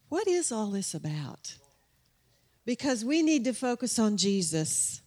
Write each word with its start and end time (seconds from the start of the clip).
what 0.08 0.28
is 0.28 0.52
all 0.52 0.68
this 0.68 0.94
about? 0.94 1.56
Because 2.64 3.04
we 3.04 3.22
need 3.22 3.42
to 3.46 3.54
focus 3.54 3.98
on 3.98 4.16
Jesus. 4.16 5.02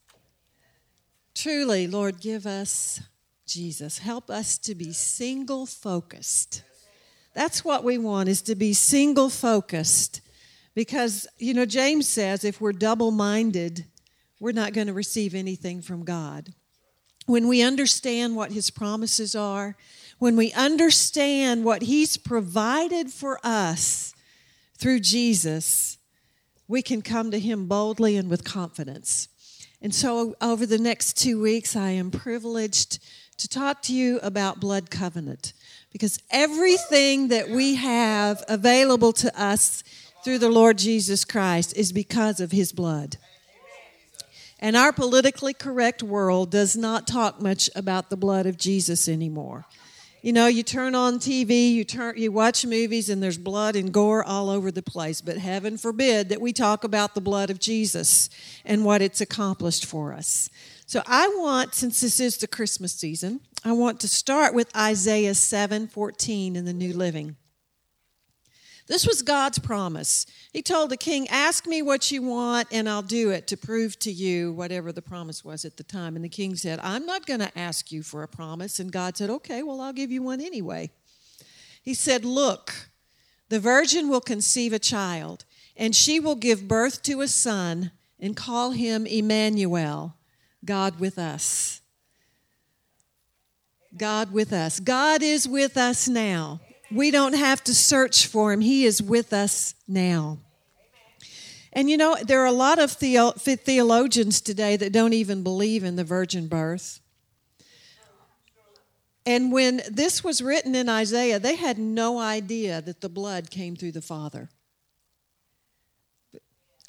Truly, 1.34 1.88
Lord, 1.88 2.20
give 2.20 2.46
us 2.46 3.00
Jesus. 3.46 4.00
Help 4.00 4.30
us 4.30 4.58
to 4.58 4.76
be 4.76 4.92
single 4.92 5.66
focused 5.66 6.64
that's 7.38 7.64
what 7.64 7.84
we 7.84 8.00
want 8.00 8.30
is 8.30 8.42
to 8.42 8.56
be 8.56 8.74
single 8.74 9.30
focused. 9.30 10.22
Because, 10.74 11.28
you 11.38 11.54
know, 11.54 11.68
James 11.68 12.10
says 12.10 12.44
if 12.44 12.60
we're 12.60 12.74
double 12.74 13.12
minded, 13.12 13.86
we're 14.40 14.54
not 14.54 14.74
going 14.74 14.88
to 14.88 14.94
receive 14.94 15.36
anything 15.36 15.84
from 15.84 16.04
God. 16.04 16.50
When 17.28 17.48
we 17.48 17.62
understand 17.62 18.36
what 18.36 18.54
his 18.54 18.72
promises 18.72 19.36
are, 19.36 19.76
when 20.18 20.36
we 20.36 20.52
understand 20.54 21.64
what 21.64 21.84
he's 21.84 22.18
provided 22.18 23.12
for 23.12 23.40
us 23.44 24.16
through 24.76 25.02
Jesus, 25.02 26.00
we 26.68 26.82
can 26.82 27.04
come 27.04 27.30
to 27.30 27.40
him 27.40 27.68
boldly 27.68 28.18
and 28.18 28.32
with 28.32 28.44
confidence. 28.44 29.28
And 29.80 29.94
so, 29.94 30.36
over 30.42 30.66
the 30.66 30.80
next 30.80 31.18
two 31.18 31.40
weeks, 31.40 31.76
I 31.76 31.92
am 31.92 32.10
privileged 32.10 32.98
to 33.38 33.48
talk 33.48 33.84
to 33.84 33.94
you 33.94 34.20
about 34.24 34.60
blood 34.60 34.90
covenant 34.90 35.54
because 35.98 36.20
everything 36.30 37.30
that 37.30 37.50
we 37.50 37.74
have 37.74 38.44
available 38.48 39.12
to 39.12 39.42
us 39.42 39.84
through 40.24 40.38
the 40.38 40.48
Lord 40.48 40.78
Jesus 40.78 41.26
Christ 41.26 41.76
is 41.76 41.92
because 41.92 42.40
of 42.40 42.52
his 42.52 42.72
blood. 42.72 43.18
And 44.60 44.78
our 44.78 44.94
politically 44.94 45.56
correct 45.56 46.04
world 46.04 46.52
does 46.52 46.78
not 46.78 47.08
talk 47.08 47.42
much 47.42 47.68
about 47.76 48.12
the 48.12 48.16
blood 48.16 48.46
of 48.46 48.60
Jesus 48.60 49.10
anymore. 49.10 49.66
You 50.28 50.34
know, 50.34 50.48
you 50.48 50.62
turn 50.62 50.94
on 50.94 51.20
TV, 51.20 51.72
you 51.72 51.86
turn 51.86 52.18
you 52.18 52.34
watch 52.34 52.66
movies 52.66 53.08
and 53.08 53.24
there's 53.24 53.38
blood 53.38 53.78
and 53.78 53.94
gore 53.94 54.26
all 54.26 54.50
over 54.50 54.72
the 54.72 54.82
place, 54.82 55.22
but 55.22 55.38
heaven 55.38 55.78
forbid 55.78 56.28
that 56.28 56.42
we 56.42 56.52
talk 56.52 56.84
about 56.84 57.16
the 57.16 57.22
blood 57.22 57.50
of 57.50 57.60
Jesus 57.60 58.30
and 58.66 58.84
what 58.84 59.02
it's 59.02 59.22
accomplished 59.22 59.86
for 59.86 60.12
us. 60.12 60.50
So 60.86 61.02
I 61.08 61.30
want 61.38 61.76
since 61.76 62.02
this 62.02 62.20
is 62.20 62.36
the 62.36 62.46
Christmas 62.46 62.92
season, 62.92 63.40
I 63.64 63.72
want 63.72 64.02
to 64.02 64.10
start 64.10 64.54
with 64.54 64.70
Isaiah 64.76 65.34
7:14 65.34 66.58
in 66.58 66.66
the 66.66 66.74
New 66.74 66.92
Living. 66.92 67.38
This 68.88 69.06
was 69.06 69.22
God's 69.22 69.60
promise. 69.60 70.26
He 70.54 70.62
told 70.62 70.90
the 70.90 70.98
king, 70.98 71.28
Ask 71.28 71.68
me 71.68 71.82
what 71.82 72.10
you 72.10 72.22
want, 72.22 72.70
and 72.72 72.88
I'll 72.88 73.02
do 73.02 73.32
it 73.32 73.46
to 73.48 73.58
prove 73.58 74.00
to 74.00 74.12
you 74.12 74.54
whatever 74.54 74.94
the 74.94 75.02
promise 75.02 75.44
was 75.44 75.66
at 75.66 75.76
the 75.76 75.84
time. 75.84 76.16
And 76.16 76.24
the 76.24 76.30
king 76.30 76.56
said, 76.56 76.80
I'm 76.82 77.06
not 77.06 77.26
going 77.26 77.42
to 77.42 77.58
ask 77.58 77.92
you 77.92 78.02
for 78.02 78.24
a 78.24 78.28
promise. 78.28 78.80
And 78.80 78.92
God 78.92 79.18
said, 79.18 79.30
Okay, 79.30 79.62
well, 79.62 79.82
I'll 79.82 79.94
give 79.94 80.10
you 80.10 80.24
one 80.24 80.40
anyway. 80.40 80.90
He 81.84 81.94
said, 81.94 82.24
Look, 82.24 82.90
the 83.50 83.60
virgin 83.60 84.08
will 84.08 84.22
conceive 84.22 84.72
a 84.72 84.80
child, 84.80 85.44
and 85.76 85.94
she 85.94 86.20
will 86.20 86.36
give 86.36 86.68
birth 86.68 87.04
to 87.04 87.20
a 87.20 87.28
son 87.28 87.92
and 88.20 88.38
call 88.38 88.72
him 88.72 89.06
Emmanuel, 89.06 90.16
God 90.64 91.00
with 91.00 91.20
us. 91.20 91.82
God 93.98 94.32
with 94.32 94.54
us. 94.54 94.80
God 94.80 95.22
is 95.22 95.48
with 95.48 95.76
us 95.76 96.08
now. 96.08 96.62
We 96.92 97.12
don't 97.12 97.34
have 97.34 97.64
to 97.66 97.76
search 97.76 98.28
for 98.28 98.52
him, 98.52 98.62
he 98.62 98.86
is 98.86 99.02
with 99.02 99.34
us 99.34 99.76
now. 99.88 100.40
And 101.74 101.90
you 101.90 101.98
know, 101.98 102.18
there 102.24 102.42
are 102.42 102.48
a 102.48 102.52
lot 102.52 102.80
of 102.80 102.92
theologians 102.92 104.42
today 104.42 104.78
that 104.78 104.92
don't 104.92 105.14
even 105.14 105.44
believe 105.44 105.84
in 105.84 105.96
the 105.96 106.04
virgin 106.04 106.48
birth. 106.48 107.02
And 109.28 109.52
when 109.52 109.82
this 109.92 110.24
was 110.24 110.42
written 110.42 110.74
in 110.74 110.88
Isaiah, 110.88 111.38
they 111.38 111.56
had 111.56 111.78
no 111.78 112.18
idea 112.18 112.82
that 112.82 113.02
the 113.02 113.10
blood 113.10 113.52
came 113.52 113.76
through 113.76 113.92
the 113.92 114.02
Father. 114.02 114.50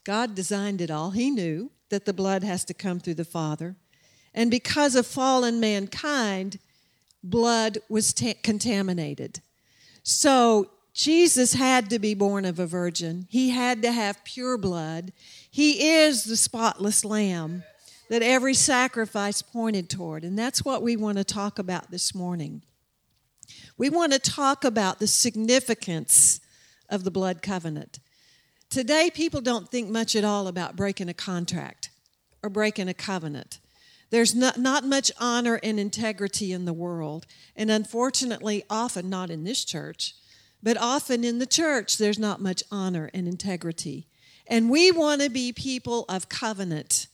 God 0.04 0.34
designed 0.36 0.80
it 0.80 0.90
all. 0.90 1.10
He 1.10 1.30
knew 1.30 1.72
that 1.90 2.04
the 2.04 2.12
blood 2.12 2.44
has 2.44 2.64
to 2.66 2.74
come 2.74 3.00
through 3.00 3.14
the 3.14 3.24
Father. 3.24 3.74
And 4.32 4.50
because 4.50 4.94
of 4.94 5.06
fallen 5.06 5.58
mankind, 5.58 6.60
blood 7.24 7.78
was 7.88 8.14
contaminated. 8.42 9.40
So 10.08 10.70
Jesus 10.94 11.52
had 11.52 11.90
to 11.90 11.98
be 11.98 12.14
born 12.14 12.46
of 12.46 12.58
a 12.58 12.66
virgin. 12.66 13.26
He 13.28 13.50
had 13.50 13.82
to 13.82 13.92
have 13.92 14.24
pure 14.24 14.56
blood. 14.56 15.12
He 15.50 15.86
is 15.86 16.24
the 16.24 16.38
spotless 16.38 17.04
lamb 17.04 17.62
that 18.08 18.22
every 18.22 18.54
sacrifice 18.54 19.42
pointed 19.42 19.90
toward. 19.90 20.24
And 20.24 20.38
that's 20.38 20.64
what 20.64 20.82
we 20.82 20.96
want 20.96 21.18
to 21.18 21.24
talk 21.24 21.58
about 21.58 21.90
this 21.90 22.14
morning. 22.14 22.62
We 23.76 23.90
want 23.90 24.14
to 24.14 24.18
talk 24.18 24.64
about 24.64 24.98
the 24.98 25.06
significance 25.06 26.40
of 26.88 27.04
the 27.04 27.10
blood 27.10 27.42
covenant. 27.42 27.98
Today, 28.70 29.10
people 29.12 29.42
don't 29.42 29.68
think 29.68 29.90
much 29.90 30.16
at 30.16 30.24
all 30.24 30.48
about 30.48 30.74
breaking 30.74 31.10
a 31.10 31.14
contract 31.14 31.90
or 32.42 32.48
breaking 32.48 32.88
a 32.88 32.94
covenant. 32.94 33.58
There's 34.10 34.34
not, 34.34 34.58
not 34.58 34.84
much 34.84 35.12
honor 35.18 35.60
and 35.62 35.78
integrity 35.78 36.52
in 36.52 36.64
the 36.64 36.72
world. 36.72 37.26
And 37.54 37.70
unfortunately, 37.70 38.64
often 38.70 39.10
not 39.10 39.30
in 39.30 39.44
this 39.44 39.64
church, 39.64 40.14
but 40.62 40.76
often 40.76 41.24
in 41.24 41.38
the 41.38 41.46
church, 41.46 41.98
there's 41.98 42.18
not 42.18 42.40
much 42.40 42.62
honor 42.70 43.10
and 43.12 43.28
integrity. 43.28 44.06
And 44.46 44.70
we 44.70 44.90
want 44.90 45.20
to 45.20 45.28
be 45.28 45.52
people 45.52 46.06
of 46.08 46.28
covenant, 46.28 47.08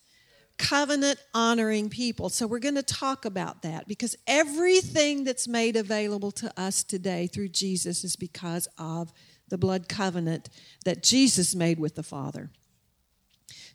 covenant 0.57 1.19
honoring 1.35 1.91
people. 1.91 2.29
So 2.29 2.47
we're 2.47 2.61
going 2.61 2.77
to 2.77 2.83
talk 2.83 3.25
about 3.25 3.63
that 3.63 3.89
because 3.89 4.17
everything 4.27 5.25
that's 5.25 5.49
made 5.49 5.75
available 5.75 6.31
to 6.33 6.61
us 6.61 6.85
today 6.85 7.27
through 7.27 7.49
Jesus 7.49 8.05
is 8.05 8.15
because 8.15 8.69
of 8.79 9.13
the 9.49 9.59
blood 9.59 9.89
covenant 9.89 10.49
that 10.85 11.03
Jesus 11.03 11.55
made 11.55 11.81
with 11.81 11.97
the 11.97 12.03
Father. 12.05 12.51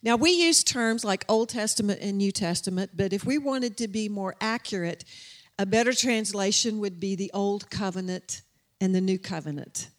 Now, 0.02 0.16
we 0.16 0.32
use 0.32 0.64
terms 0.64 1.04
like 1.04 1.26
Old 1.28 1.50
Testament 1.50 2.00
and 2.02 2.18
New 2.18 2.32
Testament, 2.32 2.92
but 2.96 3.12
if 3.12 3.26
we 3.26 3.38
wanted 3.38 3.78
to 3.78 3.88
be 3.88 4.08
more 4.08 4.36
accurate, 4.40 5.04
a 5.58 5.66
better 5.66 5.94
translation 5.94 6.80
would 6.80 7.00
be 7.00 7.16
the 7.16 7.32
Old 7.34 7.70
Covenant 7.70 8.42
and 8.80 8.96
the 8.96 9.02
New 9.02 9.20
Covenant. 9.20 9.90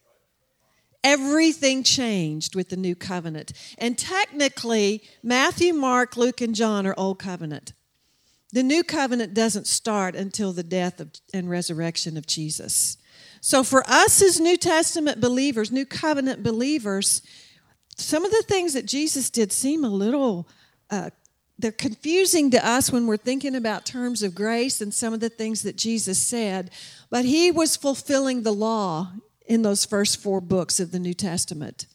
Everything 1.04 1.82
changed 1.82 2.54
with 2.54 2.70
the 2.70 2.76
New 2.76 2.94
Covenant. 2.94 3.52
And 3.78 3.96
technically, 3.96 5.02
Matthew, 5.22 5.72
Mark, 5.74 6.16
Luke, 6.16 6.40
and 6.40 6.54
John 6.54 6.86
are 6.86 6.94
Old 6.96 7.18
Covenant. 7.18 7.74
The 8.52 8.62
New 8.62 8.82
Covenant 8.82 9.32
doesn't 9.32 9.66
start 9.66 10.16
until 10.16 10.52
the 10.52 10.62
death 10.62 10.98
of, 11.00 11.10
and 11.32 11.48
resurrection 11.48 12.16
of 12.16 12.26
Jesus. 12.26 12.96
So, 13.40 13.62
for 13.62 13.82
us 13.86 14.20
as 14.20 14.40
New 14.40 14.56
Testament 14.56 15.20
believers, 15.20 15.70
New 15.70 15.86
Covenant 15.86 16.42
believers, 16.42 17.22
some 18.00 18.24
of 18.24 18.30
the 18.30 18.42
things 18.42 18.74
that 18.74 18.86
Jesus 18.86 19.30
did 19.30 19.52
seem 19.52 19.84
a 19.84 19.88
little 19.88 20.48
uh, 20.90 21.10
they're 21.60 21.72
confusing 21.72 22.50
to 22.50 22.66
us 22.66 22.90
when 22.90 23.06
we're 23.06 23.16
thinking 23.18 23.54
about 23.54 23.84
terms 23.84 24.22
of 24.22 24.34
grace 24.34 24.80
and 24.80 24.94
some 24.94 25.12
of 25.12 25.20
the 25.20 25.28
things 25.28 25.62
that 25.62 25.76
Jesus 25.76 26.18
said, 26.18 26.70
but 27.10 27.24
he 27.24 27.50
was 27.50 27.76
fulfilling 27.76 28.42
the 28.42 28.52
law 28.52 29.12
in 29.46 29.62
those 29.62 29.84
first 29.84 30.22
four 30.22 30.40
books 30.40 30.80
of 30.80 30.90
the 30.90 30.98
New 30.98 31.12
Testament. 31.12 31.86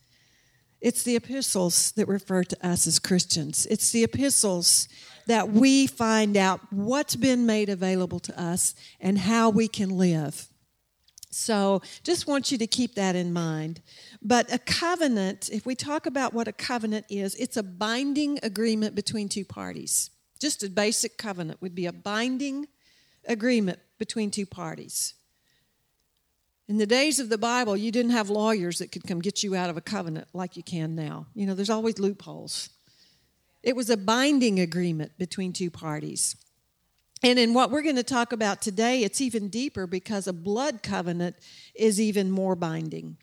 It's 0.82 1.02
the 1.04 1.16
epistles 1.16 1.92
that 1.94 2.08
refer 2.08 2.44
to 2.44 2.68
us 2.68 2.86
as 2.86 3.00
Christians. 3.00 3.66
It's 3.66 3.92
the 3.92 4.04
epistles 4.04 4.88
that 5.26 5.50
we 5.50 5.88
find 5.88 6.38
out 6.38 6.62
what's 6.72 7.16
been 7.16 7.48
made 7.48 7.70
available 7.70 8.20
to 8.20 8.40
us 8.40 8.76
and 9.00 9.18
how 9.18 9.50
we 9.50 9.68
can 9.68 9.90
live. 9.90 10.48
So, 11.38 11.82
just 12.02 12.28
want 12.28 12.50
you 12.50 12.58
to 12.60 12.66
keep 12.66 12.96
that 12.96 13.14
in 13.14 13.34
mind. 13.34 13.82
But 14.22 14.52
a 14.54 14.58
covenant, 14.58 15.50
if 15.52 15.66
we 15.66 15.76
talk 15.76 16.06
about 16.06 16.34
what 16.34 16.48
a 16.48 16.54
covenant 16.54 17.08
is, 17.10 17.36
it's 17.36 17.58
a 17.58 17.62
binding 17.62 18.40
agreement 18.42 18.96
between 18.96 19.28
two 19.28 19.44
parties. 19.44 20.12
Just 20.40 20.64
a 20.64 20.70
basic 20.70 21.18
covenant 21.18 21.62
would 21.62 21.76
be 21.76 21.88
a 21.88 21.92
binding 21.92 22.68
agreement 23.28 23.80
between 24.00 24.32
two 24.32 24.46
parties. 24.46 25.16
In 26.70 26.78
the 26.78 26.88
days 26.88 27.20
of 27.20 27.28
the 27.28 27.38
Bible, 27.38 27.76
you 27.76 27.92
didn't 27.92 28.12
have 28.12 28.30
lawyers 28.30 28.80
that 28.80 28.94
could 28.94 29.04
come 29.04 29.20
get 29.20 29.44
you 29.44 29.56
out 29.56 29.70
of 29.70 29.76
a 29.76 29.82
covenant 29.82 30.30
like 30.32 30.56
you 30.56 30.64
can 30.64 30.96
now. 30.96 31.28
You 31.36 31.48
know, 31.48 31.54
there's 31.54 31.70
always 31.70 32.00
loopholes. 32.00 32.70
It 33.62 33.76
was 33.76 33.90
a 33.90 33.98
binding 33.98 34.62
agreement 34.62 35.18
between 35.18 35.52
two 35.52 35.70
parties. 35.70 36.38
And 37.24 37.40
in 37.40 37.54
what 37.54 37.72
we're 37.72 37.82
going 37.82 37.96
to 37.96 38.04
talk 38.04 38.34
about 38.34 38.62
today, 38.62 39.04
it's 39.04 39.22
even 39.22 39.50
deeper 39.50 39.88
because 39.88 40.28
a 40.28 40.34
blood 40.34 40.84
covenant 40.84 41.38
is 41.74 42.00
even 42.00 42.30
more 42.30 42.56
binding. 42.56 43.18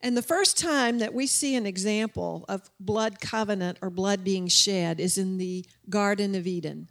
And 0.00 0.16
the 0.16 0.22
first 0.22 0.58
time 0.58 0.98
that 0.98 1.14
we 1.14 1.26
see 1.26 1.54
an 1.56 1.64
example 1.64 2.44
of 2.46 2.70
blood 2.78 3.20
covenant 3.20 3.78
or 3.80 3.88
blood 3.88 4.22
being 4.22 4.48
shed 4.48 5.00
is 5.00 5.16
in 5.16 5.38
the 5.38 5.64
Garden 5.88 6.34
of 6.34 6.46
Eden. 6.46 6.88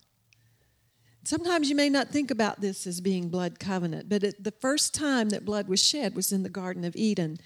Sometimes 1.24 1.69
you 1.69 1.75
may 1.75 1.89
not 1.89 2.10
think 2.10 2.31
about 2.31 2.60
this 2.60 2.88
as 2.88 3.00
being 3.00 3.30
blood 3.30 3.60
covenant, 3.60 4.10
but 4.10 4.24
it, 4.24 4.44
the 4.44 4.51
first 4.51 4.96
time 4.96 5.30
that 5.30 5.46
blood 5.46 5.68
was 5.68 5.84
shed 5.84 6.16
was 6.16 6.31
in 6.31 6.42
the 6.42 6.50
Garden 6.50 6.84
of 6.84 6.96
Eden. 6.96 7.38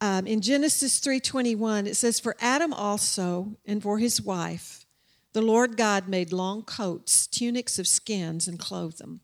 Um, 0.00 0.26
in 0.26 0.40
Genesis 0.40 0.98
3:21, 0.98 1.86
it 1.86 1.96
says, 1.96 2.18
"For 2.18 2.36
Adam 2.40 2.72
also 2.72 3.56
and 3.64 3.82
for 3.82 3.98
his 3.98 4.20
wife, 4.20 4.85
the 5.36 5.42
Lord 5.42 5.76
God 5.76 6.08
made 6.08 6.32
long 6.32 6.62
coats, 6.62 7.26
tunics 7.26 7.78
of 7.78 7.86
skins, 7.86 8.48
and 8.48 8.58
clothed 8.58 8.96
them." 8.96 9.20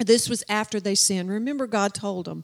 This 0.00 0.30
was 0.30 0.42
after 0.48 0.80
they 0.80 0.94
sinned. 0.94 1.28
Remember, 1.28 1.66
God 1.66 1.92
told 1.92 2.24
them, 2.24 2.42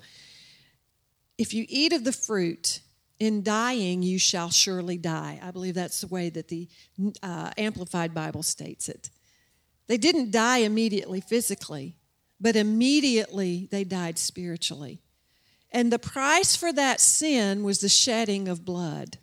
if 1.38 1.54
you 1.54 1.64
eat 1.68 1.94
of 1.94 2.04
the 2.04 2.12
fruit, 2.12 2.80
in 3.18 3.42
dying 3.42 4.02
you 4.02 4.18
shall 4.18 4.50
surely 4.50 4.98
die. 4.98 5.40
I 5.42 5.52
believe 5.52 5.74
that's 5.74 6.00
the 6.00 6.08
way 6.08 6.28
that 6.30 6.48
the 6.48 6.68
uh, 7.22 7.52
Amplified 7.56 8.12
Bible 8.12 8.42
states 8.42 8.88
it. 8.88 9.10
They 9.86 9.96
didn't 9.96 10.32
die 10.32 10.58
immediately 10.58 11.20
physically, 11.20 11.96
but 12.40 12.56
immediately 12.56 13.68
they 13.70 13.84
died 13.84 14.18
spiritually. 14.18 15.00
And 15.70 15.92
the 15.92 15.98
price 15.98 16.56
for 16.56 16.72
that 16.72 17.00
sin 17.00 17.62
was 17.62 17.80
the 17.80 17.88
shedding 17.88 18.48
of 18.48 18.64
blood. 18.64 19.18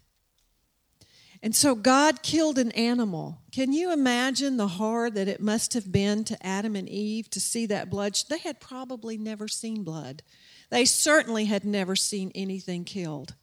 And 1.41 1.55
so 1.55 1.73
God 1.73 2.21
killed 2.21 2.57
an 2.57 2.71
animal. 2.73 3.39
Can 3.51 3.71
you 3.71 3.93
imagine 3.93 4.57
the 4.57 4.67
horror 4.67 5.09
that 5.09 5.29
it 5.29 5.39
must 5.39 5.73
have 5.73 5.91
been 5.91 6.25
to 6.25 6.45
Adam 6.45 6.75
and 6.75 6.89
Eve 6.89 7.29
to 7.29 7.39
see 7.39 7.65
that 7.67 7.89
blood? 7.89 8.17
They 8.29 8.39
had 8.39 8.59
probably 8.59 9.17
never 9.17 9.47
seen 9.47 9.83
blood. 9.83 10.21
They 10.69 10.83
certainly 10.83 11.45
had 11.45 11.63
never 11.63 11.95
seen 11.95 12.31
anything 12.35 12.83
killed. 12.83 13.35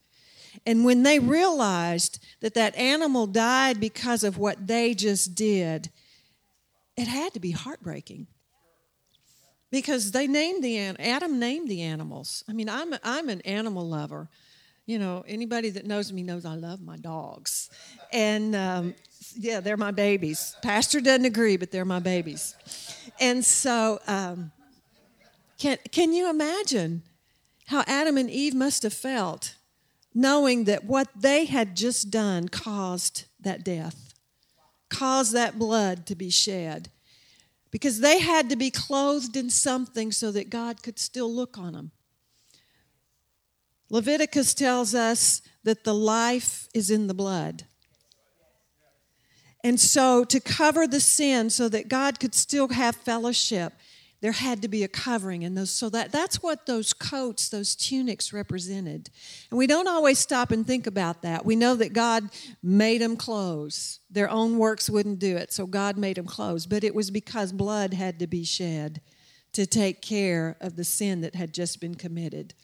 And 0.66 0.84
when 0.84 1.02
they 1.02 1.18
realized 1.18 2.22
that 2.40 2.54
that 2.54 2.76
animal 2.76 3.26
died 3.26 3.80
because 3.80 4.24
of 4.24 4.38
what 4.38 4.66
they 4.66 4.94
just 4.94 5.34
did, 5.34 5.90
it 6.96 7.08
had 7.08 7.34
to 7.34 7.40
be 7.40 7.50
heartbreaking. 7.50 8.26
Because 9.70 10.12
they 10.12 10.26
named 10.26 10.62
the 10.62 10.78
Adam 10.78 11.38
named 11.38 11.68
the 11.68 11.82
animals. 11.82 12.44
I 12.48 12.52
mean, 12.52 12.68
I'm 12.68 12.94
I'm 13.02 13.28
an 13.28 13.40
animal 13.42 13.86
lover. 13.86 14.28
You 14.86 14.98
know, 14.98 15.24
anybody 15.26 15.70
that 15.70 15.84
knows 15.84 16.12
me 16.12 16.22
knows 16.22 16.46
I 16.46 16.54
love 16.54 16.80
my 16.80 16.96
dogs, 16.96 17.70
and 18.12 18.54
um, 18.54 18.94
yeah, 19.34 19.60
they're 19.60 19.76
my 19.76 19.90
babies. 19.90 20.56
Pastor 20.62 21.00
doesn't 21.00 21.24
agree, 21.24 21.56
but 21.56 21.72
they're 21.72 21.84
my 21.84 21.98
babies. 21.98 22.54
And 23.20 23.44
so, 23.44 23.98
um, 24.06 24.52
can 25.58 25.78
can 25.90 26.12
you 26.12 26.30
imagine 26.30 27.02
how 27.66 27.82
Adam 27.88 28.16
and 28.16 28.30
Eve 28.30 28.54
must 28.54 28.84
have 28.84 28.94
felt 28.94 29.56
knowing 30.16 30.64
that 30.64 30.84
what 30.84 31.08
they 31.14 31.44
had 31.44 31.76
just 31.76 32.10
done 32.10 32.48
caused 32.48 33.26
that 33.38 33.62
death, 33.62 34.14
caused 34.88 35.34
that 35.34 35.58
blood 35.58 36.06
to 36.06 36.14
be 36.14 36.30
shed. 36.30 36.90
Because 37.70 38.00
they 38.00 38.20
had 38.20 38.48
to 38.48 38.56
be 38.56 38.70
clothed 38.70 39.36
in 39.36 39.50
something 39.50 40.10
so 40.10 40.32
that 40.32 40.48
God 40.48 40.82
could 40.82 40.98
still 40.98 41.30
look 41.30 41.58
on 41.58 41.74
them. 41.74 41.90
Leviticus 43.88 44.54
tells 44.54 44.94
us 44.94 45.42
that 45.64 45.84
the 45.84 45.94
life 45.94 46.68
is 46.74 46.90
in 46.90 47.06
the 47.06 47.14
blood. 47.14 47.64
And 49.62 49.80
so, 49.80 50.24
to 50.24 50.38
cover 50.38 50.86
the 50.86 51.00
sin 51.00 51.50
so 51.50 51.68
that 51.68 51.88
God 51.88 52.20
could 52.20 52.34
still 52.34 52.68
have 52.68 52.94
fellowship, 52.94 53.72
there 54.20 54.32
had 54.32 54.62
to 54.62 54.68
be 54.68 54.82
a 54.82 54.88
covering 54.88 55.44
and 55.44 55.56
those. 55.56 55.70
So 55.70 55.88
that 55.90 56.10
that's 56.10 56.42
what 56.42 56.66
those 56.66 56.92
coats 56.92 57.48
those 57.48 57.74
tunics 57.74 58.32
represented. 58.32 59.10
And 59.50 59.58
we 59.58 59.66
don't 59.66 59.88
always 59.88 60.18
stop 60.18 60.50
and 60.50 60.66
think 60.66 60.86
about 60.86 61.22
that. 61.22 61.44
We 61.44 61.56
know 61.56 61.74
that 61.76 61.92
god 61.92 62.30
made 62.62 63.00
them 63.00 63.16
clothes. 63.16 64.00
Their 64.10 64.30
own 64.30 64.58
works 64.58 64.88
wouldn't 64.88 65.18
do 65.18 65.36
it 65.36 65.52
so 65.52 65.66
god 65.66 65.96
made 65.96 66.16
them 66.16 66.26
clothes. 66.26 66.66
But 66.66 66.84
it 66.84 66.94
was 66.94 67.10
because 67.10 67.52
blood 67.52 67.92
had 67.92 68.18
to 68.20 68.26
be 68.26 68.44
shed 68.44 69.00
to 69.52 69.66
take 69.66 70.00
care 70.02 70.56
of 70.60 70.76
the 70.76 70.84
sin 70.84 71.20
that 71.20 71.34
had 71.34 71.52
just 71.52 71.80
been 71.80 71.94
committed 71.94 72.54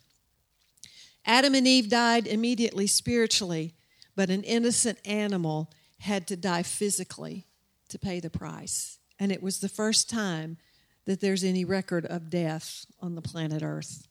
adam 1.25 1.55
and 1.55 1.67
eve 1.67 1.89
died 1.89 2.27
immediately 2.27 2.87
spiritually 2.87 3.75
but 4.15 4.31
an 4.31 4.43
innocent 4.43 4.99
animal 5.05 5.71
had 6.01 6.27
to 6.27 6.37
die 6.37 6.63
physically 6.63 7.47
to 7.89 7.99
pay 7.99 8.21
the 8.21 8.31
price 8.31 8.99
and 9.19 9.31
it 9.31 9.43
was 9.43 9.61
the 9.61 9.69
first 9.69 10.11
time 10.11 10.57
that 11.05 11.21
there's 11.21 11.45
any 11.45 11.65
record 11.65 12.07
of 12.07 12.31
death 12.31 12.87
on 13.01 13.15
the 13.15 13.23
planet 13.23 13.63
Earth. 13.63 14.07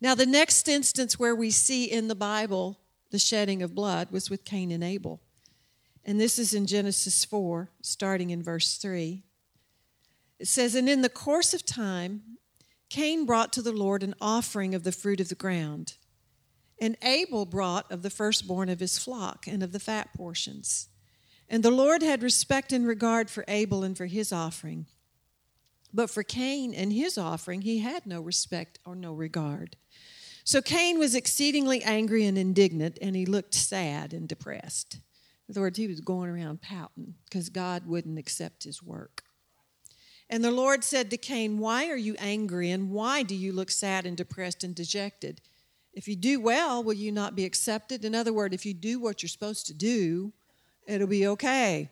Now, 0.00 0.14
the 0.14 0.26
next 0.26 0.68
instance 0.68 1.18
where 1.18 1.34
we 1.34 1.50
see 1.50 1.84
in 1.84 2.08
the 2.08 2.14
Bible 2.14 2.78
the 3.10 3.18
shedding 3.18 3.62
of 3.62 3.74
blood 3.74 4.12
was 4.12 4.30
with 4.30 4.44
Cain 4.44 4.70
and 4.70 4.84
Abel. 4.84 5.20
And 6.04 6.20
this 6.20 6.38
is 6.38 6.54
in 6.54 6.66
Genesis 6.66 7.24
4, 7.24 7.68
starting 7.82 8.30
in 8.30 8.42
verse 8.42 8.76
3. 8.78 9.24
It 10.38 10.46
says, 10.46 10.74
And 10.74 10.88
in 10.88 11.02
the 11.02 11.08
course 11.08 11.52
of 11.52 11.66
time, 11.66 12.22
Cain 12.90 13.24
brought 13.24 13.52
to 13.54 13.62
the 13.62 13.72
Lord 13.72 14.02
an 14.02 14.14
offering 14.20 14.74
of 14.74 14.84
the 14.84 14.92
fruit 14.92 15.20
of 15.20 15.30
the 15.30 15.34
ground, 15.34 15.94
and 16.78 16.96
Abel 17.02 17.46
brought 17.46 17.90
of 17.90 18.02
the 18.02 18.10
firstborn 18.10 18.68
of 18.68 18.80
his 18.80 18.98
flock 18.98 19.46
and 19.46 19.62
of 19.62 19.72
the 19.72 19.80
fat 19.80 20.12
portions. 20.14 20.88
And 21.48 21.62
the 21.62 21.70
Lord 21.70 22.02
had 22.02 22.22
respect 22.22 22.72
and 22.72 22.86
regard 22.86 23.30
for 23.30 23.44
Abel 23.48 23.82
and 23.82 23.96
for 23.96 24.06
his 24.06 24.32
offering 24.32 24.86
but 25.92 26.10
for 26.10 26.22
Cain 26.22 26.72
and 26.72 26.92
his 26.92 27.18
offering, 27.18 27.62
he 27.62 27.80
had 27.80 28.06
no 28.06 28.20
respect 28.20 28.78
or 28.84 28.94
no 28.94 29.12
regard. 29.12 29.76
So 30.44 30.62
Cain 30.62 30.98
was 30.98 31.14
exceedingly 31.14 31.82
angry 31.82 32.24
and 32.24 32.38
indignant, 32.38 32.98
and 33.02 33.14
he 33.14 33.26
looked 33.26 33.54
sad 33.54 34.12
and 34.12 34.28
depressed. 34.28 34.94
In 35.48 35.52
other 35.52 35.60
words, 35.62 35.78
he 35.78 35.88
was 35.88 36.00
going 36.00 36.30
around 36.30 36.62
pouting 36.62 37.14
because 37.24 37.48
God 37.48 37.86
wouldn't 37.86 38.18
accept 38.18 38.64
his 38.64 38.82
work. 38.82 39.22
And 40.32 40.44
the 40.44 40.52
Lord 40.52 40.84
said 40.84 41.10
to 41.10 41.16
Cain, 41.16 41.58
Why 41.58 41.88
are 41.88 41.96
you 41.96 42.14
angry, 42.20 42.70
and 42.70 42.90
why 42.90 43.24
do 43.24 43.34
you 43.34 43.52
look 43.52 43.68
sad 43.68 44.06
and 44.06 44.16
depressed 44.16 44.62
and 44.62 44.76
dejected? 44.76 45.40
If 45.92 46.06
you 46.06 46.14
do 46.14 46.38
well, 46.38 46.84
will 46.84 46.94
you 46.94 47.10
not 47.10 47.34
be 47.34 47.44
accepted? 47.44 48.04
In 48.04 48.14
other 48.14 48.32
words, 48.32 48.54
if 48.54 48.64
you 48.64 48.72
do 48.72 49.00
what 49.00 49.22
you're 49.22 49.28
supposed 49.28 49.66
to 49.66 49.74
do, 49.74 50.32
it'll 50.86 51.08
be 51.08 51.26
okay. 51.26 51.90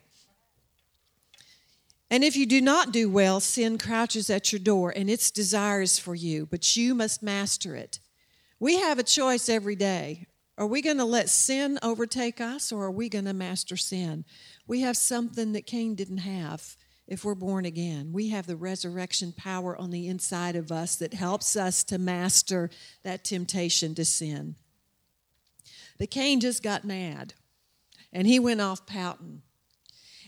And 2.09 2.23
if 2.23 2.37
you 2.37 2.45
do 2.45 2.61
not 2.61 2.93
do 2.93 3.09
well, 3.09 3.41
sin 3.41 3.77
crouches 3.77 4.29
at 4.29 4.53
your 4.53 4.59
door 4.59 4.93
and 4.95 5.09
its 5.09 5.29
desires 5.31 5.99
for 5.99 6.15
you, 6.15 6.45
but 6.45 6.77
you 6.77 6.95
must 6.95 7.21
master 7.21 7.75
it. 7.75 7.99
We 8.57 8.79
have 8.79 8.99
a 8.99 9.03
choice 9.03 9.49
every 9.49 9.75
day. 9.75 10.27
Are 10.57 10.65
we 10.65 10.81
going 10.81 10.97
to 10.97 11.05
let 11.05 11.29
sin 11.29 11.77
overtake 11.83 12.39
us 12.39 12.71
or 12.71 12.85
are 12.85 12.91
we 12.91 13.09
going 13.09 13.25
to 13.25 13.33
master 13.33 13.75
sin? 13.75 14.23
We 14.65 14.79
have 14.79 14.95
something 14.95 15.51
that 15.51 15.65
Cain 15.65 15.93
didn't 15.93 16.19
have 16.19 16.77
if 17.09 17.25
we're 17.25 17.35
born 17.35 17.65
again. 17.65 18.13
We 18.13 18.29
have 18.29 18.45
the 18.45 18.55
resurrection 18.55 19.33
power 19.35 19.75
on 19.75 19.89
the 19.89 20.07
inside 20.07 20.55
of 20.55 20.71
us 20.71 20.95
that 20.97 21.13
helps 21.13 21.55
us 21.55 21.83
to 21.85 21.97
master 21.97 22.69
that 23.03 23.23
temptation 23.25 23.95
to 23.95 24.05
sin. 24.05 24.55
But 25.97 26.11
Cain 26.11 26.39
just 26.39 26.63
got 26.63 26.85
mad 26.85 27.33
and 28.13 28.27
he 28.27 28.39
went 28.39 28.61
off 28.61 28.85
pouting. 28.85 29.41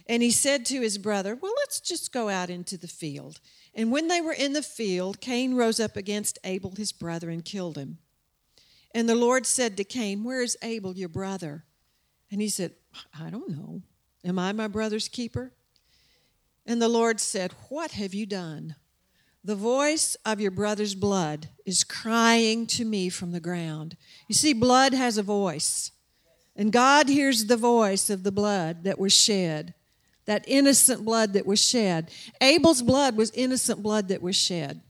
And 0.07 0.23
he 0.23 0.31
said 0.31 0.65
to 0.65 0.81
his 0.81 0.97
brother, 0.97 1.35
Well, 1.39 1.53
let's 1.57 1.79
just 1.79 2.11
go 2.11 2.27
out 2.27 2.49
into 2.49 2.77
the 2.77 2.87
field. 2.87 3.39
And 3.75 3.91
when 3.91 4.07
they 4.07 4.19
were 4.19 4.33
in 4.33 4.53
the 4.53 4.63
field, 4.63 5.21
Cain 5.21 5.53
rose 5.53 5.79
up 5.79 5.95
against 5.95 6.39
Abel, 6.43 6.73
his 6.75 6.91
brother, 6.91 7.29
and 7.29 7.45
killed 7.45 7.77
him. 7.77 7.99
And 8.93 9.07
the 9.07 9.15
Lord 9.15 9.45
said 9.45 9.77
to 9.77 9.83
Cain, 9.83 10.23
Where 10.23 10.41
is 10.41 10.57
Abel, 10.63 10.97
your 10.97 11.07
brother? 11.09 11.63
And 12.31 12.41
he 12.41 12.49
said, 12.49 12.73
I 13.17 13.29
don't 13.29 13.49
know. 13.49 13.83
Am 14.25 14.39
I 14.39 14.51
my 14.51 14.67
brother's 14.67 15.07
keeper? 15.07 15.53
And 16.65 16.81
the 16.81 16.89
Lord 16.89 17.19
said, 17.19 17.53
What 17.69 17.91
have 17.91 18.13
you 18.13 18.25
done? 18.25 18.75
The 19.43 19.55
voice 19.55 20.15
of 20.25 20.39
your 20.39 20.51
brother's 20.51 20.93
blood 20.93 21.49
is 21.65 21.83
crying 21.83 22.67
to 22.67 22.85
me 22.85 23.09
from 23.09 23.31
the 23.31 23.39
ground. 23.39 23.97
You 24.27 24.35
see, 24.35 24.53
blood 24.53 24.93
has 24.93 25.17
a 25.17 25.23
voice. 25.23 25.91
And 26.55 26.71
God 26.71 27.09
hears 27.09 27.45
the 27.45 27.57
voice 27.57 28.09
of 28.09 28.23
the 28.23 28.31
blood 28.31 28.83
that 28.83 28.99
was 28.99 29.13
shed 29.13 29.73
that 30.25 30.45
innocent 30.47 31.03
blood 31.03 31.33
that 31.33 31.45
was 31.45 31.59
shed. 31.59 32.09
Abel's 32.39 32.81
blood 32.81 33.17
was 33.17 33.31
innocent 33.31 33.81
blood 33.81 34.07
that 34.09 34.21
was 34.21 34.35
shed. 34.35 34.81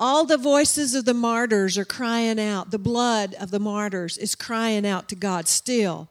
All 0.00 0.24
the 0.24 0.38
voices 0.38 0.94
of 0.94 1.04
the 1.04 1.14
martyrs 1.14 1.76
are 1.76 1.84
crying 1.84 2.38
out. 2.38 2.70
The 2.70 2.78
blood 2.78 3.34
of 3.40 3.50
the 3.50 3.58
martyrs 3.58 4.16
is 4.16 4.34
crying 4.36 4.86
out 4.86 5.08
to 5.08 5.16
God 5.16 5.48
still. 5.48 6.10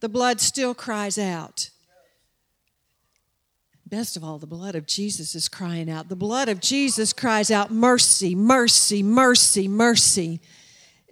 The 0.00 0.08
blood 0.08 0.40
still 0.40 0.74
cries 0.74 1.18
out. 1.18 1.70
Best 3.90 4.16
of 4.16 4.22
all, 4.22 4.38
the 4.38 4.46
blood 4.46 4.76
of 4.76 4.86
Jesus 4.86 5.34
is 5.34 5.48
crying 5.48 5.90
out. 5.90 6.08
The 6.08 6.14
blood 6.14 6.48
of 6.48 6.60
Jesus 6.60 7.12
cries 7.12 7.50
out, 7.50 7.72
Mercy, 7.72 8.36
mercy, 8.36 9.02
mercy, 9.02 9.66
mercy. 9.66 10.40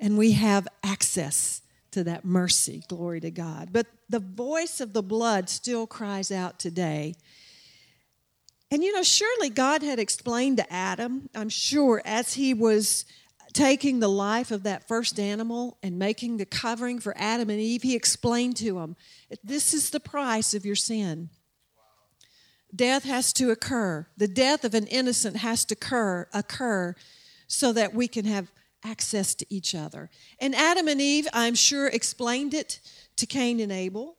And 0.00 0.16
we 0.16 0.32
have 0.32 0.68
access 0.84 1.60
to 1.90 2.04
that 2.04 2.24
mercy. 2.24 2.84
Glory 2.86 3.20
to 3.20 3.32
God. 3.32 3.70
But 3.72 3.88
the 4.08 4.20
voice 4.20 4.80
of 4.80 4.92
the 4.92 5.02
blood 5.02 5.50
still 5.50 5.88
cries 5.88 6.30
out 6.30 6.60
today. 6.60 7.16
And 8.70 8.84
you 8.84 8.92
know, 8.92 9.02
surely 9.02 9.50
God 9.50 9.82
had 9.82 9.98
explained 9.98 10.58
to 10.58 10.72
Adam, 10.72 11.28
I'm 11.34 11.48
sure, 11.48 12.00
as 12.04 12.34
he 12.34 12.54
was 12.54 13.06
taking 13.52 13.98
the 13.98 14.08
life 14.08 14.52
of 14.52 14.62
that 14.62 14.86
first 14.86 15.18
animal 15.18 15.78
and 15.82 15.98
making 15.98 16.36
the 16.36 16.46
covering 16.46 17.00
for 17.00 17.12
Adam 17.18 17.50
and 17.50 17.58
Eve, 17.58 17.82
he 17.82 17.96
explained 17.96 18.56
to 18.58 18.74
them, 18.74 18.94
This 19.42 19.74
is 19.74 19.90
the 19.90 19.98
price 19.98 20.54
of 20.54 20.64
your 20.64 20.76
sin. 20.76 21.30
Death 22.74 23.04
has 23.04 23.32
to 23.34 23.50
occur. 23.50 24.06
The 24.16 24.28
death 24.28 24.64
of 24.64 24.74
an 24.74 24.86
innocent 24.86 25.36
has 25.38 25.64
to 25.66 25.74
occur, 25.74 26.28
occur 26.32 26.94
so 27.46 27.72
that 27.72 27.94
we 27.94 28.08
can 28.08 28.24
have 28.26 28.50
access 28.84 29.34
to 29.34 29.46
each 29.48 29.74
other. 29.74 30.10
And 30.38 30.54
Adam 30.54 30.88
and 30.88 31.00
Eve, 31.00 31.26
I'm 31.32 31.54
sure, 31.54 31.88
explained 31.88 32.54
it 32.54 32.80
to 33.16 33.26
Cain 33.26 33.58
and 33.60 33.72
Abel. 33.72 34.16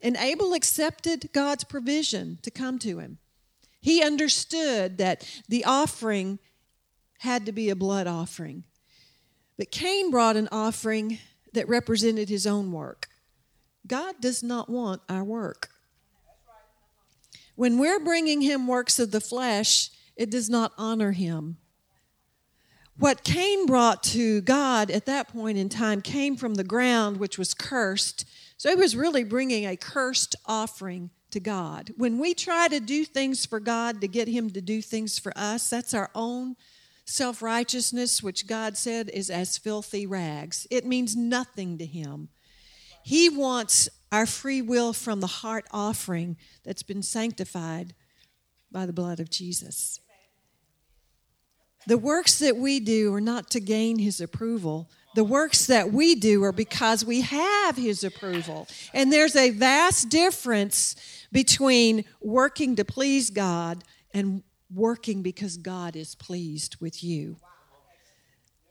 And 0.00 0.16
Abel 0.16 0.52
accepted 0.52 1.30
God's 1.32 1.64
provision 1.64 2.38
to 2.42 2.50
come 2.50 2.78
to 2.80 2.98
him. 2.98 3.18
He 3.80 4.02
understood 4.02 4.98
that 4.98 5.26
the 5.48 5.64
offering 5.64 6.38
had 7.20 7.46
to 7.46 7.52
be 7.52 7.70
a 7.70 7.76
blood 7.76 8.06
offering. 8.06 8.64
But 9.56 9.70
Cain 9.70 10.10
brought 10.10 10.36
an 10.36 10.48
offering 10.52 11.18
that 11.54 11.68
represented 11.68 12.28
his 12.28 12.46
own 12.46 12.72
work. 12.72 13.08
God 13.86 14.16
does 14.20 14.42
not 14.42 14.68
want 14.68 15.00
our 15.08 15.24
work. 15.24 15.70
When 17.56 17.78
we're 17.78 18.00
bringing 18.00 18.42
him 18.42 18.66
works 18.66 18.98
of 18.98 19.10
the 19.10 19.20
flesh, 19.20 19.90
it 20.14 20.30
does 20.30 20.48
not 20.48 20.72
honor 20.78 21.12
him. 21.12 21.56
What 22.98 23.24
Cain 23.24 23.66
brought 23.66 24.02
to 24.04 24.40
God 24.40 24.90
at 24.90 25.06
that 25.06 25.28
point 25.28 25.58
in 25.58 25.68
time 25.68 26.00
came 26.00 26.36
from 26.36 26.54
the 26.54 26.64
ground, 26.64 27.18
which 27.18 27.36
was 27.36 27.52
cursed. 27.52 28.24
So 28.56 28.70
he 28.70 28.76
was 28.76 28.96
really 28.96 29.24
bringing 29.24 29.66
a 29.66 29.76
cursed 29.76 30.36
offering 30.46 31.10
to 31.30 31.40
God. 31.40 31.92
When 31.96 32.18
we 32.18 32.32
try 32.32 32.68
to 32.68 32.80
do 32.80 33.04
things 33.04 33.44
for 33.44 33.60
God 33.60 34.00
to 34.00 34.08
get 34.08 34.28
him 34.28 34.48
to 34.50 34.62
do 34.62 34.80
things 34.80 35.18
for 35.18 35.32
us, 35.36 35.68
that's 35.68 35.92
our 35.92 36.10
own 36.14 36.56
self 37.06 37.40
righteousness, 37.40 38.22
which 38.22 38.46
God 38.46 38.76
said 38.76 39.08
is 39.10 39.30
as 39.30 39.56
filthy 39.56 40.06
rags. 40.06 40.66
It 40.70 40.84
means 40.84 41.16
nothing 41.16 41.78
to 41.78 41.86
Him. 41.86 42.28
He 43.02 43.28
wants 43.28 43.88
our 44.16 44.24
free 44.24 44.62
will 44.62 44.94
from 44.94 45.20
the 45.20 45.26
heart 45.26 45.66
offering 45.72 46.38
that's 46.64 46.82
been 46.82 47.02
sanctified 47.02 47.94
by 48.72 48.86
the 48.86 48.92
blood 48.92 49.20
of 49.20 49.28
Jesus. 49.28 50.00
The 51.86 51.98
works 51.98 52.38
that 52.38 52.56
we 52.56 52.80
do 52.80 53.12
are 53.12 53.20
not 53.20 53.50
to 53.50 53.60
gain 53.60 53.98
His 53.98 54.22
approval. 54.22 54.90
The 55.14 55.22
works 55.22 55.66
that 55.66 55.92
we 55.92 56.14
do 56.14 56.42
are 56.44 56.52
because 56.52 57.04
we 57.04 57.20
have 57.20 57.76
His 57.76 58.02
approval. 58.04 58.66
And 58.94 59.12
there's 59.12 59.36
a 59.36 59.50
vast 59.50 60.08
difference 60.08 60.96
between 61.30 62.06
working 62.22 62.74
to 62.76 62.86
please 62.86 63.28
God 63.28 63.84
and 64.14 64.42
working 64.74 65.22
because 65.22 65.58
God 65.58 65.94
is 65.94 66.14
pleased 66.14 66.76
with 66.80 67.04
you. 67.04 67.36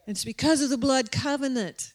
It's 0.08 0.26
because 0.26 0.64
of 0.64 0.72
the 0.72 0.78
blood 0.78 1.12
covenant 1.12 1.94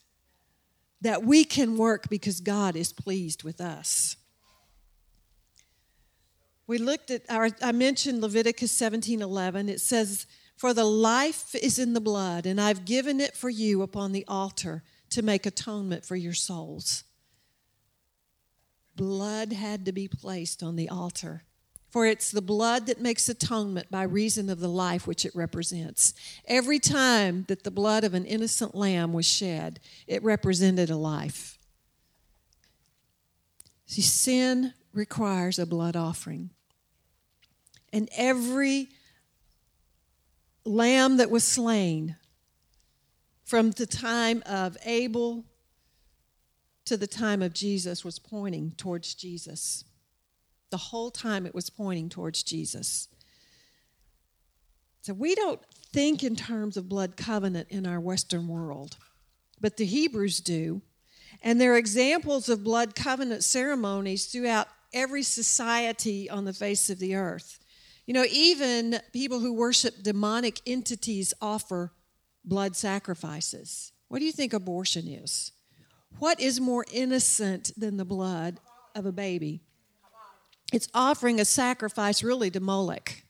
that 1.01 1.25
we 1.25 1.45
can 1.45 1.77
work 1.77 2.09
because 2.09 2.41
God 2.41 2.77
is 2.77 2.93
pleased 2.93 3.43
with 3.43 3.61
us. 3.61 4.17
We 6.67 6.79
looked 6.79 7.11
at 7.11 7.23
our 7.29 7.51
I 7.61 7.73
mentioned 7.73 8.21
Leviticus 8.21 8.71
17:11. 8.73 9.69
It 9.69 9.81
says, 9.81 10.27
"For 10.57 10.73
the 10.73 10.85
life 10.85 11.55
is 11.55 11.79
in 11.79 11.95
the 11.95 12.01
blood, 12.01 12.47
and 12.47 12.61
I've 12.61 12.85
given 12.85 13.21
it 13.21 13.37
for 13.37 13.51
you 13.51 13.83
upon 13.83 14.13
the 14.13 14.25
altar 14.27 14.85
to 15.11 15.23
make 15.23 15.47
atonement 15.47 16.05
for 16.05 16.17
your 16.17 16.35
souls." 16.35 17.05
Blood 18.95 19.53
had 19.53 19.85
to 19.87 19.93
be 19.93 20.07
placed 20.07 20.63
on 20.63 20.77
the 20.77 20.89
altar 20.89 21.45
for 21.91 22.07
it's 22.07 22.31
the 22.31 22.41
blood 22.41 22.87
that 22.87 23.01
makes 23.01 23.29
atonement 23.29 23.91
by 23.91 24.05
reason 24.05 24.49
of 24.49 24.61
the 24.61 24.69
life 24.69 25.07
which 25.07 25.25
it 25.25 25.35
represents. 25.35 26.15
Every 26.47 26.79
time 26.79 27.45
that 27.49 27.65
the 27.65 27.71
blood 27.71 28.05
of 28.05 28.15
an 28.15 28.25
innocent 28.25 28.75
lamb 28.75 29.13
was 29.13 29.27
shed, 29.27 29.81
it 30.07 30.23
represented 30.23 30.89
a 30.89 30.97
life. 30.97 31.59
See, 33.87 34.03
sin 34.03 34.73
requires 34.93 35.59
a 35.59 35.67
blood 35.67 35.97
offering. 35.97 36.51
And 37.93 38.09
every 38.17 38.91
lamb 40.65 41.17
that 41.17 41.31
was 41.31 41.43
slain 41.43 42.17
from 43.45 43.73
the 43.73 43.87
time 43.87 44.45
of 44.47 44.77
Abel 44.85 45.45
to 46.85 46.97
the 46.97 47.09
time 47.09 47.43
of 47.43 47.53
Jesus 47.53 48.05
was 48.05 48.21
pointing 48.21 48.73
towards 48.77 49.15
Jesus. 49.15 49.85
The 50.71 50.77
whole 50.77 51.11
time 51.11 51.47
it 51.47 51.55
was 51.55 51.71
pointing 51.71 52.09
towards 52.09 52.43
Jesus. 52.43 53.09
So 55.03 55.13
we 55.15 55.35
don't 55.35 55.61
think 55.93 56.23
in 56.23 56.37
terms 56.37 56.77
of 56.77 56.89
blood 56.89 57.17
covenant 57.17 57.69
in 57.71 57.87
our 57.87 58.01
Western 58.01 58.49
world, 58.49 58.97
but 59.61 59.77
the 59.77 59.87
Hebrews 59.87 60.41
do. 60.41 60.83
And 61.43 61.61
there 61.61 61.73
are 61.73 61.79
examples 61.79 62.49
of 62.49 62.65
blood 62.65 62.95
covenant 62.95 63.45
ceremonies 63.45 64.27
throughout 64.27 64.69
every 64.93 65.23
society 65.23 66.29
on 66.29 66.45
the 66.45 66.53
face 66.53 66.91
of 66.91 66.99
the 66.99 67.15
earth. 67.15 67.59
You 68.07 68.15
know, 68.15 68.27
even 68.31 69.01
people 69.13 69.41
who 69.41 69.53
worship 69.53 70.03
demonic 70.03 70.61
entities 70.67 71.33
offer 71.41 71.93
blood 72.45 72.77
sacrifices. 72.77 73.93
What 74.09 74.19
do 74.19 74.25
you 74.25 74.33
think 74.33 74.53
abortion 74.53 75.07
is? 75.07 75.53
What 76.19 76.41
is 76.41 76.61
more 76.61 76.85
innocent 76.93 77.71
than 77.77 77.97
the 77.97 78.05
blood 78.05 78.59
of 78.95 79.07
a 79.07 79.13
baby? 79.13 79.63
It's 80.73 80.89
offering 80.95 81.41
a 81.41 81.45
sacrifice 81.45 82.23
really 82.23 82.51
to 82.51 82.61
Moloch. 82.61 83.23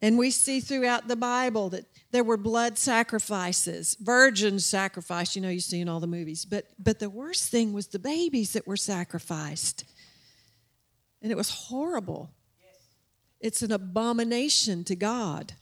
And 0.00 0.16
we 0.16 0.30
see 0.30 0.60
throughout 0.60 1.08
the 1.08 1.16
Bible 1.16 1.70
that 1.70 1.84
there 2.12 2.22
were 2.22 2.36
blood 2.36 2.78
sacrifices, 2.78 3.96
virgin 4.00 4.60
sacrifice, 4.60 5.34
you 5.34 5.42
know, 5.42 5.48
you 5.48 5.60
see 5.60 5.80
in 5.80 5.88
all 5.88 6.00
the 6.00 6.06
movies. 6.06 6.44
But, 6.44 6.66
but 6.78 7.00
the 7.00 7.10
worst 7.10 7.50
thing 7.50 7.72
was 7.72 7.88
the 7.88 7.98
babies 7.98 8.52
that 8.52 8.66
were 8.66 8.76
sacrificed. 8.76 9.84
And 11.20 11.32
it 11.32 11.36
was 11.36 11.50
horrible. 11.50 12.30
It's 13.40 13.62
an 13.62 13.72
abomination 13.72 14.84
to 14.84 14.96
God. 14.96 15.54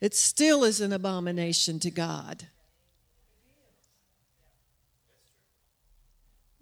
It 0.00 0.14
still 0.14 0.64
is 0.64 0.82
an 0.82 0.92
abomination 0.92 1.78
to 1.80 1.90
God. 1.90 2.46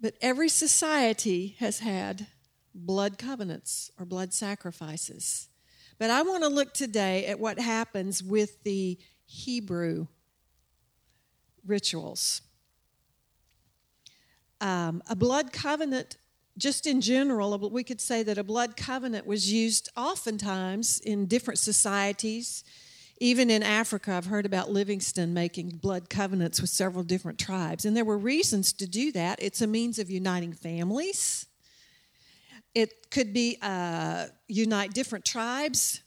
But 0.03 0.15
every 0.19 0.49
society 0.49 1.55
has 1.59 1.79
had 1.79 2.27
blood 2.75 3.17
covenants 3.17 3.89
or 3.97 4.05
blood 4.05 4.33
sacrifices. 4.33 5.47
But 5.97 6.09
I 6.09 6.23
want 6.23 6.43
to 6.43 6.49
look 6.49 6.73
today 6.73 7.25
at 7.27 7.39
what 7.39 7.57
happens 7.57 8.21
with 8.21 8.63
the 8.63 8.99
Hebrew 9.23 10.07
rituals. 11.65 12.41
Um, 14.59 15.01
a 15.07 15.15
blood 15.15 15.53
covenant, 15.53 16.17
just 16.57 16.85
in 16.85 16.99
general, 16.99 17.57
we 17.69 17.85
could 17.85 18.01
say 18.01 18.23
that 18.23 18.37
a 18.37 18.43
blood 18.43 18.75
covenant 18.75 19.25
was 19.25 19.53
used 19.53 19.87
oftentimes 19.95 20.99
in 20.99 21.27
different 21.27 21.59
societies 21.59 22.65
even 23.19 23.49
in 23.49 23.63
Africa, 23.63 24.13
I've 24.13 24.25
heard 24.25 24.45
about 24.45 24.71
Livingstone 24.71 25.33
making 25.33 25.69
blood 25.81 26.09
covenants 26.09 26.59
with 26.59 26.69
several 26.69 27.03
different 27.03 27.39
tribes. 27.39 27.85
And 27.85 27.95
there 27.95 28.05
were 28.05 28.17
reasons 28.17 28.73
to 28.73 28.87
do 28.87 29.11
that. 29.11 29.41
It's 29.41 29.61
a 29.61 29.67
means 29.67 29.99
of 29.99 30.09
uniting 30.09 30.53
families, 30.53 31.47
it 32.75 33.11
could 33.11 33.33
be 33.33 33.57
uh, 33.61 34.25
unite 34.47 34.93
different 34.93 35.25
tribes. 35.25 36.01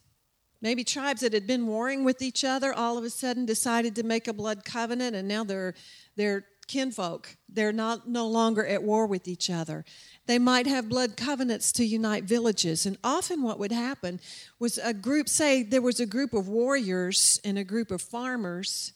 Maybe 0.60 0.84
tribes 0.84 1.20
that 1.20 1.32
had 1.32 1.46
been 1.46 1.66
warring 1.66 2.02
with 2.02 2.22
each 2.22 2.42
other 2.42 2.72
all 2.72 2.98
of 2.98 3.04
a 3.04 3.10
sudden 3.10 3.46
decided 3.46 3.94
to 3.96 4.02
make 4.02 4.26
a 4.26 4.32
blood 4.32 4.64
covenant, 4.64 5.14
and 5.14 5.28
now 5.28 5.44
they're, 5.44 5.74
they're 6.16 6.44
kinfolk. 6.66 7.36
They're 7.48 7.72
not 7.72 8.08
no 8.08 8.26
longer 8.26 8.66
at 8.66 8.82
war 8.82 9.06
with 9.06 9.28
each 9.28 9.50
other. 9.50 9.84
They 10.26 10.38
might 10.38 10.66
have 10.66 10.88
blood 10.88 11.16
covenants 11.16 11.70
to 11.72 11.84
unite 11.84 12.24
villages. 12.24 12.84
And 12.84 12.98
often 13.04 13.42
what 13.42 13.58
would 13.58 13.72
happen 13.72 14.20
was 14.58 14.78
a 14.78 14.92
group, 14.92 15.28
say 15.28 15.62
there 15.62 15.82
was 15.82 16.00
a 16.00 16.06
group 16.06 16.34
of 16.34 16.48
warriors 16.48 17.40
and 17.44 17.56
a 17.56 17.64
group 17.64 17.90
of 17.90 18.02
farmers. 18.02 18.92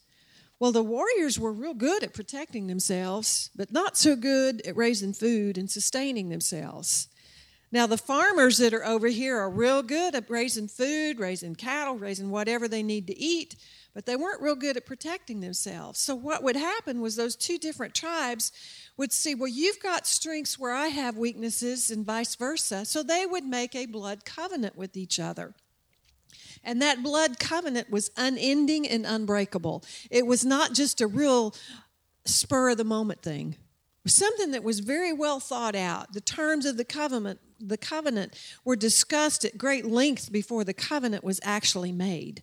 Well, 0.58 0.72
the 0.72 0.82
warriors 0.82 1.38
were 1.38 1.52
real 1.52 1.74
good 1.74 2.02
at 2.02 2.12
protecting 2.12 2.66
themselves, 2.66 3.50
but 3.56 3.72
not 3.72 3.96
so 3.96 4.16
good 4.16 4.60
at 4.66 4.76
raising 4.76 5.12
food 5.12 5.56
and 5.56 5.70
sustaining 5.70 6.28
themselves. 6.28 7.08
Now, 7.72 7.86
the 7.86 7.96
farmers 7.96 8.58
that 8.58 8.74
are 8.74 8.84
over 8.84 9.06
here 9.06 9.38
are 9.38 9.48
real 9.48 9.82
good 9.82 10.16
at 10.16 10.28
raising 10.28 10.66
food, 10.66 11.20
raising 11.20 11.54
cattle, 11.54 11.96
raising 11.96 12.30
whatever 12.30 12.66
they 12.66 12.82
need 12.82 13.06
to 13.06 13.18
eat, 13.18 13.54
but 13.94 14.06
they 14.06 14.16
weren't 14.16 14.42
real 14.42 14.56
good 14.56 14.76
at 14.76 14.86
protecting 14.86 15.40
themselves. 15.40 15.98
So, 15.98 16.14
what 16.14 16.42
would 16.42 16.56
happen 16.56 17.00
was 17.00 17.16
those 17.16 17.36
two 17.36 17.58
different 17.58 17.94
tribes 17.94 18.52
would 18.96 19.12
see, 19.12 19.34
well, 19.34 19.48
you've 19.48 19.80
got 19.80 20.06
strengths 20.06 20.58
where 20.58 20.72
I 20.72 20.88
have 20.88 21.16
weaknesses, 21.16 21.90
and 21.90 22.04
vice 22.04 22.34
versa. 22.34 22.84
So, 22.84 23.02
they 23.02 23.26
would 23.26 23.44
make 23.44 23.74
a 23.74 23.86
blood 23.86 24.24
covenant 24.24 24.76
with 24.76 24.96
each 24.96 25.18
other. 25.18 25.54
And 26.62 26.80
that 26.82 27.02
blood 27.02 27.38
covenant 27.38 27.90
was 27.90 28.10
unending 28.16 28.86
and 28.86 29.06
unbreakable. 29.06 29.82
It 30.10 30.26
was 30.26 30.44
not 30.44 30.74
just 30.74 31.00
a 31.00 31.06
real 31.06 31.54
spur 32.24 32.70
of 32.70 32.76
the 32.76 32.84
moment 32.84 33.22
thing. 33.22 33.56
Something 34.06 34.50
that 34.52 34.64
was 34.64 34.80
very 34.80 35.12
well 35.12 35.40
thought 35.40 35.74
out. 35.74 36.12
The 36.12 36.20
terms 36.20 36.66
of 36.66 36.76
the 36.76 36.84
covenant, 36.84 37.40
the 37.58 37.76
covenant 37.76 38.34
were 38.64 38.76
discussed 38.76 39.44
at 39.44 39.58
great 39.58 39.84
length 39.84 40.32
before 40.32 40.64
the 40.64 40.74
covenant 40.74 41.22
was 41.22 41.40
actually 41.42 41.92
made. 41.92 42.42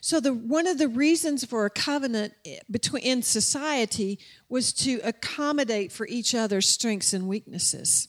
So 0.00 0.20
the 0.20 0.32
one 0.32 0.66
of 0.66 0.78
the 0.78 0.88
reasons 0.88 1.44
for 1.44 1.66
a 1.66 1.70
covenant 1.70 2.34
eh, 2.44 2.58
between 2.70 3.02
in 3.02 3.22
society 3.22 4.18
was 4.48 4.72
to 4.74 5.00
accommodate 5.04 5.92
for 5.92 6.06
each 6.06 6.34
other's 6.34 6.68
strengths 6.68 7.12
and 7.12 7.28
weaknesses. 7.28 8.08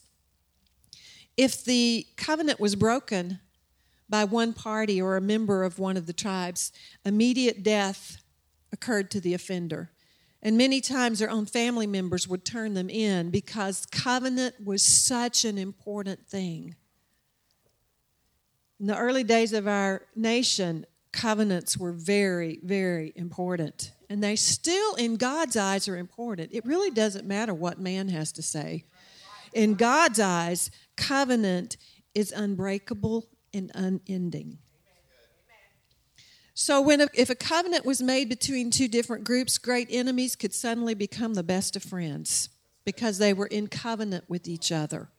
If 1.38 1.64
the 1.64 2.06
covenant 2.18 2.60
was 2.60 2.76
broken, 2.76 3.40
by 4.10 4.24
one 4.24 4.54
party 4.54 5.02
or 5.02 5.16
a 5.16 5.22
member 5.22 5.64
of 5.64 5.78
one 5.78 5.96
of 5.96 6.08
the 6.08 6.14
tribes, 6.14 6.72
immediate 7.06 7.64
death 7.64 8.22
occurred 8.74 9.12
to 9.12 9.22
the 9.22 9.34
offender. 9.34 9.92
And 10.42 10.58
many 10.58 10.82
times 10.82 11.20
their 11.20 11.30
own 11.30 11.46
family 11.46 11.86
members 11.86 12.28
would 12.28 12.46
turn 12.46 12.74
them 12.74 12.90
in 12.90 13.30
because 13.30 13.86
covenant 13.86 14.56
was 14.64 14.82
such 14.82 15.46
an 15.46 15.58
important 15.58 16.26
thing. 16.28 16.76
In 18.80 18.88
the 18.88 18.98
early 18.98 19.24
days 19.24 19.54
of 19.54 19.68
our 19.68 20.04
nation, 20.16 20.86
covenants 21.12 21.78
were 21.78 21.92
very, 21.92 22.60
very 22.64 23.14
important. 23.16 23.92
And 24.10 24.24
they 24.24 24.36
still, 24.36 24.96
in 24.96 25.18
God's 25.18 25.56
eyes, 25.56 25.88
are 25.88 25.98
important. 25.98 26.50
It 26.52 26.66
really 26.66 26.92
doesn't 26.92 27.28
matter 27.28 27.54
what 27.54 27.80
man 27.80 28.10
has 28.10 28.32
to 28.34 28.42
say. 28.42 28.86
In 29.54 29.76
God's 29.76 30.20
eyes, 30.20 30.72
covenant 30.96 31.78
is 32.14 32.32
unbreakable 32.32 33.30
and 33.54 33.72
unending. 33.74 34.60
So, 36.54 36.82
when 36.82 37.00
a, 37.00 37.08
if 37.14 37.30
a 37.30 37.36
covenant 37.36 37.86
was 37.86 38.02
made 38.02 38.28
between 38.28 38.70
two 38.70 38.90
different 38.90 39.24
groups, 39.24 39.58
great 39.58 39.88
enemies 39.90 40.36
could 40.36 40.54
suddenly 40.54 40.94
become 40.94 41.36
the 41.36 41.44
best 41.44 41.78
of 41.78 41.84
friends 41.84 42.50
because 42.84 43.18
they 43.18 43.32
were 43.32 43.48
in 43.48 43.68
covenant 43.68 44.26
with 44.28 44.48
each 44.48 44.72
other. 44.72 45.10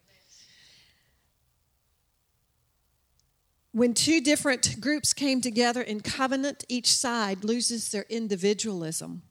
When 3.72 3.94
two 3.94 4.20
different 4.20 4.80
groups 4.80 5.12
came 5.12 5.40
together 5.40 5.80
in 5.80 6.00
covenant, 6.00 6.64
each 6.68 6.92
side 6.92 7.44
loses 7.44 7.90
their 7.90 8.04
individualism. 8.08 9.22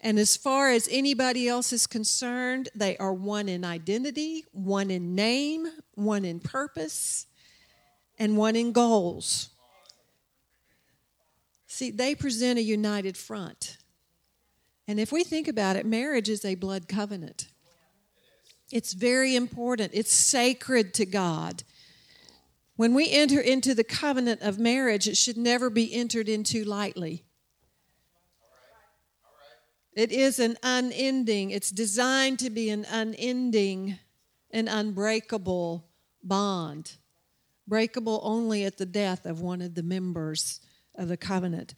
And 0.00 0.18
as 0.18 0.36
far 0.36 0.70
as 0.70 0.88
anybody 0.90 1.46
else 1.46 1.72
is 1.72 1.86
concerned, 1.86 2.70
they 2.74 2.96
are 2.96 3.12
one 3.12 3.48
in 3.48 3.64
identity, 3.64 4.44
one 4.52 4.90
in 4.90 5.14
name, 5.14 5.68
one 5.94 6.24
in 6.24 6.40
purpose, 6.40 7.26
and 8.18 8.36
one 8.36 8.56
in 8.56 8.72
goals. 8.72 9.50
See, 11.66 11.90
they 11.90 12.14
present 12.14 12.58
a 12.58 12.62
united 12.62 13.16
front. 13.16 13.76
And 14.88 14.98
if 14.98 15.12
we 15.12 15.22
think 15.22 15.46
about 15.46 15.76
it, 15.76 15.86
marriage 15.86 16.28
is 16.28 16.44
a 16.44 16.56
blood 16.56 16.88
covenant. 16.88 17.46
It's 18.72 18.92
very 18.92 19.36
important, 19.36 19.92
it's 19.94 20.12
sacred 20.12 20.94
to 20.94 21.06
God. 21.06 21.62
When 22.80 22.94
we 22.94 23.10
enter 23.10 23.38
into 23.38 23.74
the 23.74 23.84
covenant 23.84 24.40
of 24.40 24.58
marriage, 24.58 25.06
it 25.06 25.18
should 25.18 25.36
never 25.36 25.68
be 25.68 25.92
entered 25.92 26.30
into 26.30 26.64
lightly. 26.64 27.24
It 29.92 30.10
is 30.10 30.38
an 30.38 30.56
unending, 30.62 31.50
it's 31.50 31.70
designed 31.70 32.38
to 32.38 32.48
be 32.48 32.70
an 32.70 32.86
unending 32.90 33.98
and 34.50 34.66
unbreakable 34.66 35.90
bond 36.24 36.92
breakable 37.68 38.18
only 38.22 38.64
at 38.64 38.78
the 38.78 38.86
death 38.86 39.26
of 39.26 39.42
one 39.42 39.60
of 39.60 39.74
the 39.74 39.82
members 39.82 40.60
of 40.94 41.08
the 41.08 41.18
covenant. 41.18 41.74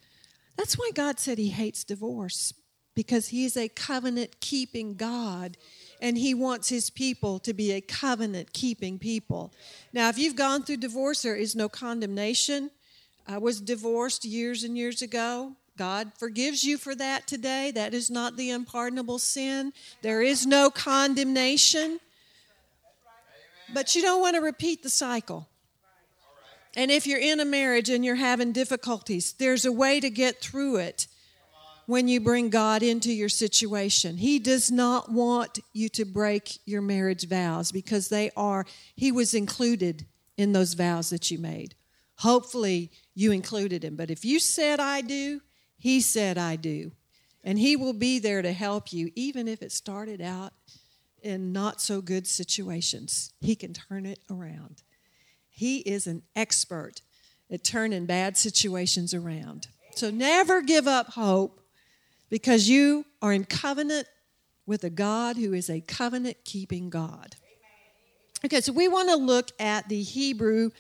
That's 0.56 0.78
why 0.78 0.92
God 0.94 1.18
said 1.18 1.36
he 1.36 1.48
hates 1.48 1.82
divorce, 1.82 2.54
because 2.94 3.26
he's 3.26 3.56
a 3.56 3.68
covenant 3.68 4.38
keeping 4.38 4.94
God 4.94 5.56
and 6.02 6.18
he 6.18 6.34
wants 6.34 6.68
his 6.68 6.90
people 6.90 7.38
to 7.38 7.54
be 7.54 7.70
a 7.70 7.80
covenant 7.80 8.52
keeping 8.52 8.98
people. 8.98 9.52
Now, 9.92 10.08
if 10.08 10.18
you've 10.18 10.34
gone 10.34 10.64
through 10.64 10.78
divorce, 10.78 11.22
there 11.22 11.36
is 11.36 11.54
no 11.54 11.68
condemnation. 11.68 12.72
I 13.26 13.38
was 13.38 13.60
divorced 13.60 14.24
years 14.24 14.64
and 14.64 14.76
years 14.76 15.00
ago. 15.00 15.52
God 15.78 16.10
forgives 16.18 16.64
you 16.64 16.76
for 16.76 16.96
that 16.96 17.28
today. 17.28 17.70
That 17.70 17.94
is 17.94 18.10
not 18.10 18.36
the 18.36 18.50
unpardonable 18.50 19.20
sin. 19.20 19.72
There 20.02 20.20
is 20.20 20.44
no 20.44 20.70
condemnation. 20.70 22.00
But 23.72 23.94
you 23.94 24.02
don't 24.02 24.20
want 24.20 24.34
to 24.34 24.42
repeat 24.42 24.82
the 24.82 24.90
cycle. 24.90 25.46
And 26.74 26.90
if 26.90 27.06
you're 27.06 27.20
in 27.20 27.38
a 27.38 27.44
marriage 27.44 27.88
and 27.88 28.04
you're 28.04 28.16
having 28.16 28.50
difficulties, 28.50 29.34
there's 29.34 29.64
a 29.64 29.72
way 29.72 30.00
to 30.00 30.10
get 30.10 30.40
through 30.40 30.78
it 30.78 31.06
when 31.86 32.08
you 32.08 32.20
bring 32.20 32.50
God 32.50 32.82
into 32.82 33.12
your 33.12 33.28
situation. 33.28 34.16
He 34.16 34.38
does 34.38 34.70
not 34.70 35.10
want 35.10 35.58
you 35.72 35.88
to 35.90 36.04
break 36.04 36.58
your 36.64 36.82
marriage 36.82 37.28
vows 37.28 37.72
because 37.72 38.08
they 38.08 38.30
are, 38.36 38.64
He 38.94 39.12
was 39.12 39.34
included 39.34 40.06
in 40.36 40.52
those 40.52 40.74
vows 40.74 41.10
that 41.10 41.30
you 41.30 41.38
made. 41.38 41.74
Hopefully, 42.16 42.90
you 43.14 43.32
included 43.32 43.84
Him. 43.84 43.96
But 43.96 44.10
if 44.10 44.24
you 44.24 44.38
said, 44.38 44.80
I 44.80 45.00
do, 45.00 45.40
He 45.76 46.00
said, 46.00 46.38
I 46.38 46.56
do. 46.56 46.92
And 47.44 47.58
He 47.58 47.76
will 47.76 47.92
be 47.92 48.18
there 48.18 48.42
to 48.42 48.52
help 48.52 48.92
you, 48.92 49.10
even 49.14 49.48
if 49.48 49.62
it 49.62 49.72
started 49.72 50.20
out 50.20 50.52
in 51.22 51.52
not 51.52 51.80
so 51.80 52.00
good 52.00 52.26
situations. 52.26 53.32
He 53.40 53.54
can 53.54 53.72
turn 53.72 54.06
it 54.06 54.18
around. 54.30 54.82
He 55.50 55.78
is 55.78 56.06
an 56.06 56.22
expert 56.34 57.02
at 57.50 57.62
turning 57.62 58.06
bad 58.06 58.36
situations 58.36 59.12
around. 59.12 59.68
So 59.94 60.10
never 60.10 60.62
give 60.62 60.88
up 60.88 61.08
hope 61.08 61.61
because 62.32 62.66
you 62.66 63.04
are 63.20 63.30
in 63.30 63.44
covenant 63.44 64.08
with 64.64 64.84
a 64.84 64.88
God 64.88 65.36
who 65.36 65.52
is 65.52 65.68
a 65.68 65.82
covenant 65.82 66.38
keeping 66.46 66.88
God. 66.88 67.36
Okay, 68.42 68.62
so 68.62 68.72
we 68.72 68.88
want 68.88 69.10
to 69.10 69.16
look 69.16 69.50
at 69.60 69.90
the 69.90 70.02
Hebrew 70.02 70.70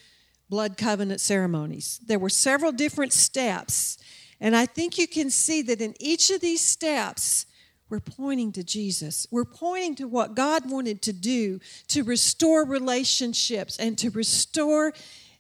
blood 0.48 0.78
covenant 0.78 1.20
ceremonies. 1.20 2.00
There 2.06 2.18
were 2.18 2.30
several 2.30 2.72
different 2.72 3.12
steps, 3.12 3.98
and 4.40 4.56
I 4.56 4.64
think 4.64 4.96
you 4.96 5.06
can 5.06 5.28
see 5.28 5.60
that 5.60 5.82
in 5.82 5.94
each 6.00 6.30
of 6.30 6.40
these 6.40 6.62
steps, 6.62 7.44
we're 7.90 8.00
pointing 8.00 8.52
to 8.52 8.64
Jesus. 8.64 9.26
We're 9.30 9.44
pointing 9.44 9.96
to 9.96 10.08
what 10.08 10.34
God 10.34 10.70
wanted 10.70 11.02
to 11.02 11.12
do 11.12 11.60
to 11.88 12.02
restore 12.02 12.64
relationships 12.64 13.76
and 13.76 13.98
to 13.98 14.08
restore 14.08 14.94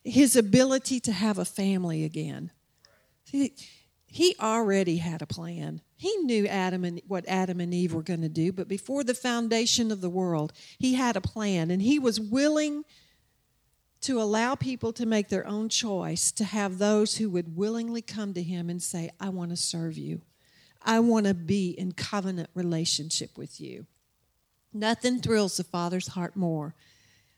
his 0.04 0.36
ability 0.36 1.00
to 1.00 1.12
have 1.12 1.38
a 1.38 1.46
family 1.46 2.04
again. 2.04 2.50
He, 3.24 3.54
he 4.04 4.36
already 4.38 4.98
had 4.98 5.22
a 5.22 5.26
plan. 5.26 5.80
He 6.02 6.16
knew 6.16 6.48
Adam 6.48 6.84
and 6.84 7.00
what 7.06 7.24
Adam 7.28 7.60
and 7.60 7.72
Eve 7.72 7.94
were 7.94 8.02
going 8.02 8.22
to 8.22 8.28
do, 8.28 8.50
but 8.50 8.66
before 8.66 9.04
the 9.04 9.14
foundation 9.14 9.92
of 9.92 10.00
the 10.00 10.10
world, 10.10 10.52
he 10.76 10.94
had 10.94 11.16
a 11.16 11.20
plan 11.20 11.70
and 11.70 11.80
he 11.80 12.00
was 12.00 12.18
willing 12.18 12.82
to 14.00 14.20
allow 14.20 14.56
people 14.56 14.92
to 14.94 15.06
make 15.06 15.28
their 15.28 15.46
own 15.46 15.68
choice, 15.68 16.32
to 16.32 16.42
have 16.42 16.78
those 16.78 17.18
who 17.18 17.30
would 17.30 17.56
willingly 17.56 18.02
come 18.02 18.34
to 18.34 18.42
him 18.42 18.68
and 18.68 18.82
say, 18.82 19.10
I 19.20 19.28
want 19.28 19.50
to 19.50 19.56
serve 19.56 19.96
you. 19.96 20.22
I 20.84 20.98
want 20.98 21.26
to 21.26 21.34
be 21.34 21.70
in 21.70 21.92
covenant 21.92 22.50
relationship 22.52 23.38
with 23.38 23.60
you. 23.60 23.86
Nothing 24.72 25.20
thrills 25.20 25.56
the 25.56 25.62
Father's 25.62 26.08
heart 26.08 26.34
more 26.34 26.74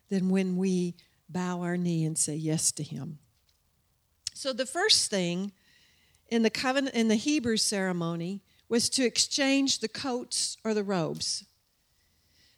than 0.08 0.30
when 0.30 0.56
we 0.56 0.94
bow 1.28 1.60
our 1.60 1.76
knee 1.76 2.06
and 2.06 2.16
say 2.16 2.34
yes 2.34 2.72
to 2.72 2.82
Him. 2.82 3.18
So 4.32 4.54
the 4.54 4.64
first 4.64 5.10
thing 5.10 5.52
in 6.28 6.42
the 6.42 6.48
covenant 6.48 6.94
in 6.94 7.08
the 7.08 7.16
Hebrew 7.16 7.58
ceremony 7.58 8.40
was 8.68 8.88
to 8.90 9.04
exchange 9.04 9.78
the 9.78 9.88
coats 9.88 10.56
or 10.64 10.74
the 10.74 10.84
robes. 10.84 11.44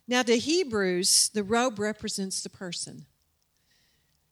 Now 0.09 0.23
to 0.23 0.39
Hebrews, 0.39 1.31
the 1.35 1.43
robe 1.43 1.79
represents 1.79 2.43
the 2.43 2.51
person. 2.51 3.07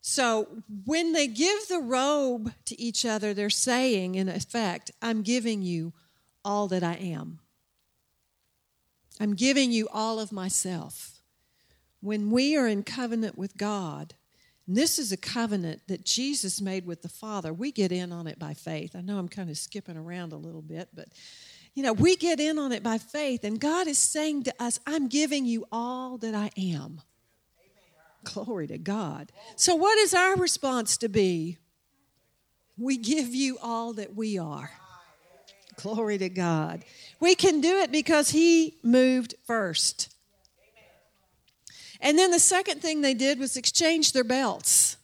So 0.00 0.48
when 0.84 1.12
they 1.12 1.26
give 1.26 1.66
the 1.68 1.80
robe 1.80 2.52
to 2.66 2.80
each 2.80 3.04
other, 3.06 3.32
they're 3.32 3.50
saying, 3.50 4.14
in 4.14 4.28
effect, 4.28 4.90
I'm 5.00 5.22
giving 5.22 5.62
you 5.62 5.94
all 6.44 6.68
that 6.68 6.82
I 6.82 6.94
am. 6.94 7.40
I'm 9.18 9.34
giving 9.34 9.72
you 9.72 9.88
all 9.92 10.20
of 10.20 10.30
myself. 10.30 11.20
When 12.00 12.30
we 12.30 12.56
are 12.56 12.68
in 12.68 12.82
covenant 12.82 13.38
with 13.38 13.56
God, 13.56 14.14
and 14.66 14.76
this 14.76 14.98
is 14.98 15.10
a 15.10 15.16
covenant 15.16 15.82
that 15.88 16.04
Jesus 16.04 16.60
made 16.60 16.86
with 16.86 17.02
the 17.02 17.08
Father, 17.08 17.52
we 17.52 17.72
get 17.72 17.92
in 17.92 18.12
on 18.12 18.26
it 18.26 18.38
by 18.38 18.54
faith. 18.54 18.94
I 18.94 19.00
know 19.00 19.18
I'm 19.18 19.28
kind 19.28 19.48
of 19.48 19.56
skipping 19.56 19.96
around 19.96 20.32
a 20.32 20.36
little 20.36 20.62
bit, 20.62 20.88
but 20.94 21.08
you 21.74 21.82
know, 21.82 21.92
we 21.92 22.16
get 22.16 22.40
in 22.40 22.58
on 22.58 22.72
it 22.72 22.82
by 22.82 22.98
faith, 22.98 23.44
and 23.44 23.58
God 23.58 23.86
is 23.86 23.98
saying 23.98 24.44
to 24.44 24.54
us, 24.60 24.78
I'm 24.86 25.08
giving 25.08 25.44
you 25.44 25.66
all 25.72 26.18
that 26.18 26.34
I 26.34 26.50
am. 26.56 27.00
Glory 28.24 28.66
to 28.68 28.78
God. 28.78 29.32
So, 29.56 29.74
what 29.74 29.98
is 29.98 30.14
our 30.14 30.36
response 30.36 30.96
to 30.98 31.08
be? 31.08 31.58
We 32.78 32.96
give 32.96 33.34
you 33.34 33.58
all 33.62 33.92
that 33.94 34.14
we 34.14 34.38
are. 34.38 34.70
Glory 35.76 36.18
to 36.18 36.28
God. 36.28 36.84
We 37.20 37.34
can 37.34 37.60
do 37.60 37.78
it 37.78 37.92
because 37.92 38.30
He 38.30 38.78
moved 38.82 39.34
first. 39.44 40.14
And 42.00 42.18
then 42.18 42.30
the 42.30 42.38
second 42.38 42.80
thing 42.80 43.00
they 43.00 43.14
did 43.14 43.38
was 43.38 43.56
exchange 43.56 44.12
their 44.12 44.24
belts. 44.24 44.96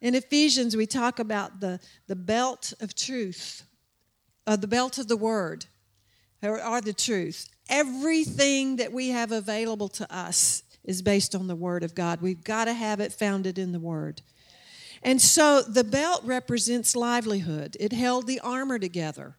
In 0.00 0.14
Ephesians, 0.14 0.76
we 0.76 0.86
talk 0.86 1.18
about 1.18 1.60
the, 1.60 1.80
the 2.06 2.16
belt 2.16 2.72
of 2.80 2.94
truth, 2.94 3.64
uh, 4.50 4.56
the 4.56 4.66
belt 4.66 4.98
of 4.98 5.06
the 5.06 5.16
word, 5.16 5.66
or, 6.42 6.60
or 6.60 6.80
the 6.80 6.92
truth. 6.92 7.48
Everything 7.68 8.76
that 8.76 8.92
we 8.92 9.10
have 9.10 9.30
available 9.30 9.88
to 9.90 10.12
us 10.12 10.64
is 10.82 11.02
based 11.02 11.36
on 11.36 11.46
the 11.46 11.54
word 11.54 11.84
of 11.84 11.94
God. 11.94 12.20
We've 12.20 12.42
got 12.42 12.64
to 12.64 12.72
have 12.72 12.98
it 12.98 13.12
founded 13.12 13.58
in 13.58 13.70
the 13.70 13.78
word. 13.78 14.22
And 15.04 15.22
so 15.22 15.62
the 15.62 15.84
belt 15.84 16.22
represents 16.24 16.96
livelihood, 16.96 17.76
it 17.78 17.92
held 17.92 18.26
the 18.26 18.40
armor 18.40 18.80
together. 18.80 19.36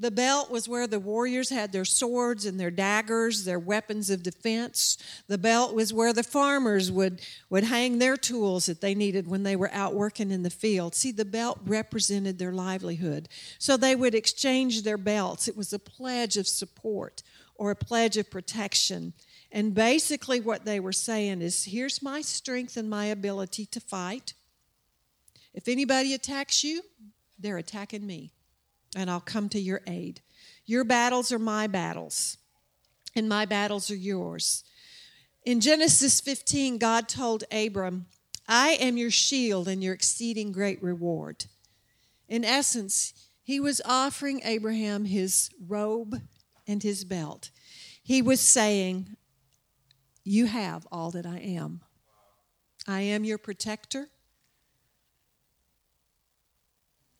The 0.00 0.10
belt 0.10 0.50
was 0.50 0.66
where 0.66 0.86
the 0.86 0.98
warriors 0.98 1.50
had 1.50 1.72
their 1.72 1.84
swords 1.84 2.46
and 2.46 2.58
their 2.58 2.70
daggers, 2.70 3.44
their 3.44 3.58
weapons 3.58 4.08
of 4.08 4.22
defense. 4.22 4.96
The 5.28 5.36
belt 5.36 5.74
was 5.74 5.92
where 5.92 6.14
the 6.14 6.22
farmers 6.22 6.90
would, 6.90 7.20
would 7.50 7.64
hang 7.64 7.98
their 7.98 8.16
tools 8.16 8.64
that 8.64 8.80
they 8.80 8.94
needed 8.94 9.28
when 9.28 9.42
they 9.42 9.56
were 9.56 9.70
out 9.74 9.94
working 9.94 10.30
in 10.30 10.42
the 10.42 10.48
field. 10.48 10.94
See, 10.94 11.12
the 11.12 11.26
belt 11.26 11.60
represented 11.66 12.38
their 12.38 12.50
livelihood. 12.50 13.28
So 13.58 13.76
they 13.76 13.94
would 13.94 14.14
exchange 14.14 14.84
their 14.84 14.96
belts. 14.96 15.48
It 15.48 15.56
was 15.56 15.74
a 15.74 15.78
pledge 15.78 16.38
of 16.38 16.48
support 16.48 17.22
or 17.56 17.70
a 17.70 17.76
pledge 17.76 18.16
of 18.16 18.30
protection. 18.30 19.12
And 19.52 19.74
basically, 19.74 20.40
what 20.40 20.64
they 20.64 20.80
were 20.80 20.94
saying 20.94 21.42
is 21.42 21.66
here's 21.66 22.00
my 22.00 22.22
strength 22.22 22.78
and 22.78 22.88
my 22.88 23.04
ability 23.04 23.66
to 23.66 23.80
fight. 23.80 24.32
If 25.52 25.68
anybody 25.68 26.14
attacks 26.14 26.64
you, 26.64 26.80
they're 27.38 27.58
attacking 27.58 28.06
me 28.06 28.32
and 28.96 29.10
I'll 29.10 29.20
come 29.20 29.48
to 29.50 29.60
your 29.60 29.80
aid. 29.86 30.20
Your 30.66 30.84
battles 30.84 31.32
are 31.32 31.38
my 31.38 31.66
battles, 31.66 32.38
and 33.14 33.28
my 33.28 33.44
battles 33.44 33.90
are 33.90 33.96
yours. 33.96 34.64
In 35.44 35.60
Genesis 35.60 36.20
15, 36.20 36.78
God 36.78 37.08
told 37.08 37.44
Abram, 37.50 38.06
I 38.46 38.70
am 38.80 38.96
your 38.96 39.10
shield 39.10 39.68
and 39.68 39.82
your 39.82 39.94
exceeding 39.94 40.52
great 40.52 40.82
reward. 40.82 41.46
In 42.28 42.44
essence, 42.44 43.12
he 43.42 43.58
was 43.58 43.80
offering 43.84 44.42
Abraham 44.44 45.04
his 45.04 45.50
robe 45.66 46.20
and 46.66 46.82
his 46.82 47.04
belt. 47.04 47.50
He 48.02 48.22
was 48.22 48.40
saying, 48.40 49.16
You 50.24 50.46
have 50.46 50.86
all 50.92 51.10
that 51.12 51.26
I 51.26 51.38
am. 51.38 51.80
I 52.86 53.00
am 53.02 53.24
your 53.24 53.38
protector. 53.38 54.08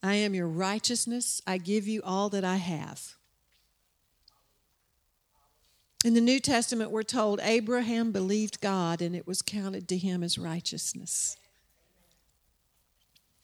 I 0.03 0.15
am 0.15 0.33
your 0.33 0.47
righteousness. 0.47 1.41
I 1.45 1.57
give 1.57 1.87
you 1.87 2.01
all 2.03 2.29
that 2.29 2.43
I 2.43 2.55
have. 2.57 3.15
In 6.03 6.15
the 6.15 6.21
New 6.21 6.39
Testament, 6.39 6.89
we're 6.89 7.03
told 7.03 7.39
Abraham 7.43 8.11
believed 8.11 8.59
God 8.59 9.01
and 9.01 9.15
it 9.15 9.27
was 9.27 9.43
counted 9.43 9.87
to 9.89 9.97
him 9.97 10.23
as 10.23 10.39
righteousness. 10.39 11.37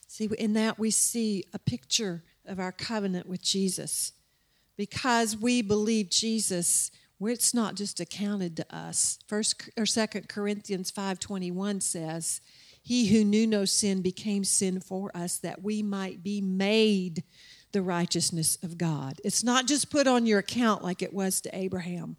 See, 0.08 0.28
in 0.40 0.54
that 0.54 0.80
we 0.80 0.90
see 0.90 1.44
a 1.54 1.60
picture 1.60 2.24
of 2.48 2.60
our 2.60 2.72
covenant 2.72 3.28
with 3.28 3.44
Jesus. 3.44 4.14
Because 4.76 5.38
we 5.38 5.62
believe 5.62 6.10
Jesus, 6.10 6.90
it's 7.22 7.54
not 7.54 7.76
just 7.76 8.00
accounted 8.00 8.58
to 8.58 8.76
us. 8.76 9.20
First 9.28 9.70
or 9.78 9.86
Second 9.86 10.28
Corinthians 10.28 10.92
5:21 10.92 11.84
says, 11.84 12.42
he 12.88 13.08
who 13.08 13.26
knew 13.26 13.46
no 13.46 13.66
sin 13.66 14.02
became 14.02 14.46
sin 14.46 14.80
for 14.80 15.12
us 15.14 15.40
that 15.40 15.62
we 15.62 15.84
might 15.84 16.24
be 16.24 16.40
made 16.40 17.22
the 17.74 17.82
righteousness 17.82 18.58
of 18.64 18.78
God. 18.78 19.20
It's 19.26 19.44
not 19.44 19.68
just 19.68 19.90
put 19.90 20.08
on 20.08 20.26
your 20.26 20.40
account 20.40 20.86
like 20.86 21.02
it 21.02 21.14
was 21.14 21.42
to 21.42 21.54
Abraham. 21.54 22.16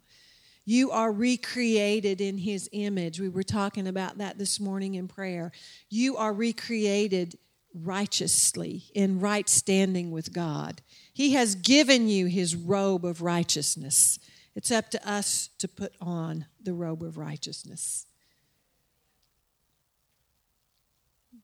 You 0.66 0.90
are 0.90 1.11
recreated 1.11 2.20
in 2.20 2.37
his 2.37 2.68
image. 2.72 3.18
We 3.18 3.31
were 3.31 3.42
talking 3.42 3.87
about 3.87 4.18
that 4.18 4.37
this 4.37 4.61
morning 4.61 4.94
in 4.96 5.09
prayer. 5.09 5.52
You 5.88 6.18
are 6.18 6.35
recreated 6.35 7.38
righteously 7.72 8.90
in 8.94 9.20
right 9.20 9.48
standing 9.48 10.11
with 10.11 10.35
God. 10.35 10.83
He 11.14 11.33
has 11.33 11.54
given 11.54 12.09
you 12.09 12.26
his 12.26 12.54
robe 12.54 13.07
of 13.07 13.22
righteousness. 13.22 14.18
It's 14.54 14.70
up 14.70 14.90
to 14.90 15.11
us 15.11 15.48
to 15.61 15.66
put 15.66 15.94
on 15.98 16.44
the 16.62 16.74
robe 16.74 17.02
of 17.02 17.16
righteousness. 17.16 18.04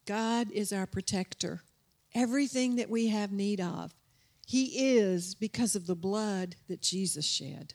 God 0.07 0.51
is 0.51 0.73
our 0.73 0.87
protector. 0.87 1.63
Everything 2.15 2.77
that 2.77 2.91
we 2.91 3.09
have 3.09 3.33
need 3.33 3.61
of, 3.61 3.95
He 4.47 4.97
is 4.97 5.35
because 5.35 5.75
of 5.75 5.87
the 5.87 5.97
blood 5.97 6.57
that 6.69 6.81
Jesus 6.81 7.25
shed. 7.25 7.75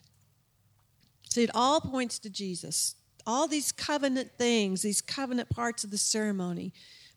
See, 1.28 1.44
it 1.44 1.50
all 1.54 1.80
points 1.80 2.18
to 2.20 2.30
Jesus. 2.30 2.96
All 3.26 3.46
these 3.46 3.70
covenant 3.70 4.32
things, 4.38 4.82
these 4.82 5.00
covenant 5.00 5.50
parts 5.50 5.84
of 5.84 5.90
the 5.90 5.98
ceremony, 5.98 6.72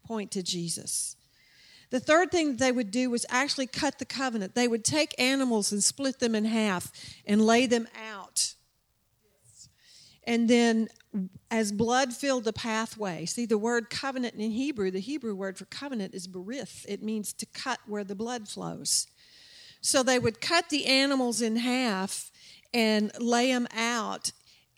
point 0.05 0.31
to 0.31 0.43
Jesus. 0.43 1.15
The 1.89 1.99
third 1.99 2.31
thing 2.31 2.49
that 2.49 2.59
they 2.59 2.71
would 2.71 2.91
do 2.91 3.09
was 3.09 3.25
actually 3.29 3.67
cut 3.67 3.99
the 3.99 4.05
covenant. 4.05 4.55
They 4.55 4.67
would 4.67 4.83
take 4.83 5.19
animals 5.19 5.71
and 5.71 5.83
split 5.83 6.19
them 6.19 6.35
in 6.35 6.45
half 6.45 6.91
and 7.25 7.45
lay 7.45 7.67
them 7.67 7.87
out. 8.11 8.55
And 10.25 10.49
then 10.49 10.89
as 11.51 11.71
blood 11.71 12.13
filled 12.13 12.43
the 12.43 12.53
pathway. 12.53 13.25
See, 13.25 13.45
the 13.45 13.57
word 13.57 13.89
covenant 13.89 14.35
in 14.35 14.51
Hebrew, 14.51 14.91
the 14.91 14.99
Hebrew 14.99 15.35
word 15.35 15.57
for 15.57 15.65
covenant 15.65 16.13
is 16.13 16.27
berith. 16.27 16.85
It 16.87 17.03
means 17.03 17.33
to 17.33 17.45
cut 17.45 17.79
where 17.85 18.03
the 18.03 18.15
blood 18.15 18.47
flows. 18.47 19.07
So 19.81 20.01
they 20.01 20.17
would 20.17 20.41
cut 20.41 20.69
the 20.69 20.85
animals 20.85 21.41
in 21.41 21.57
half 21.57 22.31
and 22.73 23.11
lay 23.19 23.51
them 23.51 23.67
out 23.75 24.31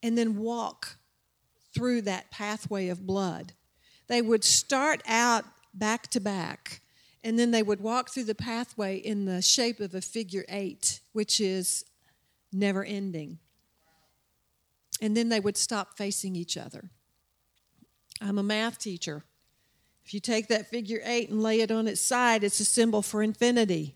and 0.03 0.17
then 0.17 0.37
walk 0.37 0.97
through 1.73 2.01
that 2.03 2.31
pathway 2.31 2.89
of 2.89 3.05
blood. 3.05 3.53
They 4.07 4.21
would 4.21 4.43
start 4.43 5.01
out 5.07 5.45
back 5.73 6.07
to 6.11 6.19
back 6.19 6.81
and 7.23 7.39
then 7.39 7.51
they 7.51 7.63
would 7.63 7.81
walk 7.81 8.09
through 8.09 8.25
the 8.25 8.35
pathway 8.35 8.97
in 8.97 9.25
the 9.25 9.41
shape 9.41 9.79
of 9.79 9.95
a 9.95 10.01
figure 10.01 10.45
eight, 10.47 10.99
which 11.13 11.39
is 11.39 11.85
never 12.51 12.83
ending 12.83 13.39
and 15.01 15.15
then 15.15 15.29
they 15.29 15.39
would 15.39 15.58
stop 15.58 15.97
facing 15.97 16.36
each 16.36 16.58
other. 16.58 16.89
I'm 18.21 18.38
a 18.38 18.43
math 18.43 18.79
teacher. 18.79 19.23
If 20.05 20.13
you 20.13 20.19
take 20.19 20.47
that 20.49 20.69
figure 20.69 21.01
eight 21.03 21.29
and 21.29 21.41
lay 21.41 21.62
it 21.62 21.71
on 21.71 21.88
its 21.88 22.01
side, 22.01 22.43
it's 22.43 22.60
a 22.60 22.65
symbol 22.65 23.01
for 23.01 23.23
infinity. 23.23 23.95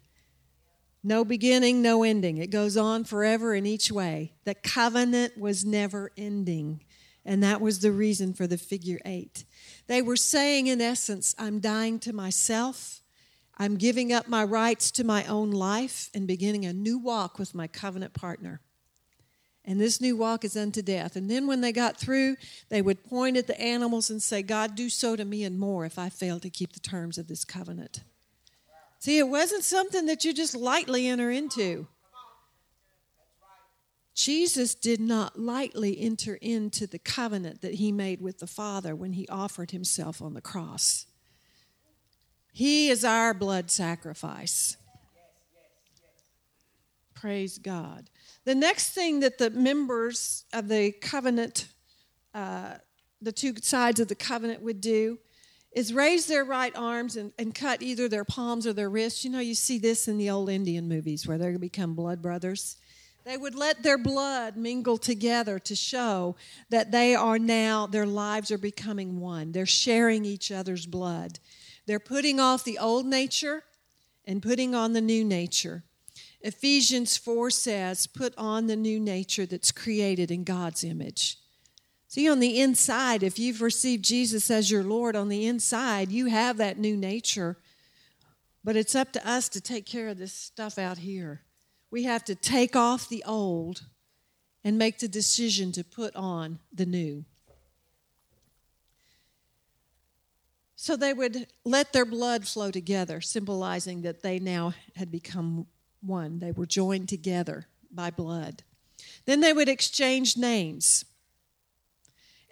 No 1.04 1.24
beginning, 1.24 1.82
no 1.82 2.04
ending. 2.04 2.38
It 2.38 2.50
goes 2.50 2.76
on 2.76 3.04
forever 3.04 3.54
in 3.54 3.66
each 3.66 3.92
way. 3.92 4.34
The 4.44 4.56
covenant 4.56 5.38
was 5.38 5.64
never 5.64 6.12
ending. 6.18 6.84
And 7.24 7.44
that 7.44 7.62
was 7.62 7.80
the 7.80 7.92
reason 7.92 8.34
for 8.34 8.48
the 8.48 8.58
figure 8.58 9.00
eight. 9.06 9.46
They 9.88 10.02
were 10.02 10.16
saying, 10.16 10.68
in 10.68 10.82
essence, 10.82 11.36
I'm 11.38 11.60
dying 11.60 12.00
to 12.00 12.12
myself. 12.12 13.02
I'm 13.58 13.76
giving 13.76 14.12
up 14.12 14.28
my 14.28 14.44
rights 14.44 14.90
to 14.92 15.04
my 15.04 15.26
own 15.26 15.52
life 15.52 16.10
and 16.14 16.26
beginning 16.28 16.66
a 16.66 16.74
new 16.74 16.98
walk 16.98 17.38
with 17.38 17.54
my 17.54 17.68
covenant 17.68 18.14
partner 18.14 18.62
and 19.66 19.80
this 19.80 20.02
new 20.02 20.16
walk 20.16 20.44
is 20.44 20.58
unto 20.58 20.82
death. 20.82 21.16
And 21.16 21.30
then 21.30 21.46
when 21.46 21.62
they 21.62 21.72
got 21.72 21.98
through, 21.98 22.38
they 22.70 22.82
would 22.82 23.04
point 23.04 23.38
at 23.38 23.48
the 23.48 23.60
animals 23.60 24.10
and 24.10 24.22
say, 24.22 24.42
God, 24.42 24.76
do 24.76 24.90
so 24.90 25.16
to 25.16 25.26
me 25.26 25.44
and 25.44 25.60
more 25.60 25.86
if 25.86 26.00
I 26.00 26.10
fail 26.10 26.40
to 26.40 26.50
keep 26.50 26.74
the 26.74 26.80
terms 26.80 27.18
of 27.18 27.28
this 27.28 27.46
covenant. 27.46 28.02
See, 29.00 29.18
it 29.18 29.28
wasn't 29.28 29.64
something 29.64 30.08
that 30.08 30.26
you 30.26 30.34
just 30.34 30.56
lightly 30.56 31.08
enter 31.08 31.30
into. 31.32 31.88
Jesus 34.14 34.76
did 34.76 35.00
not 35.00 35.40
lightly 35.40 35.98
enter 36.02 36.36
into 36.42 36.86
the 36.86 37.00
covenant 37.00 37.62
that 37.62 37.76
he 37.76 37.94
made 37.94 38.20
with 38.20 38.40
the 38.40 38.48
Father 38.48 38.94
when 38.94 39.14
he 39.14 39.26
offered 39.30 39.72
himself 39.72 40.22
on 40.22 40.34
the 40.34 40.42
cross. 40.42 41.06
He 42.52 42.90
is 42.90 43.06
our 43.06 43.34
blood 43.34 43.72
sacrifice. 43.72 44.76
Praise 47.14 47.58
God. 47.58 48.10
The 48.46 48.56
next 48.56 48.92
thing 48.92 49.20
that 49.20 49.38
the 49.38 49.50
members 49.50 50.46
of 50.54 50.68
the 50.68 50.92
covenant, 50.92 51.68
uh, 52.34 52.76
the 53.22 53.32
two 53.32 53.54
sides 53.62 54.00
of 54.00 54.08
the 54.08 54.16
covenant 54.16 54.62
would 54.62 54.82
do, 54.82 55.20
is 55.72 55.94
raise 55.94 56.26
their 56.26 56.44
right 56.44 56.76
arms 56.76 57.16
and, 57.16 57.32
and 57.38 57.54
cut 57.54 57.82
either 57.82 58.08
their 58.08 58.26
palms 58.26 58.66
or 58.66 58.74
their 58.74 58.90
wrists. 58.90 59.24
You 59.24 59.30
know, 59.30 59.40
you 59.40 59.54
see 59.54 59.78
this 59.78 60.08
in 60.08 60.18
the 60.18 60.30
old 60.30 60.50
Indian 60.50 60.88
movies 60.88 61.28
where 61.28 61.38
they 61.38 61.56
become 61.58 61.94
blood 61.94 62.22
brothers. 62.22 62.78
They 63.26 63.38
would 63.38 63.54
let 63.54 63.84
their 63.84 63.98
blood 63.98 64.58
mingle 64.58 64.98
together 64.98 65.60
to 65.60 65.76
show 65.76 66.36
that 66.70 66.92
they 66.92 67.14
are 67.14 67.38
now, 67.38 67.86
their 67.86 68.08
lives 68.08 68.50
are 68.50 68.58
becoming 68.58 69.20
one. 69.20 69.52
They're 69.52 69.66
sharing 69.68 70.26
each 70.26 70.52
other's 70.52 70.88
blood. 70.88 71.40
They're 71.86 72.00
putting 72.00 72.40
off 72.40 72.64
the 72.64 72.80
old 72.80 73.06
nature 73.06 73.64
and 74.26 74.42
putting 74.42 74.74
on 74.74 74.94
the 74.94 75.02
new 75.02 75.24
nature. 75.24 75.84
Ephesians 76.42 77.18
4 77.18 77.50
says, 77.50 78.08
Put 78.08 78.34
on 78.38 78.68
the 78.68 78.76
new 78.76 79.00
nature 79.00 79.46
that's 79.46 79.72
created 79.72 80.32
in 80.32 80.44
God's 80.44 80.84
image. 80.84 81.38
See, 82.08 82.30
on 82.30 82.40
the 82.40 82.60
inside, 82.60 83.22
if 83.22 83.38
you've 83.38 83.62
received 83.62 84.04
Jesus 84.04 84.50
as 84.50 84.72
your 84.72 84.84
Lord 84.84 85.16
on 85.16 85.30
the 85.30 85.46
inside, 85.46 86.12
you 86.12 86.28
have 86.28 86.58
that 86.58 86.80
new 86.80 86.98
nature. 86.98 87.58
But 88.64 88.76
it's 88.76 88.96
up 88.96 89.12
to 89.14 89.30
us 89.30 89.48
to 89.50 89.62
take 89.62 89.86
care 89.86 90.08
of 90.08 90.18
this 90.18 90.34
stuff 90.34 90.78
out 90.78 91.00
here. 91.00 91.42
We 91.92 92.04
have 92.04 92.24
to 92.26 92.36
take 92.36 92.76
off 92.76 93.10
the 93.10 93.24
old 93.26 93.84
and 94.64 94.78
make 94.78 95.00
the 95.00 95.08
decision 95.08 95.72
to 95.74 95.84
put 95.84 96.16
on 96.16 96.60
the 96.74 96.86
new. 96.86 97.26
So 100.76 100.96
they 100.96 101.14
would 101.14 101.48
let 101.66 101.92
their 101.92 102.06
blood 102.06 102.48
flow 102.48 102.72
together, 102.72 103.22
symbolizing 103.22 104.02
that 104.04 104.22
they 104.22 104.40
now 104.40 104.74
had 104.96 105.12
become 105.12 105.68
one. 106.02 106.40
They 106.40 106.52
were 106.52 106.66
joined 106.66 107.10
together 107.10 107.68
by 107.92 108.12
blood. 108.12 108.64
Then 109.26 109.42
they 109.42 109.54
would 109.54 109.70
exchange 109.70 110.38
names. 110.38 111.06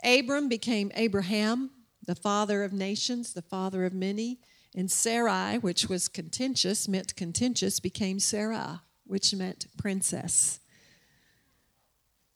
Abram 0.04 0.48
became 0.48 0.92
Abraham, 0.96 1.72
the 2.06 2.16
father 2.16 2.64
of 2.64 2.74
nations, 2.74 3.34
the 3.34 3.42
father 3.42 3.86
of 3.86 3.94
many. 3.94 4.40
And 4.76 4.92
Sarai, 4.92 5.58
which 5.58 5.90
was 5.90 6.08
contentious, 6.08 6.88
meant 6.88 7.16
contentious, 7.16 7.80
became 7.80 8.20
Sarah, 8.20 8.84
which 9.06 9.34
meant 9.34 9.66
princess. 9.78 10.60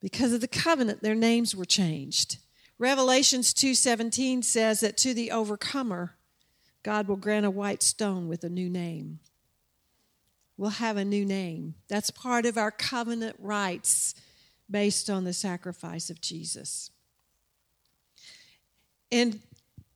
Because 0.02 0.34
of 0.34 0.42
the 0.42 0.48
covenant, 0.48 1.04
their 1.04 1.16
names 1.16 1.56
were 1.56 1.66
changed. 1.66 2.38
Revelations 2.80 3.54
2:17 3.54 4.42
says 4.42 4.80
that 4.80 4.98
to 4.98 5.14
the 5.14 5.30
overcomer, 5.30 6.18
God 6.82 7.08
will 7.08 7.16
grant 7.16 7.46
a 7.46 7.52
white 7.52 7.84
stone 7.84 8.28
with 8.28 8.44
a 8.44 8.50
new 8.50 8.70
name. 8.70 9.20
We'll 10.62 10.70
have 10.70 10.96
a 10.96 11.04
new 11.04 11.26
name. 11.26 11.74
That's 11.88 12.12
part 12.12 12.46
of 12.46 12.56
our 12.56 12.70
covenant 12.70 13.36
rights 13.40 14.14
based 14.70 15.10
on 15.10 15.24
the 15.24 15.34
sacrifice 15.34 16.12
of 16.12 16.22
Jesus 16.22 16.92
and 19.12 19.40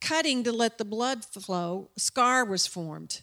cutting 0.02 0.44
to 0.44 0.52
let 0.52 0.80
the 0.80 0.84
blood 0.84 1.24
flow, 1.24 1.90
scar 1.98 2.44
was 2.44 2.66
formed. 2.66 3.22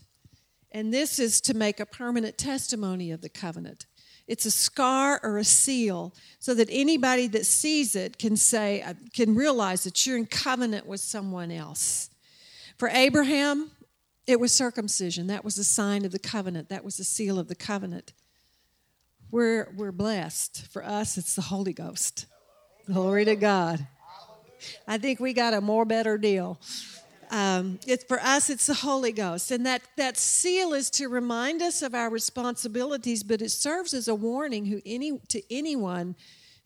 And 0.70 0.94
this 0.94 1.18
is 1.18 1.40
to 1.40 1.52
make 1.52 1.80
a 1.80 1.84
permanent 1.84 2.38
testimony 2.38 3.10
of 3.10 3.22
the 3.22 3.28
covenant. 3.28 3.86
It's 4.28 4.46
a 4.46 4.50
scar 4.52 5.18
or 5.24 5.38
a 5.38 5.44
seal 5.44 6.14
so 6.38 6.54
that 6.54 6.68
anybody 6.70 7.26
that 7.26 7.44
sees 7.44 7.96
it 7.96 8.20
can 8.20 8.36
say, 8.36 8.82
uh, 8.82 8.94
can 9.12 9.34
realize 9.34 9.82
that 9.82 10.06
you're 10.06 10.16
in 10.16 10.26
covenant 10.26 10.86
with 10.86 11.00
someone 11.00 11.50
else. 11.50 12.08
For 12.78 12.86
Abraham, 12.88 13.72
it 14.26 14.38
was 14.38 14.52
circumcision. 14.52 15.26
That 15.26 15.44
was 15.44 15.56
the 15.56 15.64
sign 15.64 16.04
of 16.04 16.12
the 16.12 16.18
covenant, 16.18 16.68
that 16.68 16.84
was 16.84 16.96
the 16.96 17.04
seal 17.04 17.38
of 17.38 17.48
the 17.48 17.54
covenant. 17.54 18.12
We're, 19.30 19.72
we're 19.76 19.92
blessed. 19.92 20.66
For 20.66 20.84
us, 20.84 21.16
it's 21.16 21.34
the 21.34 21.42
Holy 21.42 21.72
Ghost. 21.72 22.26
Glory 22.86 23.24
to 23.24 23.36
God. 23.36 23.86
I 24.86 24.98
think 24.98 25.20
we 25.20 25.32
got 25.32 25.54
a 25.54 25.60
more 25.60 25.84
better 25.84 26.18
deal. 26.18 26.60
Um, 27.30 27.78
it's 27.86 28.04
for 28.04 28.20
us 28.20 28.50
it's 28.50 28.66
the 28.66 28.74
holy 28.74 29.10
ghost 29.10 29.50
and 29.50 29.64
that 29.64 29.80
that 29.96 30.18
seal 30.18 30.74
is 30.74 30.90
to 30.90 31.08
remind 31.08 31.62
us 31.62 31.80
of 31.80 31.94
our 31.94 32.10
responsibilities 32.10 33.22
but 33.22 33.40
it 33.40 33.48
serves 33.48 33.94
as 33.94 34.06
a 34.06 34.14
warning 34.14 34.66
who 34.66 34.82
any 34.84 35.18
to 35.28 35.40
anyone 35.50 36.14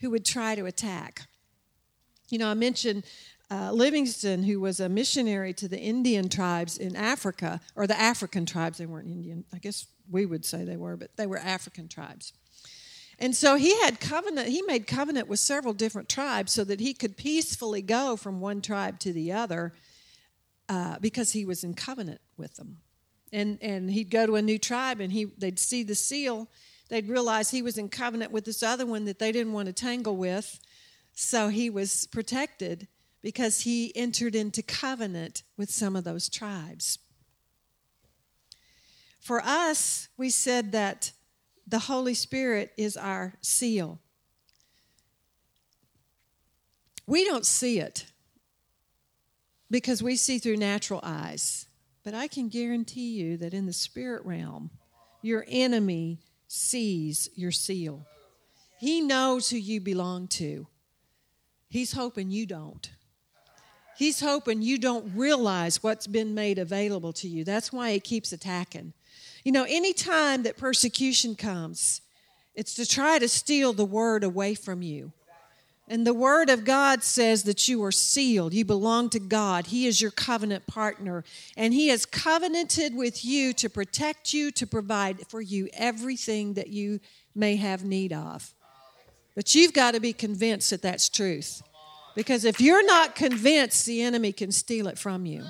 who 0.01 0.11
would 0.11 0.25
try 0.25 0.57
to 0.57 0.67
attack 0.67 1.29
you 2.31 2.39
know 2.39 2.49
i 2.49 2.55
mentioned 2.55 3.05
uh, 3.51 3.71
Livingstone, 3.73 4.43
who 4.43 4.61
was 4.61 4.81
a 4.81 4.89
missionary 4.89 5.53
to 5.55 5.69
the 5.69 5.79
Indian 5.79 6.29
tribes 6.29 6.79
in 6.79 6.97
Africa, 6.97 7.61
or 7.77 7.87
the 7.87 7.99
African 7.99 8.45
tribes, 8.45 8.79
they 8.79 8.87
weren't 8.87 9.09
Indian. 9.09 9.45
I 9.53 9.59
guess 9.59 9.87
we 10.11 10.27
would 10.27 10.45
say 10.45 10.65
they 10.65 10.77
were, 10.77 10.97
but 10.97 11.17
they 11.17 11.27
were 11.27 11.39
African 11.39 11.89
tribes. 11.89 12.33
And 13.19 13.35
so 13.35 13.57
he 13.57 13.81
had 13.81 13.99
covenant, 13.99 14.49
he 14.49 14.63
made 14.63 14.87
covenant 14.87 15.29
with 15.29 15.39
several 15.39 15.73
different 15.73 16.09
tribes 16.09 16.53
so 16.53 16.65
that 16.65 16.81
he 16.81 16.93
could 16.93 17.17
peacefully 17.17 17.83
go 17.83 18.17
from 18.17 18.41
one 18.41 18.61
tribe 18.61 18.99
to 19.01 19.13
the 19.13 19.33
other 19.33 19.73
uh, 20.69 20.99
because 21.01 21.33
he 21.33 21.45
was 21.45 21.65
in 21.65 21.75
covenant 21.75 22.21
with 22.37 22.57
them. 22.57 22.79
And, 23.33 23.59
and 23.63 23.91
he'd 23.91 24.11
go 24.11 24.27
to 24.27 24.37
a 24.37 24.43
new 24.43 24.59
tribe 24.59 25.01
and 25.01 25.13
he, 25.13 25.27
they'd 25.39 25.59
see 25.59 25.83
the 25.83 25.95
seal. 25.95 26.49
They'd 26.89 27.09
realize 27.09 27.51
he 27.51 27.63
was 27.63 27.79
in 27.79 27.89
covenant 27.89 28.33
with 28.33 28.45
this 28.45 28.63
other 28.63 28.85
one 28.87 29.07
that 29.07 29.19
they 29.19 29.33
didn't 29.33 29.53
want 29.53 29.67
to 29.67 29.73
tangle 29.73 30.17
with. 30.17 30.61
So 31.15 31.49
he 31.49 31.71
was 31.71 32.07
protected 32.09 32.87
because 33.27 33.63
he 33.63 33.91
entered 33.97 34.37
into 34.37 34.63
covenant 34.63 35.43
with 35.57 35.69
some 35.69 35.97
of 35.97 36.05
those 36.05 36.29
tribes. 36.29 37.01
For 39.19 39.43
us, 39.45 40.07
we 40.17 40.31
said 40.31 40.71
that 40.71 41.11
the 41.67 41.81
Holy 41.81 42.15
Spirit 42.15 42.71
is 42.77 42.97
our 42.97 43.35
seal. 43.41 43.99
We 47.09 47.25
don't 47.25 47.45
see 47.45 47.81
it 47.81 48.07
because 49.73 50.05
we 50.05 50.15
see 50.15 50.39
through 50.39 50.59
natural 50.59 51.01
eyes. 51.03 51.67
But 52.05 52.15
I 52.15 52.29
can 52.29 52.49
guarantee 52.49 53.11
you 53.11 53.37
that 53.39 53.53
in 53.53 53.67
the 53.67 53.73
spirit 53.73 54.25
realm, 54.25 54.71
your 55.21 55.45
enemy 55.49 56.21
sees 56.47 57.29
your 57.35 57.51
seal. 57.51 58.07
He 58.79 59.01
knows 59.01 59.51
who 59.51 59.57
you 59.57 59.81
belong 59.81 60.29
to. 60.29 60.69
He's 61.69 61.91
hoping 61.91 62.31
you 62.31 62.47
don't. 62.47 62.89
He's 63.97 64.21
hoping 64.21 64.63
you 64.63 64.79
don't 64.79 65.17
realize 65.17 65.83
what's 65.83 66.07
been 66.07 66.35
made 66.35 66.59
available 66.59 67.13
to 67.15 67.29
you. 67.29 67.45
That's 67.45 67.73
why 67.73 67.93
he 67.93 68.01
keeps 68.01 68.33
attacking. 68.33 68.93
You 69.43 69.53
know, 69.53 69.65
any 69.69 69.93
time 69.93 70.43
that 70.43 70.57
persecution 70.57 71.35
comes, 71.35 72.03
it's 72.55 72.75
to 72.75 72.87
try 72.87 73.19
to 73.19 73.29
steal 73.29 73.73
the 73.73 73.85
word 73.85 74.25
away 74.25 74.55
from 74.55 74.83
you. 74.83 75.13
And 75.89 76.05
the 76.05 76.15
word 76.15 76.51
of 76.51 76.65
God 76.65 77.05
says 77.05 77.45
that 77.45 77.69
you 77.69 77.83
are 77.85 77.93
sealed. 77.93 78.53
You 78.53 78.65
belong 78.65 79.09
to 79.11 79.21
God. 79.21 79.69
He 79.69 79.87
is 79.87 80.03
your 80.03 80.11
covenant 80.11 80.67
partner. 80.67 81.23
And 81.57 81.73
He 81.73 81.89
has 81.89 82.05
covenanted 82.05 82.95
with 82.95 83.25
you 83.25 83.53
to 83.55 83.71
protect 83.71 84.33
you, 84.33 84.51
to 84.53 84.67
provide 84.67 85.29
for 85.29 85.41
you 85.41 85.69
everything 85.75 86.55
that 86.55 86.69
you 86.69 86.99
may 87.37 87.55
have 87.57 87.85
need 87.85 88.13
of. 88.13 88.53
But 89.37 89.55
you've 89.55 89.75
got 89.75 89.95
to 89.95 90.01
be 90.01 90.13
convinced 90.13 90.71
that 90.71 90.83
that's 90.83 91.09
truth. 91.09 91.63
Because 92.17 92.47
if 92.47 92.61
you're 92.61 92.85
not 92.85 93.15
convinced, 93.15 93.85
the 93.85 94.03
enemy 94.03 94.33
can 94.33 94.51
steal 94.51 94.89
it 94.89 94.99
from 94.99 95.27
you. 95.27 95.45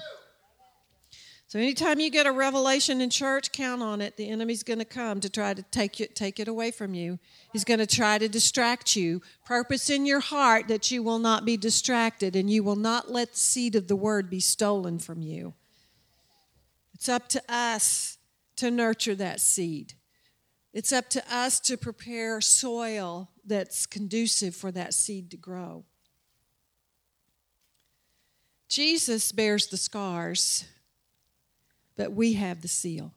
So 1.46 1.60
anytime 1.60 2.00
you 2.00 2.10
get 2.10 2.26
a 2.26 2.32
revelation 2.32 3.00
in 3.00 3.08
church, 3.08 3.52
count 3.52 3.80
on 3.80 4.00
it. 4.00 4.16
The 4.16 4.28
enemy's 4.28 4.64
going 4.64 4.80
to 4.80 4.84
come 4.84 5.20
to 5.20 5.30
try 5.30 5.54
to 5.54 5.62
take 5.62 6.00
it, 6.00 6.16
take 6.16 6.40
it 6.40 6.48
away 6.48 6.72
from 6.72 6.92
you. 6.92 7.20
He's 7.52 7.62
going 7.62 7.78
to 7.78 7.86
try 7.86 8.18
to 8.18 8.28
distract 8.28 8.96
you. 8.96 9.22
Purpose 9.44 9.88
in 9.88 10.06
your 10.06 10.18
heart 10.18 10.66
that 10.66 10.90
you 10.90 11.04
will 11.04 11.20
not 11.20 11.44
be 11.44 11.56
distracted 11.56 12.34
and 12.34 12.50
you 12.50 12.64
will 12.64 12.76
not 12.76 13.12
let 13.12 13.30
the 13.30 13.38
seed 13.38 13.76
of 13.76 13.86
the 13.86 13.94
word 13.94 14.28
be 14.28 14.40
stolen 14.40 14.98
from 14.98 15.22
you. 15.22 15.54
It's 16.94 17.08
up 17.08 17.28
to 17.28 17.42
us 17.48 18.18
to 18.56 18.72
nurture 18.72 19.14
that 19.14 19.40
seed. 19.40 19.94
It's 20.72 20.92
up 20.92 21.08
to 21.10 21.22
us 21.32 21.60
to 21.60 21.76
prepare 21.76 22.40
soil 22.40 23.30
that's 23.46 23.86
conducive 23.86 24.56
for 24.56 24.72
that 24.72 24.94
seed 24.94 25.30
to 25.30 25.36
grow. 25.36 25.84
Jesus 28.68 29.32
bears 29.32 29.68
the 29.68 29.76
scars 29.76 30.66
but 31.96 32.12
we 32.12 32.34
have 32.34 32.60
the 32.62 32.68
seal. 32.68 33.12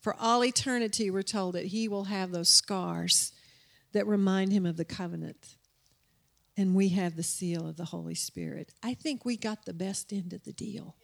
For 0.00 0.16
all 0.18 0.44
eternity, 0.44 1.10
we're 1.10 1.22
told 1.22 1.54
that 1.54 1.66
He 1.66 1.86
will 1.86 2.04
have 2.04 2.32
those 2.32 2.48
scars 2.48 3.32
that 3.92 4.06
remind 4.06 4.52
Him 4.52 4.66
of 4.66 4.76
the 4.76 4.84
covenant. 4.84 5.56
And 6.56 6.74
we 6.74 6.88
have 6.90 7.16
the 7.16 7.22
seal 7.22 7.66
of 7.66 7.76
the 7.76 7.86
Holy 7.86 8.14
Spirit. 8.14 8.72
I 8.82 8.94
think 8.94 9.24
we 9.24 9.36
got 9.36 9.64
the 9.64 9.72
best 9.72 10.12
end 10.12 10.32
of 10.32 10.44
the 10.44 10.52
deal. 10.52 10.96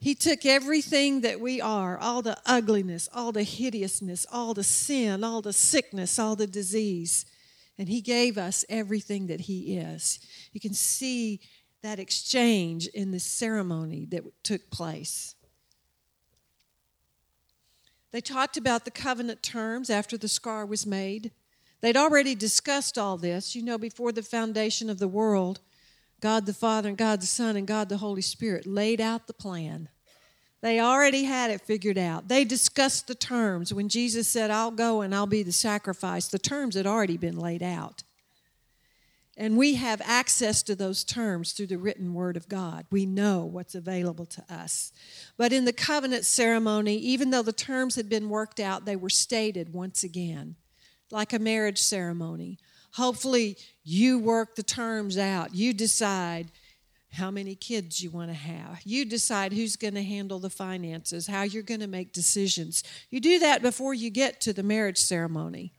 He 0.00 0.14
took 0.14 0.44
everything 0.44 1.22
that 1.22 1.40
we 1.40 1.60
are 1.62 1.98
all 1.98 2.20
the 2.20 2.36
ugliness, 2.44 3.08
all 3.14 3.32
the 3.32 3.42
hideousness, 3.42 4.26
all 4.30 4.52
the 4.52 4.64
sin, 4.64 5.24
all 5.24 5.40
the 5.40 5.52
sickness, 5.52 6.18
all 6.18 6.36
the 6.36 6.46
disease 6.46 7.24
and 7.78 7.88
He 7.88 8.00
gave 8.00 8.38
us 8.38 8.64
everything 8.68 9.26
that 9.26 9.42
He 9.42 9.76
is. 9.76 10.20
You 10.52 10.60
can 10.60 10.74
see 10.74 11.40
that 11.84 12.00
exchange 12.00 12.86
in 12.88 13.10
the 13.10 13.20
ceremony 13.20 14.06
that 14.06 14.24
took 14.42 14.70
place. 14.70 15.34
They 18.10 18.22
talked 18.22 18.56
about 18.56 18.86
the 18.86 18.90
covenant 18.90 19.42
terms 19.42 19.90
after 19.90 20.16
the 20.16 20.26
scar 20.26 20.64
was 20.64 20.86
made. 20.86 21.30
They'd 21.82 21.96
already 21.96 22.34
discussed 22.34 22.96
all 22.96 23.18
this, 23.18 23.54
you 23.54 23.62
know, 23.62 23.76
before 23.76 24.12
the 24.12 24.22
foundation 24.22 24.88
of 24.88 24.98
the 24.98 25.08
world. 25.08 25.60
God 26.20 26.46
the 26.46 26.54
Father 26.54 26.88
and 26.88 26.96
God 26.96 27.20
the 27.20 27.26
Son 27.26 27.54
and 27.54 27.66
God 27.66 27.90
the 27.90 27.98
Holy 27.98 28.22
Spirit 28.22 28.66
laid 28.66 28.98
out 28.98 29.26
the 29.26 29.34
plan. 29.34 29.90
They 30.62 30.80
already 30.80 31.24
had 31.24 31.50
it 31.50 31.60
figured 31.60 31.98
out. 31.98 32.28
They 32.28 32.44
discussed 32.44 33.08
the 33.08 33.14
terms. 33.14 33.74
When 33.74 33.90
Jesus 33.90 34.26
said, 34.26 34.50
I'll 34.50 34.70
go 34.70 35.02
and 35.02 35.14
I'll 35.14 35.26
be 35.26 35.42
the 35.42 35.52
sacrifice, 35.52 36.28
the 36.28 36.38
terms 36.38 36.76
had 36.76 36.86
already 36.86 37.18
been 37.18 37.36
laid 37.36 37.62
out. 37.62 38.03
And 39.36 39.56
we 39.56 39.74
have 39.74 40.00
access 40.04 40.62
to 40.62 40.76
those 40.76 41.02
terms 41.02 41.52
through 41.52 41.66
the 41.66 41.78
written 41.78 42.14
word 42.14 42.36
of 42.36 42.48
God. 42.48 42.86
We 42.90 43.04
know 43.04 43.44
what's 43.44 43.74
available 43.74 44.26
to 44.26 44.44
us. 44.48 44.92
But 45.36 45.52
in 45.52 45.64
the 45.64 45.72
covenant 45.72 46.24
ceremony, 46.24 46.96
even 46.96 47.30
though 47.30 47.42
the 47.42 47.52
terms 47.52 47.96
had 47.96 48.08
been 48.08 48.28
worked 48.28 48.60
out, 48.60 48.84
they 48.84 48.96
were 48.96 49.10
stated 49.10 49.72
once 49.72 50.04
again, 50.04 50.54
like 51.10 51.32
a 51.32 51.40
marriage 51.40 51.80
ceremony. 51.80 52.58
Hopefully, 52.92 53.56
you 53.82 54.20
work 54.20 54.54
the 54.54 54.62
terms 54.62 55.18
out. 55.18 55.52
You 55.52 55.72
decide 55.72 56.52
how 57.14 57.30
many 57.30 57.56
kids 57.56 58.02
you 58.02 58.10
want 58.10 58.30
to 58.30 58.36
have. 58.36 58.80
You 58.84 59.04
decide 59.04 59.52
who's 59.52 59.76
going 59.76 59.94
to 59.94 60.02
handle 60.02 60.38
the 60.38 60.50
finances, 60.50 61.26
how 61.26 61.42
you're 61.42 61.62
going 61.62 61.80
to 61.80 61.86
make 61.88 62.12
decisions. 62.12 62.84
You 63.10 63.20
do 63.20 63.40
that 63.40 63.62
before 63.62 63.94
you 63.94 64.10
get 64.10 64.40
to 64.42 64.52
the 64.52 64.62
marriage 64.62 64.98
ceremony. 64.98 65.72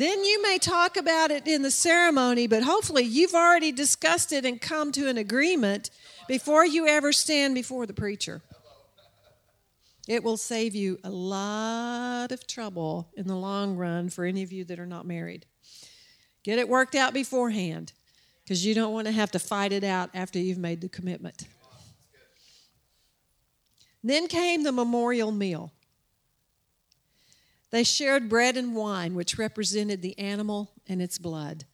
Then 0.00 0.24
you 0.24 0.40
may 0.40 0.56
talk 0.56 0.96
about 0.96 1.30
it 1.30 1.46
in 1.46 1.60
the 1.60 1.70
ceremony, 1.70 2.46
but 2.46 2.62
hopefully 2.62 3.02
you've 3.02 3.34
already 3.34 3.70
discussed 3.70 4.32
it 4.32 4.46
and 4.46 4.58
come 4.58 4.92
to 4.92 5.08
an 5.08 5.18
agreement 5.18 5.90
before 6.26 6.64
you 6.64 6.88
ever 6.88 7.12
stand 7.12 7.54
before 7.54 7.84
the 7.84 7.92
preacher. 7.92 8.40
It 10.08 10.24
will 10.24 10.38
save 10.38 10.74
you 10.74 10.98
a 11.04 11.10
lot 11.10 12.32
of 12.32 12.46
trouble 12.46 13.10
in 13.14 13.26
the 13.26 13.36
long 13.36 13.76
run 13.76 14.08
for 14.08 14.24
any 14.24 14.42
of 14.42 14.52
you 14.52 14.64
that 14.64 14.78
are 14.78 14.86
not 14.86 15.06
married. 15.06 15.44
Get 16.44 16.58
it 16.58 16.66
worked 16.66 16.94
out 16.94 17.12
beforehand 17.12 17.92
because 18.42 18.64
you 18.64 18.74
don't 18.74 18.94
want 18.94 19.06
to 19.06 19.12
have 19.12 19.32
to 19.32 19.38
fight 19.38 19.70
it 19.70 19.84
out 19.84 20.08
after 20.14 20.38
you've 20.38 20.56
made 20.56 20.80
the 20.80 20.88
commitment. 20.88 21.46
Then 24.02 24.28
came 24.28 24.62
the 24.62 24.72
memorial 24.72 25.30
meal. 25.30 25.74
They 27.70 27.84
shared 27.84 28.28
bread 28.28 28.56
and 28.56 28.74
wine, 28.74 29.14
which 29.14 29.38
represented 29.38 30.02
the 30.02 30.18
animal 30.18 30.72
and 30.88 31.00
its 31.00 31.18
blood. 31.18 31.64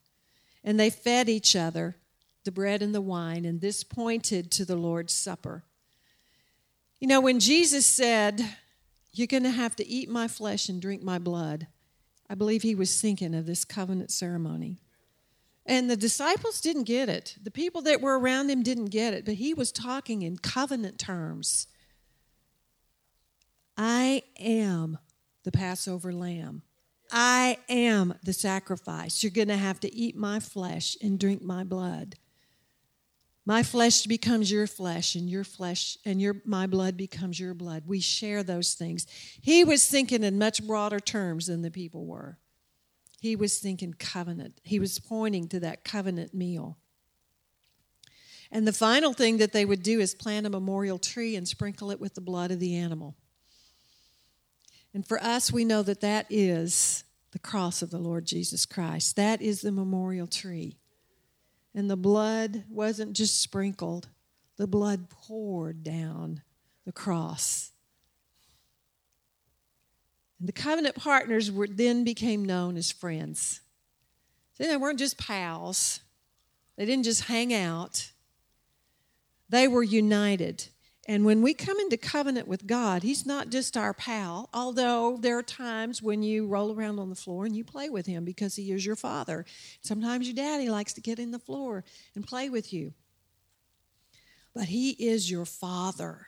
And 0.63 0.79
they 0.79 0.91
fed 0.91 1.29
each 1.29 1.57
other 1.57 1.97
the 2.45 2.53
bread 2.53 2.81
and 2.81 2.95
the 2.95 3.01
wine, 3.01 3.45
and 3.45 3.61
this 3.61 3.83
pointed 3.85 4.53
to 4.53 4.65
the 4.65 4.77
Lord's 4.77 5.13
Supper. 5.13 5.65
You 7.01 7.09
know, 7.09 7.21
when 7.21 7.41
Jesus 7.41 7.85
said, 7.85 8.57
You're 9.13 9.27
going 9.27 9.43
to 9.43 9.51
have 9.51 9.77
to 9.77 9.87
eat 9.87 10.09
my 10.09 10.29
flesh 10.29 10.69
and 10.69 10.81
drink 10.81 11.03
my 11.03 11.19
blood, 11.19 11.67
I 12.31 12.35
believe 12.35 12.63
he 12.63 12.75
was 12.75 13.01
thinking 13.01 13.35
of 13.35 13.47
this 13.47 13.65
covenant 13.65 14.11
ceremony. 14.11 14.79
And 15.67 15.91
the 15.91 15.97
disciples 15.97 16.61
didn't 16.61 16.85
get 16.85 17.09
it. 17.09 17.37
The 17.43 17.51
people 17.51 17.83
that 17.83 18.01
were 18.01 18.19
around 18.19 18.49
him 18.49 18.63
didn't 18.63 18.87
get 18.87 19.13
it, 19.13 19.25
but 19.25 19.35
he 19.35 19.53
was 19.53 19.73
talking 19.73 20.23
in 20.23 20.39
covenant 20.39 20.99
terms. 20.99 21.67
I 23.77 24.23
am 24.39 24.99
the 25.47 25.53
Passover 25.53 26.13
lamb. 26.13 26.61
I 27.13 27.59
am 27.69 28.15
the 28.25 28.33
sacrifice. 28.33 29.23
You're 29.23 29.31
going 29.31 29.47
to 29.47 29.57
have 29.57 29.79
to 29.81 29.95
eat 29.95 30.17
my 30.17 30.41
flesh 30.41 30.97
and 31.01 31.21
drink 31.21 31.41
my 31.41 31.63
blood. 31.63 32.17
My 33.45 33.63
flesh 33.63 34.07
becomes 34.07 34.51
your 34.51 34.67
flesh, 34.67 35.15
and 35.15 35.31
your 35.31 35.45
flesh 35.45 35.99
and 36.05 36.21
your 36.21 36.43
my 36.45 36.67
blood 36.67 36.97
becomes 36.97 37.39
your 37.39 37.55
blood. 37.55 37.85
We 37.87 38.01
share 38.01 38.43
those 38.43 38.75
things. 38.75 39.07
He 39.41 39.63
was 39.63 39.89
thinking 39.89 40.25
in 40.25 40.37
much 40.37 40.67
broader 40.67 40.99
terms 40.99 41.47
than 41.47 41.63
the 41.63 41.71
people 41.71 42.07
were. 42.07 42.39
He 43.21 43.37
was 43.37 43.61
thinking 43.61 43.95
covenant. 43.95 44.61
He 44.65 44.81
was 44.81 44.99
pointing 44.99 45.47
to 45.51 45.61
that 45.61 45.85
covenant 45.85 46.35
meal. 46.35 46.77
And 48.51 48.67
the 48.67 48.73
final 48.73 49.13
thing 49.13 49.39
that 49.39 49.53
they 49.53 49.65
would 49.65 49.85
do 49.85 50.01
is 50.01 50.13
plant 50.13 50.45
a 50.45 50.51
memorial 50.51 50.99
tree 50.99 51.37
and 51.37 51.47
sprinkle 51.47 51.93
it 51.93 52.01
with 52.01 52.15
the 52.17 52.21
blood 52.21 52.51
of 52.51 52.59
the 52.59 52.75
animal. 52.75 53.15
And 54.97 55.07
for 55.07 55.23
us, 55.23 55.53
we 55.53 55.67
know 55.67 55.83
that 55.83 56.01
that 56.01 56.25
is 56.31 57.05
the 57.33 57.39
cross 57.39 57.83
of 57.83 57.91
the 57.91 57.99
Lord 57.99 58.25
Jesus 58.25 58.65
Christ. 58.65 59.17
That 59.17 59.43
is 59.43 59.61
the 59.61 59.71
memorial 59.71 60.27
tree. 60.27 60.79
And 61.75 61.91
the 61.91 61.99
blood 61.99 62.65
wasn't 62.71 63.13
just 63.13 63.43
sprinkled, 63.43 64.09
the 64.57 64.67
blood 64.67 65.11
poured 65.11 65.85
down 65.85 66.41
the 66.87 66.93
cross. 66.93 67.73
And 70.39 70.49
the 70.49 70.53
covenant 70.55 70.95
partners 70.95 71.53
were, 71.53 71.69
then 71.69 72.03
became 72.03 72.43
known 72.43 72.79
as 72.79 72.91
friends. 72.91 73.61
they 74.57 74.79
weren't 74.79 74.99
just 74.99 75.19
pals, 75.19 76.01
they 76.77 76.87
didn't 76.87 77.05
just 77.05 77.25
hang 77.25 77.53
out, 77.53 78.13
they 79.51 79.69
were 79.69 79.83
united. 79.83 80.69
And 81.09 81.25
when 81.25 81.41
we 81.41 81.55
come 81.55 81.79
into 81.79 81.97
covenant 81.97 82.49
with 82.49 82.67
God, 82.67 83.05
He's 83.05 83.25
not 83.25 83.51
just 83.51 83.77
our 83.77 83.95
pal, 83.95 84.51
although 84.53 85.17
there 85.21 85.39
are 85.39 85.43
times 85.43 86.03
when 86.03 86.25
you 86.25 86.47
roll 86.47 86.75
around 86.75 86.99
on 86.99 87.11
the 87.11 87.15
floor 87.15 87.47
and 87.47 87.55
you 87.57 87.65
play 87.65 87.89
with 87.89 88.07
Him 88.07 88.25
because 88.25 88.57
He 88.57 88.73
is 88.73 88.85
your 88.85 88.97
Father. 88.97 89.47
Sometimes 89.81 90.27
your 90.27 90.35
daddy 90.35 90.69
likes 90.69 90.93
to 90.95 91.01
get 91.01 91.21
in 91.21 91.31
the 91.31 91.39
floor 91.39 91.85
and 92.17 92.27
play 92.27 92.51
with 92.51 92.73
you. 92.73 92.93
But 94.53 94.65
He 94.65 94.91
is 94.91 95.31
your 95.31 95.45
Father. 95.45 96.27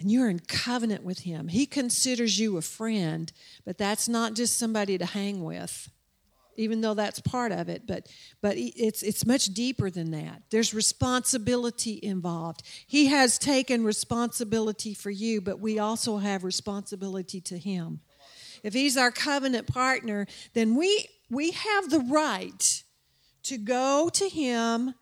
And 0.00 0.10
you're 0.10 0.30
in 0.30 0.40
covenant 0.40 1.04
with 1.04 1.20
Him. 1.20 1.48
He 1.48 1.66
considers 1.66 2.38
you 2.38 2.56
a 2.56 2.62
friend, 2.62 3.30
but 3.66 3.76
that's 3.76 4.08
not 4.08 4.32
just 4.32 4.58
somebody 4.58 4.96
to 4.96 5.04
hang 5.04 5.44
with 5.44 5.90
even 6.56 6.80
though 6.80 6.94
that's 6.94 7.20
part 7.20 7.52
of 7.52 7.68
it 7.68 7.86
but 7.86 8.08
but 8.40 8.54
it's 8.56 9.02
it's 9.02 9.26
much 9.26 9.46
deeper 9.46 9.90
than 9.90 10.10
that. 10.10 10.42
There's 10.50 10.74
responsibility 10.74 11.98
involved. 12.02 12.62
He 12.86 13.06
has 13.06 13.38
taken 13.38 13.84
responsibility 13.84 14.94
for 14.94 15.10
you 15.10 15.40
but 15.40 15.60
we 15.60 15.78
also 15.78 16.18
have 16.18 16.44
responsibility 16.44 17.40
to 17.42 17.58
him. 17.58 18.00
If 18.62 18.72
he's 18.72 18.96
our 18.96 19.10
covenant 19.10 19.66
partner 19.66 20.26
then 20.52 20.76
we 20.76 21.08
we 21.30 21.52
have 21.52 21.90
the 21.90 22.00
right 22.00 22.82
to 23.44 23.58
go 23.58 24.08
to 24.12 24.28
him 24.28 24.94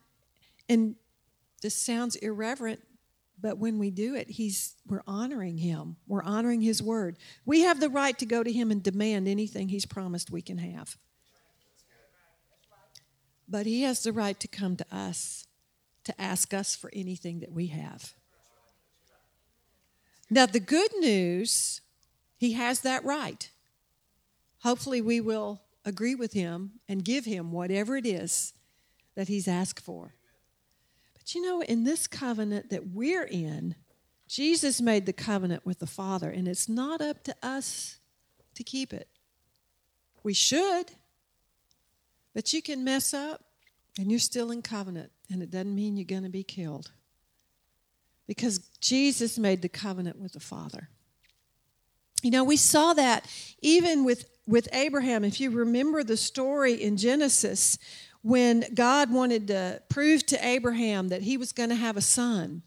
and 0.69 0.95
this 1.61 1.75
sounds 1.75 2.15
irreverent 2.17 2.81
but 3.39 3.57
when 3.57 3.77
we 3.77 3.89
do 3.89 4.15
it 4.15 4.29
he's 4.29 4.75
we're 4.87 5.03
honoring 5.07 5.57
him. 5.57 5.97
We're 6.07 6.23
honoring 6.23 6.61
his 6.61 6.81
word. 6.81 7.17
We 7.45 7.61
have 7.61 7.79
the 7.79 7.89
right 7.89 8.17
to 8.19 8.25
go 8.25 8.43
to 8.43 8.51
him 8.51 8.71
and 8.71 8.81
demand 8.81 9.27
anything 9.27 9.69
he's 9.69 9.85
promised 9.85 10.31
we 10.31 10.41
can 10.41 10.57
have 10.57 10.97
but 13.47 13.65
He 13.65 13.83
has 13.83 14.03
the 14.03 14.11
right 14.11 14.39
to 14.39 14.47
come 14.47 14.75
to 14.77 14.85
us 14.91 15.47
to 16.03 16.21
ask 16.21 16.53
us 16.53 16.75
for 16.75 16.89
anything 16.93 17.39
that 17.39 17.51
we 17.51 17.67
have. 17.67 18.13
Now, 20.29 20.45
the 20.45 20.59
good 20.59 20.91
news, 20.99 21.81
He 22.37 22.53
has 22.53 22.81
that 22.81 23.05
right. 23.05 23.49
Hopefully, 24.59 25.01
we 25.01 25.21
will 25.21 25.61
agree 25.85 26.15
with 26.15 26.33
Him 26.33 26.79
and 26.87 27.03
give 27.03 27.25
Him 27.25 27.51
whatever 27.51 27.95
it 27.97 28.05
is 28.05 28.53
that 29.15 29.27
He's 29.27 29.47
asked 29.47 29.79
for. 29.79 30.15
But 31.13 31.35
you 31.35 31.41
know, 31.41 31.61
in 31.61 31.83
this 31.83 32.07
covenant 32.07 32.69
that 32.69 32.87
we're 32.87 33.23
in, 33.23 33.75
Jesus 34.27 34.81
made 34.81 35.05
the 35.05 35.13
covenant 35.13 35.65
with 35.65 35.79
the 35.79 35.87
Father, 35.87 36.29
and 36.29 36.47
it's 36.47 36.67
not 36.67 37.01
up 37.01 37.23
to 37.23 37.35
us 37.43 37.97
to 38.55 38.63
keep 38.63 38.93
it. 38.93 39.07
We 40.23 40.33
should, 40.33 40.91
but 42.33 42.53
you 42.53 42.61
can 42.61 42.83
mess 42.83 43.13
up 43.13 43.43
and 43.97 44.09
you're 44.09 44.19
still 44.19 44.51
in 44.51 44.61
covenant, 44.61 45.11
and 45.31 45.43
it 45.43 45.51
doesn't 45.51 45.73
mean 45.73 45.95
you're 45.95 46.05
going 46.05 46.23
to 46.23 46.29
be 46.29 46.43
killed. 46.43 46.91
Because 48.27 48.59
Jesus 48.79 49.37
made 49.37 49.61
the 49.61 49.69
covenant 49.69 50.19
with 50.19 50.33
the 50.33 50.39
Father. 50.39 50.89
You 52.23 52.31
know, 52.31 52.43
we 52.43 52.57
saw 52.57 52.93
that 52.93 53.27
even 53.61 54.03
with, 54.05 54.29
with 54.47 54.67
Abraham. 54.73 55.23
If 55.23 55.39
you 55.39 55.51
remember 55.51 56.03
the 56.03 56.17
story 56.17 56.73
in 56.73 56.97
Genesis, 56.97 57.77
when 58.21 58.63
God 58.73 59.11
wanted 59.11 59.47
to 59.47 59.81
prove 59.89 60.25
to 60.27 60.47
Abraham 60.47 61.09
that 61.09 61.21
he 61.21 61.37
was 61.37 61.51
going 61.51 61.69
to 61.69 61.75
have 61.75 61.97
a 61.97 62.01
son 62.01 62.63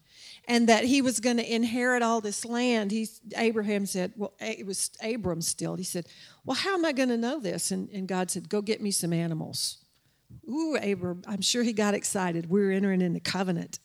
and 0.48 0.68
that 0.68 0.84
he 0.84 1.02
was 1.02 1.18
going 1.18 1.38
to 1.38 1.54
inherit 1.54 2.02
all 2.02 2.20
this 2.20 2.44
land, 2.44 2.92
he, 2.92 3.08
Abraham 3.36 3.84
said, 3.86 4.12
Well, 4.16 4.32
it 4.40 4.64
was 4.66 4.90
Abram 5.02 5.40
still. 5.40 5.74
He 5.74 5.84
said, 5.84 6.06
Well, 6.44 6.56
how 6.56 6.74
am 6.74 6.84
I 6.84 6.92
going 6.92 7.08
to 7.08 7.16
know 7.16 7.40
this? 7.40 7.70
And, 7.70 7.88
and 7.90 8.06
God 8.06 8.30
said, 8.30 8.48
Go 8.48 8.62
get 8.62 8.80
me 8.80 8.90
some 8.90 9.12
animals. 9.12 9.78
Ooh, 10.48 10.76
Abram, 10.76 11.22
I'm 11.26 11.40
sure 11.40 11.62
he 11.62 11.72
got 11.72 11.94
excited. 11.94 12.48
We 12.48 12.62
are 12.62 12.70
entering 12.70 13.00
into 13.00 13.20
covenant. 13.20 13.80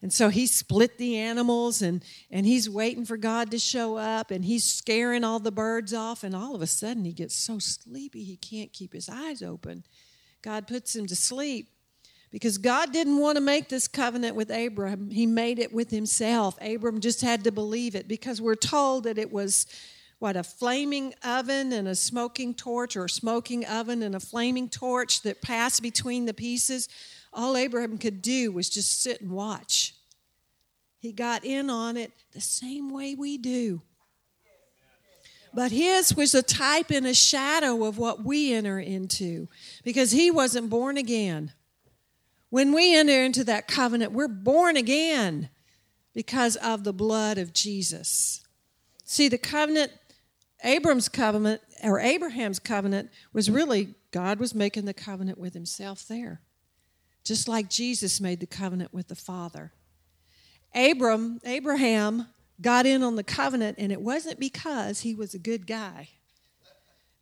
And 0.00 0.12
so 0.12 0.28
he 0.28 0.46
split 0.46 0.96
the 0.96 1.16
animals 1.16 1.82
and, 1.82 2.04
and 2.30 2.46
he's 2.46 2.70
waiting 2.70 3.04
for 3.04 3.16
God 3.16 3.50
to 3.50 3.58
show 3.58 3.96
up 3.96 4.30
and 4.30 4.44
he's 4.44 4.64
scaring 4.64 5.24
all 5.24 5.40
the 5.40 5.50
birds 5.50 5.92
off. 5.92 6.22
And 6.22 6.36
all 6.36 6.54
of 6.54 6.62
a 6.62 6.66
sudden 6.66 7.04
he 7.04 7.12
gets 7.12 7.34
so 7.34 7.58
sleepy 7.58 8.22
he 8.22 8.36
can't 8.36 8.72
keep 8.72 8.92
his 8.92 9.08
eyes 9.08 9.42
open. 9.42 9.84
God 10.40 10.68
puts 10.68 10.94
him 10.94 11.06
to 11.06 11.16
sleep 11.16 11.70
because 12.30 12.58
God 12.58 12.92
didn't 12.92 13.18
want 13.18 13.36
to 13.36 13.40
make 13.40 13.68
this 13.68 13.88
covenant 13.88 14.36
with 14.36 14.50
Abram. 14.50 15.10
He 15.10 15.26
made 15.26 15.58
it 15.58 15.72
with 15.72 15.90
himself. 15.90 16.58
Abram 16.60 17.00
just 17.00 17.22
had 17.22 17.44
to 17.44 17.52
believe 17.52 17.94
it 17.94 18.06
because 18.06 18.40
we're 18.40 18.54
told 18.54 19.04
that 19.04 19.18
it 19.18 19.32
was 19.32 19.66
what 20.18 20.36
a 20.36 20.42
flaming 20.42 21.14
oven 21.22 21.72
and 21.72 21.86
a 21.86 21.94
smoking 21.94 22.54
torch 22.54 22.96
or 22.96 23.04
a 23.04 23.10
smoking 23.10 23.64
oven 23.66 24.02
and 24.02 24.14
a 24.14 24.20
flaming 24.20 24.68
torch 24.68 25.22
that 25.22 25.40
passed 25.40 25.82
between 25.82 26.26
the 26.26 26.34
pieces 26.34 26.88
all 27.32 27.56
abraham 27.56 27.98
could 27.98 28.20
do 28.22 28.50
was 28.50 28.68
just 28.68 29.02
sit 29.02 29.20
and 29.20 29.30
watch 29.30 29.94
he 30.98 31.12
got 31.12 31.44
in 31.44 31.70
on 31.70 31.96
it 31.96 32.12
the 32.32 32.40
same 32.40 32.90
way 32.90 33.14
we 33.14 33.38
do 33.38 33.80
but 35.54 35.72
his 35.72 36.14
was 36.14 36.34
a 36.34 36.42
type 36.42 36.90
and 36.90 37.06
a 37.06 37.14
shadow 37.14 37.84
of 37.84 37.96
what 37.96 38.24
we 38.24 38.52
enter 38.52 38.78
into 38.78 39.48
because 39.82 40.10
he 40.12 40.30
wasn't 40.30 40.68
born 40.68 40.96
again 40.96 41.52
when 42.50 42.72
we 42.72 42.96
enter 42.96 43.22
into 43.22 43.44
that 43.44 43.68
covenant 43.68 44.12
we're 44.12 44.28
born 44.28 44.76
again 44.76 45.48
because 46.14 46.56
of 46.56 46.84
the 46.84 46.92
blood 46.92 47.38
of 47.38 47.52
jesus 47.52 48.44
see 49.04 49.28
the 49.28 49.38
covenant 49.38 49.92
Abram's 50.64 51.08
covenant, 51.08 51.60
or 51.82 52.00
Abraham's 52.00 52.58
covenant 52.58 53.10
was 53.32 53.50
really 53.50 53.94
God 54.10 54.40
was 54.40 54.54
making 54.54 54.86
the 54.86 54.94
covenant 54.94 55.38
with 55.38 55.54
himself 55.54 56.06
there. 56.08 56.40
Just 57.24 57.48
like 57.48 57.70
Jesus 57.70 58.20
made 58.20 58.40
the 58.40 58.46
covenant 58.46 58.92
with 58.92 59.08
the 59.08 59.14
Father. 59.14 59.72
Abram, 60.74 61.40
Abraham 61.44 62.28
got 62.60 62.86
in 62.86 63.02
on 63.02 63.16
the 63.16 63.22
covenant 63.22 63.76
and 63.78 63.92
it 63.92 64.00
wasn't 64.00 64.40
because 64.40 65.00
he 65.00 65.14
was 65.14 65.34
a 65.34 65.38
good 65.38 65.66
guy. 65.66 66.08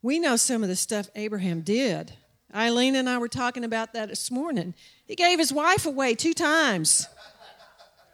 We 0.00 0.18
know 0.18 0.36
some 0.36 0.62
of 0.62 0.68
the 0.68 0.76
stuff 0.76 1.08
Abraham 1.14 1.60
did. 1.60 2.12
Eileen 2.54 2.94
and 2.94 3.08
I 3.08 3.18
were 3.18 3.28
talking 3.28 3.64
about 3.64 3.92
that 3.92 4.08
this 4.08 4.30
morning. 4.30 4.74
He 5.06 5.14
gave 5.14 5.38
his 5.38 5.52
wife 5.52 5.84
away 5.86 6.14
two 6.14 6.32
times 6.32 7.08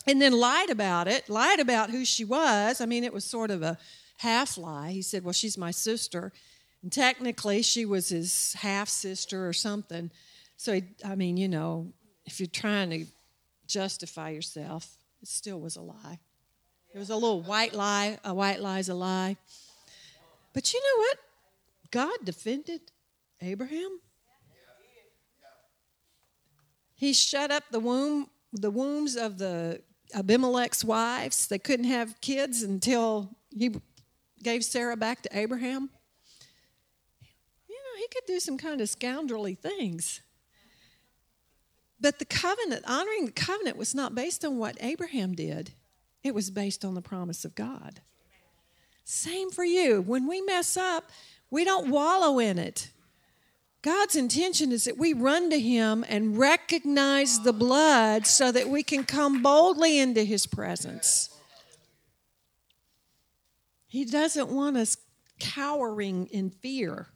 and 0.07 0.20
then 0.20 0.33
lied 0.33 0.70
about 0.70 1.07
it, 1.07 1.28
lied 1.28 1.61
about 1.61 1.91
who 1.91 2.05
she 2.05 2.24
was. 2.24 2.80
I 2.80 2.87
mean, 2.87 3.05
it 3.05 3.12
was 3.12 3.24
sort 3.24 3.51
of 3.51 3.62
a 3.62 3.78
half 4.18 4.57
lie. 4.57 4.91
He 4.91 5.03
said, 5.03 5.24
Well, 5.24 5.33
she's 5.33 5.59
my 5.59 5.70
sister. 5.70 6.33
And 6.83 6.91
technically, 6.91 7.62
she 7.62 7.85
was 7.85 8.09
his 8.09 8.55
half 8.55 8.89
sister 8.89 9.47
or 9.47 9.53
something. 9.53 10.11
So, 10.57 10.74
he, 10.74 10.85
I 11.05 11.14
mean, 11.14 11.37
you 11.37 11.49
know, 11.49 11.93
if 12.24 12.41
you're 12.41 12.49
trying 12.49 12.91
to 12.91 13.07
justify 13.66 14.30
yourself, 14.30 14.97
it 15.20 15.28
still 15.28 15.61
was 15.61 15.76
a 15.76 15.83
lie. 15.83 16.18
It 16.95 16.99
was 16.99 17.11
a 17.11 17.14
little 17.14 17.43
white 17.43 17.74
lie. 17.74 18.18
A 18.24 18.35
white 18.35 18.61
lie 18.61 18.80
is 18.80 18.89
a 18.89 18.95
lie. 18.95 19.37
But 20.53 20.72
you 20.74 20.80
know 20.80 21.03
what? 21.03 21.18
God 21.91 22.24
defended 22.24 22.80
Abraham. 23.41 24.01
He 27.03 27.14
shut 27.14 27.50
up 27.50 27.64
the 27.72 27.80
womb, 27.80 28.28
the 28.53 28.70
wombs 28.70 29.16
of 29.16 29.36
the 29.36 29.82
Abimelech's 30.14 30.84
wives. 30.84 31.48
They 31.48 31.59
couldn't 31.59 31.86
have 31.86 32.20
kids 32.20 32.62
until 32.62 33.36
he 33.50 33.74
gave 34.40 34.64
Sarah 34.64 34.96
back 34.96 35.20
to 35.22 35.36
Abraham. 35.36 35.90
You 37.68 37.74
know, 37.74 37.98
he 37.98 38.07
could 38.07 38.24
do 38.28 38.38
some 38.38 38.57
kind 38.57 38.80
of 38.80 38.88
scoundrelly 38.88 39.59
things. 39.59 40.20
But 42.00 42.20
the 42.20 42.24
covenant, 42.24 42.84
honoring 42.86 43.26
the 43.26 43.32
covenant, 43.32 43.76
was 43.76 43.96
not 43.96 44.14
based 44.14 44.44
on 44.44 44.59
what 44.59 44.76
Abraham 44.78 45.34
did, 45.34 45.72
it 46.22 46.36
was 46.36 46.50
based 46.50 46.84
on 46.84 46.94
the 46.94 47.03
promise 47.03 47.44
of 47.44 47.57
God. 47.57 48.00
Same 49.03 49.50
for 49.50 49.64
you. 49.64 50.03
When 50.03 50.28
we 50.28 50.40
mess 50.40 50.76
up, 50.76 51.11
we 51.50 51.64
don't 51.64 51.90
wallow 51.90 52.38
in 52.38 52.61
it. 52.61 52.90
God's 53.83 54.14
intention 54.14 54.70
is 54.70 54.85
that 54.85 54.97
we 54.97 55.12
run 55.12 55.51
to 55.51 55.59
Him 55.59 56.05
and 56.09 56.39
recognize 56.39 57.41
the 57.41 57.53
blood 57.53 58.26
so 58.26 58.53
that 58.53 58.68
we 58.68 58.85
can 58.85 59.05
come 59.05 59.43
boldly 59.43 59.99
into 59.99 60.22
His 60.22 60.47
presence. 60.47 61.28
He 63.89 64.05
doesn't 64.05 64.49
want 64.49 64.76
us 64.76 64.97
cowering 65.41 66.28
in 66.28 66.51
fear. 66.51 67.09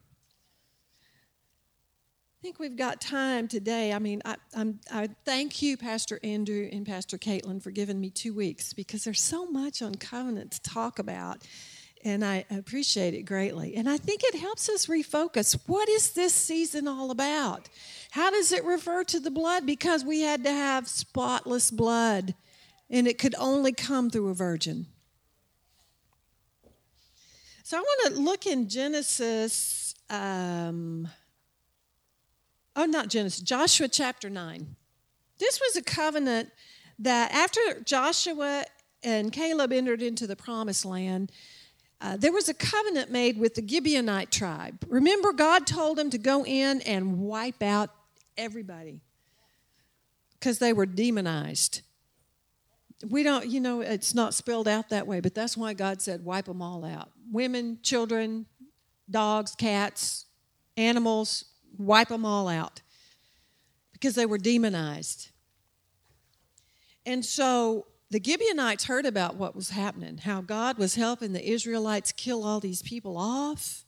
I 2.39 2.43
think 2.43 2.59
we've 2.59 2.77
got 2.77 3.01
time 3.01 3.49
today. 3.49 3.93
I 3.93 3.99
mean, 4.01 4.21
I, 4.25 4.37
I'm, 4.55 4.81
I 4.93 5.09
thank 5.25 5.63
you, 5.63 5.77
Pastor 5.77 6.19
Andrew 6.23 6.69
and 6.71 6.85
Pastor 6.85 7.17
Caitlin, 7.17 7.63
for 7.63 7.71
giving 7.71 8.01
me 8.01 8.11
two 8.11 8.35
weeks 8.35 8.73
because 8.73 9.05
there's 9.05 9.23
so 9.23 9.47
much 9.47 9.83
on 9.83 9.95
covenant 9.95 10.51
to 10.53 10.63
talk 10.63 10.99
about 10.99 11.39
and 12.07 12.25
I 12.25 12.45
appreciate 12.53 13.15
it 13.15 13.25
greatly. 13.25 13.75
And 13.75 13.89
I 13.89 13.97
think 13.97 14.23
it 14.23 14.37
helps 14.37 14.69
us 14.69 14.87
refocus. 14.87 15.59
What 15.67 15.89
is 15.89 16.13
this 16.13 16.33
season 16.33 16.87
all 16.87 17.11
about? 17.11 17.69
How 18.13 18.31
does 18.31 18.53
it 18.53 18.65
refer 18.65 19.03
to 19.03 19.19
the 19.19 19.31
blood? 19.31 19.67
Because 19.67 20.05
we 20.05 20.21
had 20.21 20.45
to 20.45 20.53
have 20.53 20.87
spotless 20.87 21.73
blood, 21.73 22.37
and 22.89 23.09
it 23.09 23.19
could 23.19 23.35
only 23.41 23.73
come 23.73 24.09
through 24.09 24.29
a 24.29 24.35
virgin. 24.35 24.87
So 27.65 27.77
I 27.77 27.81
want 27.81 28.15
to 28.15 28.21
look 28.21 28.47
in 28.47 28.69
Genesis. 28.69 29.93
Um, 30.09 31.09
oh, 32.77 32.85
not 32.85 33.09
Genesis, 33.09 33.41
Joshua 33.41 33.89
chapter 33.89 34.31
9. 34.31 34.77
This 35.41 35.61
was 35.61 35.77
a 35.77 35.83
covenant 35.83 36.51
that 37.01 37.33
after 37.33 37.81
Joshua 37.85 38.65
and 39.03 39.33
Caleb 39.33 39.73
entered 39.73 40.03
into 40.03 40.29
the 40.29 40.37
promised 40.37 40.85
land, 40.85 41.33
uh, 42.01 42.17
there 42.17 42.33
was 42.33 42.49
a 42.49 42.55
covenant 42.55 43.11
made 43.11 43.39
with 43.39 43.55
the 43.55 43.63
Gibeonite 43.63 44.31
tribe. 44.31 44.85
Remember, 44.89 45.33
God 45.33 45.67
told 45.67 45.97
them 45.97 46.11
to 46.11 46.19
go 46.19 46.45
in 46.45 46.83
and 46.83 47.21
wipe 47.21 47.63
out 47.63 47.91
everybody 48.37 49.01
because 50.39 50.59
they 50.59 50.73
were 50.73 50.87
demonized. 50.87 51.81
We 53.09 53.23
don't, 53.23 53.47
you 53.47 53.61
know, 53.61 53.81
it's 53.81 54.15
not 54.15 54.35
spelled 54.35 54.69
out 54.69 54.91
that 54.91 55.07
way, 55.07 55.21
but 55.21 55.35
that's 55.35 55.57
why 55.57 55.75
God 55.75 56.03
said 56.03 56.25
wipe 56.25 56.47
them 56.47 56.61
all 56.61 56.85
out. 56.85 57.11
Women, 57.31 57.79
children, 57.83 58.47
dogs, 59.11 59.55
cats, 59.55 60.27
animals, 60.77 61.45
wipe 61.79 62.09
them 62.09 62.25
all 62.25 62.49
out 62.49 62.83
because 63.93 64.15
they 64.15 64.27
were 64.27 64.39
demonized. 64.39 65.31
And 67.07 67.25
so 67.25 67.87
the 68.11 68.23
Gibeonites 68.23 68.85
heard 68.85 69.07
about 69.07 69.37
what 69.37 69.57
was 69.57 69.71
happening, 69.71 70.19
how 70.19 70.41
God 70.41 70.79
was 70.79 70.95
helping 70.95 71.33
the 71.33 71.49
Israelites 71.49 72.13
kill 72.13 72.45
all 72.45 72.61
these 72.61 72.83
people 72.83 73.17
off. 73.17 73.85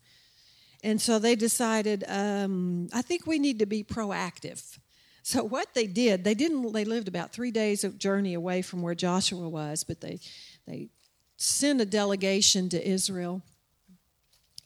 And 0.83 1.01
so 1.01 1.19
they 1.19 1.35
decided, 1.35 2.05
um, 2.09 2.89
I 2.93 3.03
think 3.03 3.27
we 3.27 3.39
need 3.39 3.59
to 3.61 3.66
be 3.66 3.85
proactive. 3.85 4.79
So 5.23 5.45
what 5.45 5.75
they 5.75 5.87
did, 5.87 6.25
they 6.25 6.35
didn't. 6.35 6.73
They 6.73 6.85
lived 6.85 7.07
about 7.07 7.33
three 7.33 7.51
days 7.51 7.85
of 7.85 7.99
journey 7.99 8.35
away 8.35 8.62
from 8.62 8.81
where 8.83 8.95
Joshua 8.95 9.49
was, 9.49 9.85
but 9.85 10.01
they 10.01 10.21
they 10.66 10.89
sent 11.37 11.81
a 11.81 11.85
delegation 11.85 12.69
to 12.71 12.89
Israel, 12.89 13.43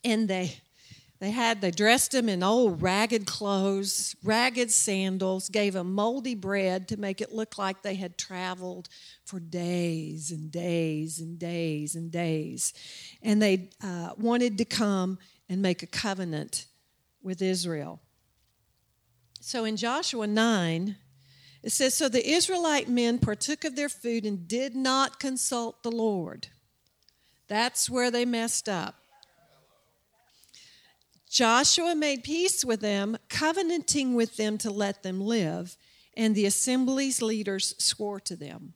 and 0.03 0.27
they 0.27 0.57
they 1.23 1.31
had 1.31 1.61
they 1.61 1.71
dressed 1.71 2.11
them 2.11 2.27
in 2.27 2.43
old 2.43 2.81
ragged 2.81 3.25
clothes, 3.25 4.13
ragged 4.25 4.69
sandals, 4.69 5.47
gave 5.47 5.71
them 5.71 5.93
moldy 5.93 6.35
bread 6.35 6.89
to 6.89 6.97
make 6.97 7.21
it 7.21 7.31
look 7.31 7.57
like 7.57 7.81
they 7.81 7.95
had 7.95 8.17
traveled 8.17 8.89
for 9.23 9.39
days 9.39 10.31
and 10.31 10.51
days 10.51 11.19
and 11.19 11.39
days 11.39 11.95
and 11.95 12.11
days, 12.11 12.73
and 13.21 13.41
they 13.41 13.69
uh, 13.81 14.09
wanted 14.17 14.57
to 14.57 14.65
come 14.65 15.17
and 15.47 15.61
make 15.61 15.81
a 15.81 15.87
covenant 15.87 16.65
with 17.21 17.41
Israel. 17.41 18.01
So 19.39 19.63
in 19.63 19.77
Joshua 19.77 20.27
nine, 20.27 20.97
it 21.63 21.71
says, 21.71 21.93
So 21.93 22.09
the 22.09 22.29
Israelite 22.29 22.89
men 22.89 23.17
partook 23.17 23.63
of 23.63 23.77
their 23.77 23.87
food 23.87 24.25
and 24.25 24.45
did 24.45 24.75
not 24.75 25.21
consult 25.21 25.83
the 25.83 25.91
Lord. 25.91 26.47
That's 27.47 27.89
where 27.89 28.11
they 28.11 28.25
messed 28.25 28.67
up. 28.67 29.02
Joshua 31.33 31.95
made 31.95 32.23
peace 32.23 32.63
with 32.63 32.81
them, 32.81 33.17
covenanting 33.27 34.13
with 34.13 34.37
them 34.37 34.55
to 34.59 34.69
let 34.69 35.01
them 35.01 35.19
live, 35.19 35.75
and 36.15 36.35
the 36.35 36.45
assembly's 36.45 37.23
leaders 37.23 37.73
swore 37.79 38.19
to 38.19 38.35
them. 38.35 38.75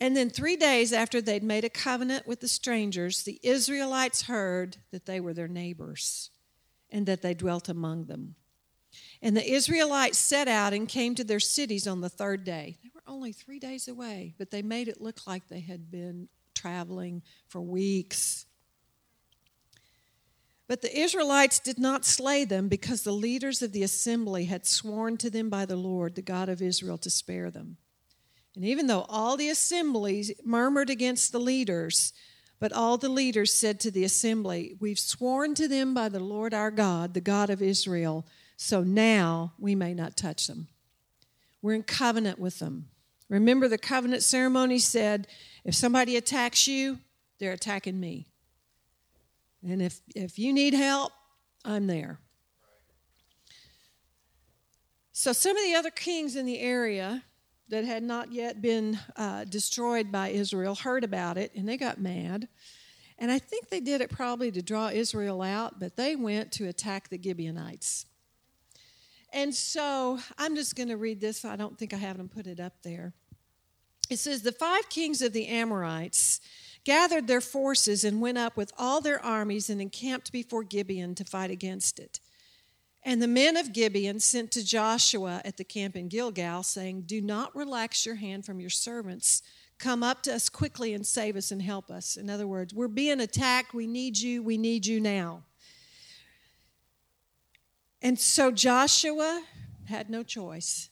And 0.00 0.16
then, 0.16 0.30
three 0.30 0.56
days 0.56 0.94
after 0.94 1.20
they'd 1.20 1.42
made 1.42 1.62
a 1.62 1.68
covenant 1.68 2.26
with 2.26 2.40
the 2.40 2.48
strangers, 2.48 3.22
the 3.22 3.38
Israelites 3.42 4.22
heard 4.22 4.78
that 4.92 5.04
they 5.04 5.20
were 5.20 5.34
their 5.34 5.46
neighbors 5.46 6.30
and 6.88 7.04
that 7.04 7.20
they 7.20 7.34
dwelt 7.34 7.68
among 7.68 8.06
them. 8.06 8.36
And 9.20 9.36
the 9.36 9.46
Israelites 9.46 10.16
set 10.16 10.48
out 10.48 10.72
and 10.72 10.88
came 10.88 11.14
to 11.16 11.24
their 11.24 11.38
cities 11.38 11.86
on 11.86 12.00
the 12.00 12.08
third 12.08 12.44
day. 12.44 12.78
They 12.82 12.90
were 12.94 13.02
only 13.06 13.32
three 13.32 13.58
days 13.58 13.88
away, 13.88 14.36
but 14.38 14.50
they 14.50 14.62
made 14.62 14.88
it 14.88 15.02
look 15.02 15.26
like 15.26 15.48
they 15.48 15.60
had 15.60 15.90
been 15.90 16.30
traveling 16.54 17.22
for 17.46 17.60
weeks. 17.60 18.46
But 20.70 20.82
the 20.82 21.00
Israelites 21.00 21.58
did 21.58 21.80
not 21.80 22.04
slay 22.04 22.44
them 22.44 22.68
because 22.68 23.02
the 23.02 23.10
leaders 23.10 23.60
of 23.60 23.72
the 23.72 23.82
assembly 23.82 24.44
had 24.44 24.64
sworn 24.64 25.16
to 25.16 25.28
them 25.28 25.50
by 25.50 25.66
the 25.66 25.74
Lord, 25.74 26.14
the 26.14 26.22
God 26.22 26.48
of 26.48 26.62
Israel, 26.62 26.96
to 26.98 27.10
spare 27.10 27.50
them. 27.50 27.76
And 28.54 28.64
even 28.64 28.86
though 28.86 29.04
all 29.08 29.36
the 29.36 29.48
assemblies 29.48 30.30
murmured 30.44 30.88
against 30.88 31.32
the 31.32 31.40
leaders, 31.40 32.12
but 32.60 32.72
all 32.72 32.98
the 32.98 33.08
leaders 33.08 33.52
said 33.52 33.80
to 33.80 33.90
the 33.90 34.04
assembly, 34.04 34.76
We've 34.78 34.96
sworn 34.96 35.56
to 35.56 35.66
them 35.66 35.92
by 35.92 36.08
the 36.08 36.20
Lord 36.20 36.54
our 36.54 36.70
God, 36.70 37.14
the 37.14 37.20
God 37.20 37.50
of 37.50 37.60
Israel, 37.60 38.24
so 38.56 38.84
now 38.84 39.54
we 39.58 39.74
may 39.74 39.92
not 39.92 40.16
touch 40.16 40.46
them. 40.46 40.68
We're 41.60 41.74
in 41.74 41.82
covenant 41.82 42.38
with 42.38 42.60
them. 42.60 42.90
Remember, 43.28 43.66
the 43.66 43.76
covenant 43.76 44.22
ceremony 44.22 44.78
said, 44.78 45.26
If 45.64 45.74
somebody 45.74 46.16
attacks 46.16 46.68
you, 46.68 47.00
they're 47.40 47.50
attacking 47.50 47.98
me. 47.98 48.29
And 49.66 49.82
if, 49.82 50.00
if 50.14 50.38
you 50.38 50.52
need 50.52 50.74
help, 50.74 51.12
I'm 51.64 51.86
there. 51.86 52.18
So, 55.12 55.32
some 55.32 55.56
of 55.56 55.62
the 55.62 55.74
other 55.74 55.90
kings 55.90 56.34
in 56.34 56.46
the 56.46 56.58
area 56.60 57.22
that 57.68 57.84
had 57.84 58.02
not 58.02 58.32
yet 58.32 58.62
been 58.62 58.98
uh, 59.16 59.44
destroyed 59.44 60.10
by 60.10 60.28
Israel 60.28 60.74
heard 60.74 61.04
about 61.04 61.38
it 61.38 61.52
and 61.54 61.68
they 61.68 61.76
got 61.76 62.00
mad. 62.00 62.48
And 63.18 63.30
I 63.30 63.38
think 63.38 63.68
they 63.68 63.80
did 63.80 64.00
it 64.00 64.10
probably 64.10 64.50
to 64.50 64.62
draw 64.62 64.88
Israel 64.88 65.42
out, 65.42 65.78
but 65.78 65.94
they 65.94 66.16
went 66.16 66.52
to 66.52 66.68
attack 66.68 67.10
the 67.10 67.20
Gibeonites. 67.22 68.06
And 69.32 69.54
so 69.54 70.18
I'm 70.38 70.56
just 70.56 70.74
going 70.74 70.88
to 70.88 70.96
read 70.96 71.20
this. 71.20 71.44
I 71.44 71.56
don't 71.56 71.78
think 71.78 71.92
I 71.92 71.98
have 71.98 72.16
them 72.16 72.28
put 72.28 72.46
it 72.46 72.58
up 72.58 72.82
there. 72.82 73.12
It 74.08 74.18
says, 74.18 74.42
The 74.42 74.52
five 74.52 74.88
kings 74.88 75.22
of 75.22 75.32
the 75.32 75.46
Amorites 75.46 76.40
gathered 76.84 77.26
their 77.26 77.40
forces 77.40 78.04
and 78.04 78.20
went 78.20 78.38
up 78.38 78.56
with 78.56 78.72
all 78.78 79.00
their 79.00 79.24
armies 79.24 79.70
and 79.70 79.80
encamped 79.80 80.32
before 80.32 80.64
Gibeon 80.64 81.14
to 81.16 81.24
fight 81.24 81.50
against 81.50 81.98
it. 81.98 82.20
And 83.02 83.22
the 83.22 83.28
men 83.28 83.56
of 83.56 83.72
Gibeon 83.72 84.20
sent 84.20 84.50
to 84.52 84.64
Joshua 84.64 85.40
at 85.44 85.56
the 85.56 85.64
camp 85.64 85.96
in 85.96 86.08
Gilgal, 86.08 86.62
saying, 86.62 87.02
Do 87.06 87.20
not 87.20 87.54
relax 87.56 88.04
your 88.04 88.16
hand 88.16 88.44
from 88.44 88.60
your 88.60 88.70
servants. 88.70 89.42
Come 89.78 90.02
up 90.02 90.22
to 90.24 90.34
us 90.34 90.50
quickly 90.50 90.92
and 90.92 91.06
save 91.06 91.36
us 91.36 91.50
and 91.50 91.62
help 91.62 91.90
us. 91.90 92.16
In 92.16 92.28
other 92.28 92.46
words, 92.46 92.74
we're 92.74 92.88
being 92.88 93.20
attacked. 93.20 93.72
We 93.72 93.86
need 93.86 94.18
you. 94.18 94.42
We 94.42 94.58
need 94.58 94.84
you 94.84 95.00
now. 95.00 95.44
And 98.02 98.18
so 98.18 98.50
Joshua 98.50 99.42
had 99.86 100.10
no 100.10 100.22
choice. 100.22 100.90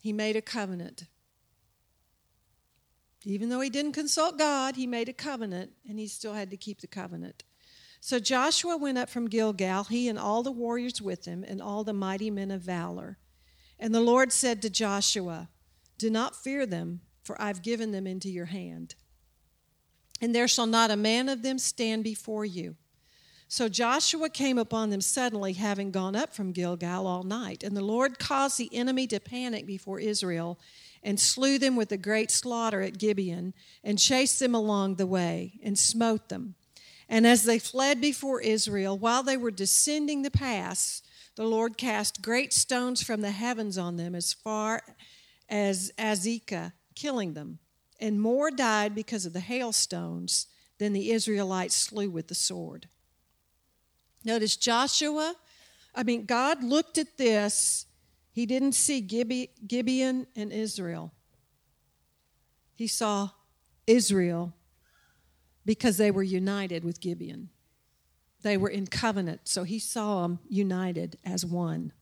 He 0.00 0.12
made 0.12 0.36
a 0.36 0.42
covenant. 0.42 1.04
Even 3.24 3.48
though 3.48 3.60
he 3.60 3.70
didn't 3.70 3.92
consult 3.92 4.38
God, 4.38 4.76
he 4.76 4.86
made 4.86 5.08
a 5.08 5.12
covenant 5.12 5.72
and 5.88 5.98
he 5.98 6.06
still 6.06 6.34
had 6.34 6.50
to 6.50 6.56
keep 6.56 6.80
the 6.80 6.86
covenant. 6.86 7.42
So 8.00 8.18
Joshua 8.18 8.76
went 8.76 8.98
up 8.98 9.08
from 9.08 9.28
Gilgal, 9.28 9.84
he 9.84 10.08
and 10.08 10.18
all 10.18 10.42
the 10.42 10.52
warriors 10.52 11.00
with 11.00 11.24
him, 11.24 11.42
and 11.42 11.62
all 11.62 11.84
the 11.84 11.94
mighty 11.94 12.30
men 12.30 12.50
of 12.50 12.60
valor. 12.60 13.16
And 13.78 13.94
the 13.94 14.00
Lord 14.00 14.30
said 14.30 14.60
to 14.60 14.68
Joshua, 14.68 15.48
Do 15.96 16.10
not 16.10 16.36
fear 16.36 16.66
them, 16.66 17.00
for 17.22 17.40
I've 17.40 17.62
given 17.62 17.92
them 17.92 18.06
into 18.06 18.28
your 18.28 18.44
hand. 18.44 18.94
And 20.20 20.34
there 20.34 20.46
shall 20.46 20.66
not 20.66 20.90
a 20.90 20.96
man 20.96 21.30
of 21.30 21.40
them 21.40 21.58
stand 21.58 22.04
before 22.04 22.44
you. 22.44 22.76
So 23.54 23.68
Joshua 23.68 24.30
came 24.30 24.58
upon 24.58 24.90
them 24.90 25.00
suddenly, 25.00 25.52
having 25.52 25.92
gone 25.92 26.16
up 26.16 26.34
from 26.34 26.50
Gilgal 26.50 27.06
all 27.06 27.22
night. 27.22 27.62
And 27.62 27.76
the 27.76 27.84
Lord 27.84 28.18
caused 28.18 28.58
the 28.58 28.68
enemy 28.74 29.06
to 29.06 29.20
panic 29.20 29.64
before 29.64 30.00
Israel 30.00 30.58
and 31.04 31.20
slew 31.20 31.60
them 31.60 31.76
with 31.76 31.92
a 31.92 31.96
great 31.96 32.32
slaughter 32.32 32.82
at 32.82 32.98
Gibeon 32.98 33.54
and 33.84 33.96
chased 33.96 34.40
them 34.40 34.56
along 34.56 34.96
the 34.96 35.06
way 35.06 35.60
and 35.62 35.78
smote 35.78 36.30
them. 36.30 36.56
And 37.08 37.28
as 37.28 37.44
they 37.44 37.60
fled 37.60 38.00
before 38.00 38.40
Israel, 38.40 38.98
while 38.98 39.22
they 39.22 39.36
were 39.36 39.52
descending 39.52 40.22
the 40.22 40.32
pass, 40.32 41.00
the 41.36 41.46
Lord 41.46 41.78
cast 41.78 42.22
great 42.22 42.52
stones 42.52 43.04
from 43.04 43.20
the 43.20 43.30
heavens 43.30 43.78
on 43.78 43.96
them 43.96 44.16
as 44.16 44.32
far 44.32 44.82
as 45.48 45.92
Azekah, 45.96 46.72
killing 46.96 47.34
them. 47.34 47.60
And 48.00 48.20
more 48.20 48.50
died 48.50 48.96
because 48.96 49.26
of 49.26 49.32
the 49.32 49.38
hailstones 49.38 50.48
than 50.78 50.92
the 50.92 51.12
Israelites 51.12 51.76
slew 51.76 52.10
with 52.10 52.26
the 52.26 52.34
sword. 52.34 52.88
Notice 54.24 54.56
Joshua, 54.56 55.34
I 55.94 56.02
mean, 56.02 56.24
God 56.24 56.64
looked 56.64 56.98
at 56.98 57.18
this. 57.18 57.86
He 58.32 58.46
didn't 58.46 58.72
see 58.72 59.00
Gibeon 59.00 60.26
and 60.34 60.52
Israel, 60.52 61.12
he 62.74 62.86
saw 62.86 63.30
Israel 63.86 64.54
because 65.64 65.96
they 65.96 66.10
were 66.10 66.22
united 66.22 66.84
with 66.84 67.00
Gibeon. 67.00 67.50
They 68.42 68.56
were 68.56 68.68
in 68.68 68.86
covenant, 68.86 69.42
so 69.44 69.64
he 69.64 69.78
saw 69.78 70.22
them 70.22 70.38
united 70.48 71.16
as 71.24 71.46
one. 71.46 71.92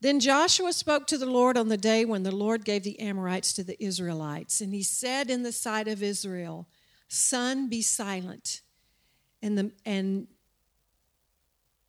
Then 0.00 0.18
Joshua 0.18 0.72
spoke 0.72 1.06
to 1.06 1.18
the 1.18 1.26
Lord 1.26 1.56
on 1.56 1.68
the 1.68 1.76
day 1.76 2.04
when 2.04 2.22
the 2.22 2.34
Lord 2.34 2.64
gave 2.64 2.82
the 2.82 2.98
Amorites 3.00 3.52
to 3.54 3.64
the 3.64 3.82
Israelites, 3.82 4.60
and 4.60 4.74
he 4.74 4.82
said 4.82 5.30
in 5.30 5.42
the 5.42 5.52
sight 5.52 5.88
of 5.88 6.02
Israel, 6.02 6.66
Sun, 7.08 7.68
be 7.68 7.82
silent. 7.82 8.62
And 9.42 9.56
the 9.56 9.72
and 9.84 10.26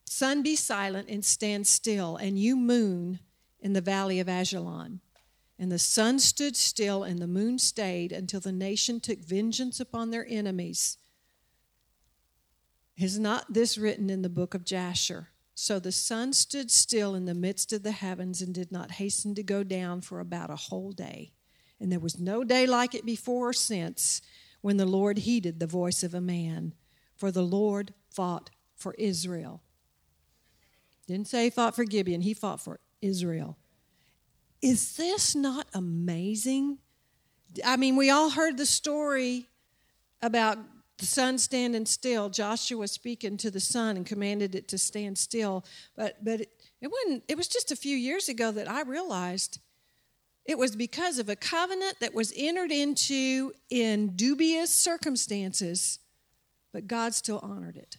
sun 0.06 0.42
be 0.42 0.56
silent 0.56 1.08
and 1.08 1.24
stand 1.24 1.66
still, 1.66 2.16
and 2.16 2.38
you 2.38 2.56
moon 2.56 3.20
in 3.60 3.72
the 3.72 3.80
valley 3.80 4.20
of 4.20 4.28
Ajalon. 4.28 5.00
And 5.58 5.72
the 5.72 5.78
sun 5.78 6.18
stood 6.20 6.56
still, 6.56 7.02
and 7.02 7.18
the 7.18 7.26
moon 7.26 7.58
stayed 7.58 8.12
until 8.12 8.40
the 8.40 8.52
nation 8.52 9.00
took 9.00 9.18
vengeance 9.18 9.80
upon 9.80 10.10
their 10.10 10.26
enemies. 10.28 10.98
Is 12.96 13.18
not 13.18 13.52
this 13.52 13.76
written 13.76 14.10
in 14.10 14.22
the 14.22 14.28
book 14.28 14.54
of 14.54 14.64
Jasher? 14.64 15.28
So 15.54 15.80
the 15.80 15.92
sun 15.92 16.32
stood 16.32 16.70
still 16.70 17.16
in 17.16 17.24
the 17.24 17.34
midst 17.34 17.72
of 17.72 17.82
the 17.82 17.90
heavens 17.90 18.40
and 18.40 18.54
did 18.54 18.70
not 18.70 18.92
hasten 18.92 19.34
to 19.34 19.42
go 19.42 19.64
down 19.64 20.00
for 20.00 20.20
about 20.20 20.50
a 20.50 20.56
whole 20.56 20.92
day. 20.92 21.32
And 21.80 21.90
there 21.90 21.98
was 21.98 22.18
no 22.18 22.44
day 22.44 22.66
like 22.66 22.94
it 22.94 23.04
before 23.04 23.48
or 23.48 23.52
since 23.52 24.22
when 24.60 24.76
the 24.76 24.86
Lord 24.86 25.18
heeded 25.18 25.60
the 25.60 25.66
voice 25.66 26.02
of 26.02 26.14
a 26.14 26.20
man, 26.20 26.74
for 27.14 27.30
the 27.30 27.42
Lord 27.42 27.94
fought 28.10 28.50
for 28.76 28.94
Israel. 28.98 29.62
Didn't 31.06 31.28
say 31.28 31.44
he 31.44 31.50
fought 31.50 31.74
for 31.74 31.84
Gibeon, 31.84 32.20
he 32.20 32.34
fought 32.34 32.60
for 32.60 32.80
Israel. 33.00 33.56
Is 34.60 34.96
this 34.96 35.34
not 35.34 35.66
amazing? 35.72 36.78
I 37.64 37.76
mean, 37.76 37.96
we 37.96 38.10
all 38.10 38.30
heard 38.30 38.56
the 38.56 38.66
story 38.66 39.48
about 40.20 40.58
the 40.98 41.06
sun 41.06 41.38
standing 41.38 41.86
still. 41.86 42.28
Joshua 42.28 42.88
speaking 42.88 43.36
to 43.38 43.50
the 43.50 43.60
sun 43.60 43.96
and 43.96 44.04
commanded 44.04 44.54
it 44.54 44.68
to 44.68 44.78
stand 44.78 45.16
still. 45.16 45.64
But 45.96 46.22
but 46.24 46.42
it, 46.42 46.50
it 46.80 46.90
wasn't 46.90 47.24
it 47.28 47.36
was 47.36 47.48
just 47.48 47.70
a 47.70 47.76
few 47.76 47.96
years 47.96 48.28
ago 48.28 48.50
that 48.52 48.68
I 48.68 48.82
realized 48.82 49.60
it 50.48 50.56
was 50.56 50.74
because 50.74 51.18
of 51.18 51.28
a 51.28 51.36
covenant 51.36 52.00
that 52.00 52.14
was 52.14 52.32
entered 52.34 52.72
into 52.72 53.52
in 53.68 54.16
dubious 54.16 54.74
circumstances, 54.74 55.98
but 56.72 56.88
God 56.88 57.12
still 57.12 57.38
honored 57.42 57.76
it. 57.76 57.98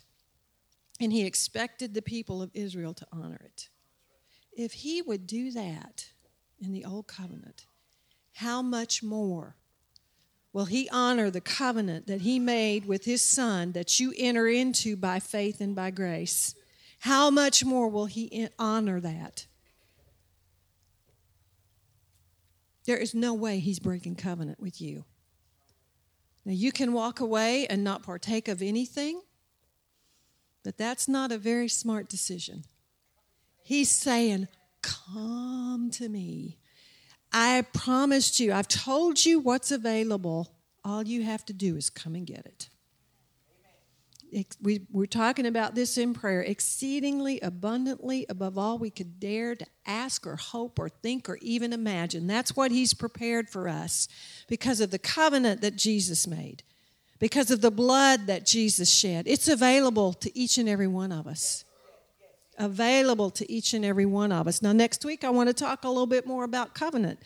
And 1.00 1.14
He 1.14 1.26
expected 1.26 1.94
the 1.94 2.02
people 2.02 2.42
of 2.42 2.50
Israel 2.56 2.96
to 2.96 3.08
honor 3.14 3.40
it. 3.46 3.70
If 4.52 4.74
He 4.74 5.00
would 5.04 5.28
do 5.28 5.52
that 5.52 6.08
in 6.60 6.74
the 6.74 6.86
Old 6.86 7.06
Covenant, 7.06 7.68
how 8.34 8.64
much 8.64 9.04
more 9.04 9.56
will 10.52 10.66
He 10.66 10.90
honor 10.90 11.30
the 11.30 11.42
covenant 11.42 12.08
that 12.08 12.22
He 12.22 12.40
made 12.40 12.88
with 12.88 13.06
His 13.06 13.22
Son 13.22 13.74
that 13.74 14.00
you 14.00 14.12
enter 14.18 14.48
into 14.48 14.98
by 14.98 15.20
faith 15.20 15.62
and 15.62 15.76
by 15.76 15.92
grace? 15.92 16.56
How 17.02 17.30
much 17.30 17.64
more 17.64 17.90
will 17.90 18.08
He 18.08 18.50
honor 18.58 19.00
that? 19.02 19.46
There 22.90 22.98
is 22.98 23.14
no 23.14 23.36
way 23.36 23.60
he's 23.60 23.78
breaking 23.78 24.16
covenant 24.16 24.60
with 24.60 24.82
you. 24.82 25.06
Now, 26.44 26.54
you 26.54 26.72
can 26.72 26.92
walk 26.92 27.20
away 27.20 27.68
and 27.68 27.84
not 27.84 28.02
partake 28.02 28.48
of 28.48 28.64
anything, 28.64 29.22
but 30.64 30.76
that's 30.80 31.08
not 31.08 31.32
a 31.32 31.38
very 31.38 31.68
smart 31.68 32.10
decision. 32.10 32.64
He's 33.62 33.92
saying, 33.92 34.48
Come 34.82 35.92
to 35.92 36.10
me. 36.10 36.58
I 37.32 37.64
promised 37.76 38.40
you, 38.40 38.54
I've 38.54 38.68
told 38.68 39.24
you 39.24 39.40
what's 39.40 39.70
available. 39.70 40.56
All 40.84 41.04
you 41.04 41.22
have 41.22 41.46
to 41.46 41.54
do 41.54 41.76
is 41.76 41.92
come 41.92 42.16
and 42.16 42.26
get 42.26 42.48
it 42.48 42.70
we, 44.62 44.82
we're 44.92 45.06
talking 45.06 45.46
about 45.46 45.76
this 45.76 45.98
in 45.98 46.14
prayer 46.14 46.42
exceedingly 46.42 47.40
abundantly 47.42 48.26
above 48.30 48.58
all 48.58 48.78
we 48.78 48.90
could 48.90 49.20
dare 49.20 49.56
to 49.56 49.66
ask 49.86 50.28
or 50.28 50.36
hope 50.36 50.80
or 50.80 50.90
think 50.90 51.30
or 51.30 51.38
even 51.42 51.74
imagine. 51.74 52.28
That's 52.28 52.56
what 52.56 52.72
He's 52.72 52.94
prepared 52.94 53.50
for 53.50 53.68
us 53.68 54.08
because 54.48 54.82
of 54.82 54.92
the 54.92 55.00
covenant 55.00 55.62
that 55.62 55.76
Jesus 55.76 56.28
made, 56.28 56.64
because 57.20 57.52
of 57.52 57.62
the 57.62 57.72
blood 57.72 58.28
that 58.28 58.46
Jesus 58.46 58.90
shed. 58.92 59.26
It's 59.28 59.48
available 59.48 60.14
to 60.14 60.38
each 60.38 60.58
and 60.58 60.70
every 60.70 60.88
one 60.88 61.12
of 61.12 61.28
us. 61.28 61.66
Available 62.58 63.30
to 63.32 63.50
each 63.52 63.74
and 63.74 63.86
every 63.86 64.06
one 64.06 64.32
of 64.32 64.48
us. 64.48 64.62
Now, 64.62 64.74
next 64.74 65.06
week, 65.06 65.24
I 65.24 65.30
want 65.30 65.48
to 65.48 65.54
talk 65.54 65.86
a 65.86 65.88
little 65.88 66.06
bit 66.06 66.28
more 66.28 66.44
about 66.44 66.76
covenant 66.76 67.20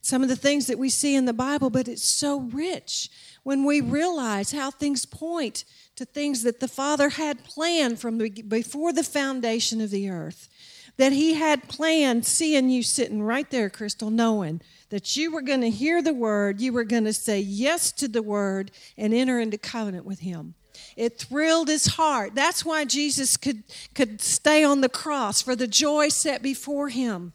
some 0.00 0.22
of 0.22 0.28
the 0.28 0.36
things 0.36 0.66
that 0.66 0.78
we 0.78 0.90
see 0.90 1.14
in 1.14 1.24
the 1.24 1.32
Bible, 1.32 1.70
but 1.70 1.88
it's 1.88 2.04
so 2.04 2.40
rich 2.40 3.10
when 3.42 3.64
we 3.64 3.80
realize 3.80 4.52
how 4.52 4.70
things 4.70 5.06
point 5.06 5.64
to 5.96 6.04
things 6.04 6.42
that 6.42 6.60
the 6.60 6.68
Father 6.68 7.10
had 7.10 7.44
planned 7.44 7.98
from 7.98 8.18
before 8.18 8.92
the 8.92 9.04
foundation 9.04 9.80
of 9.80 9.90
the 9.90 10.08
earth. 10.08 10.48
That 10.96 11.12
He 11.12 11.34
had 11.34 11.68
planned, 11.68 12.26
seeing 12.26 12.70
you 12.70 12.82
sitting 12.82 13.22
right 13.22 13.48
there, 13.50 13.70
Crystal, 13.70 14.10
knowing 14.10 14.60
that 14.90 15.16
you 15.16 15.30
were 15.30 15.42
going 15.42 15.60
to 15.60 15.70
hear 15.70 16.02
the 16.02 16.14
word, 16.14 16.60
you 16.60 16.72
were 16.72 16.84
going 16.84 17.04
to 17.04 17.12
say 17.12 17.38
yes 17.40 17.92
to 17.92 18.08
the 18.08 18.22
word, 18.22 18.70
and 18.96 19.14
enter 19.14 19.38
into 19.38 19.58
covenant 19.58 20.04
with 20.04 20.20
Him. 20.20 20.54
It 20.96 21.18
thrilled 21.18 21.68
his 21.68 21.86
heart. 21.86 22.34
That's 22.34 22.64
why 22.64 22.84
Jesus 22.84 23.36
could, 23.36 23.62
could 23.94 24.20
stay 24.20 24.64
on 24.64 24.80
the 24.80 24.88
cross 24.88 25.42
for 25.42 25.56
the 25.56 25.66
joy 25.66 26.08
set 26.08 26.42
before 26.42 26.88
him, 26.88 27.32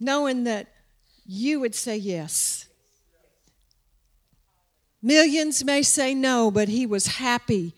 knowing 0.00 0.44
that 0.44 0.68
you 1.26 1.60
would 1.60 1.74
say 1.74 1.96
yes. 1.96 2.68
Millions 5.02 5.64
may 5.64 5.82
say 5.82 6.14
no, 6.14 6.50
but 6.50 6.68
he 6.68 6.86
was 6.86 7.06
happy 7.06 7.74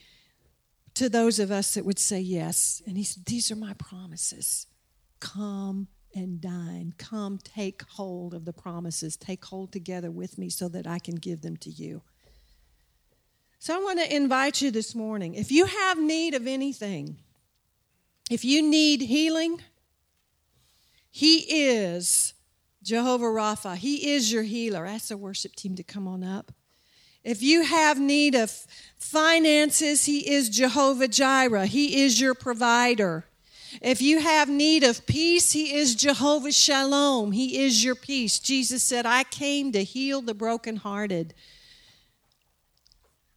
to 0.95 1.09
those 1.09 1.39
of 1.39 1.51
us 1.51 1.75
that 1.75 1.85
would 1.85 1.99
say 1.99 2.21
yes. 2.21 2.83
And 2.87 2.97
he 2.97 3.05
said, 3.05 3.25
These 3.27 3.51
are 3.51 3.57
my 3.57 3.75
promises. 3.75 4.67
Come 5.21 5.89
and 6.15 6.41
dine. 6.41 6.95
Come 6.99 7.39
take 7.39 7.83
hold 7.83 8.35
of 8.35 8.45
the 8.45 8.53
promises. 8.53 9.17
Take 9.17 9.45
hold 9.45 9.73
together 9.73 10.11
with 10.11 10.39
me 10.39 10.49
so 10.49 10.69
that 10.69 10.87
I 10.87 10.99
can 10.99 11.17
give 11.17 11.43
them 11.43 11.57
to 11.59 11.71
you. 11.71 12.03
So 13.59 13.75
I 13.75 13.79
want 13.79 14.01
to 14.01 14.15
invite 14.15 14.63
you 14.63 14.71
this 14.71 14.95
morning. 14.95 15.35
If 15.35 15.53
you 15.53 15.67
have 15.67 16.01
need 16.01 16.35
of 16.35 16.47
anything, 16.47 17.19
if 18.31 18.45
you 18.45 18.63
need 18.63 19.03
healing, 19.03 19.61
He 21.11 21.39
is 21.69 22.35
Jehovah 22.83 23.27
Rapha, 23.27 23.77
He 23.77 24.13
is 24.13 24.33
your 24.33 24.43
healer. 24.43 24.87
Ask 24.87 25.09
the 25.09 25.17
worship 25.17 25.55
team 25.55 25.77
to 25.77 25.83
come 25.83 26.09
on 26.09 26.25
up. 26.25 26.53
If 27.23 27.43
you 27.43 27.65
have 27.65 28.01
need 28.01 28.35
of 28.35 28.51
finances, 28.97 30.07
He 30.07 30.31
is 30.31 30.49
Jehovah 30.49 31.09
Jireh. 31.09 31.67
He 31.67 32.03
is 32.03 32.21
your 32.21 32.35
provider. 32.35 33.27
If 33.83 34.03
you 34.03 34.21
have 34.21 34.49
need 34.49 34.83
of 34.83 35.07
peace, 35.07 35.53
He 35.53 35.75
is 35.75 35.95
Jehovah 35.95 36.53
Shalom. 36.53 37.33
He 37.33 37.59
is 37.63 37.85
your 37.85 37.95
peace. 37.95 38.39
Jesus 38.39 38.83
said, 38.83 39.05
I 39.05 39.25
came 39.25 39.73
to 39.73 39.85
heal 39.85 40.23
the 40.23 40.35
brokenhearted. 40.35 41.35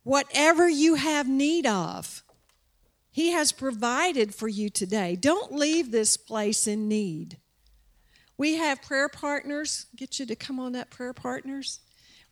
Whatever 0.03 0.69
you 0.69 0.95
have 0.95 1.27
need 1.27 1.65
of, 1.65 2.23
He 3.11 3.31
has 3.31 3.51
provided 3.51 4.33
for 4.33 4.47
you 4.47 4.69
today. 4.69 5.15
Don't 5.15 5.51
leave 5.51 5.91
this 5.91 6.15
place 6.17 6.67
in 6.67 6.87
need. 6.87 7.37
We 8.37 8.55
have 8.55 8.81
prayer 8.81 9.09
partners. 9.09 9.85
Get 9.95 10.19
you 10.19 10.25
to 10.25 10.35
come 10.35 10.59
on 10.59 10.75
up, 10.75 10.89
prayer 10.89 11.13
partners. 11.13 11.79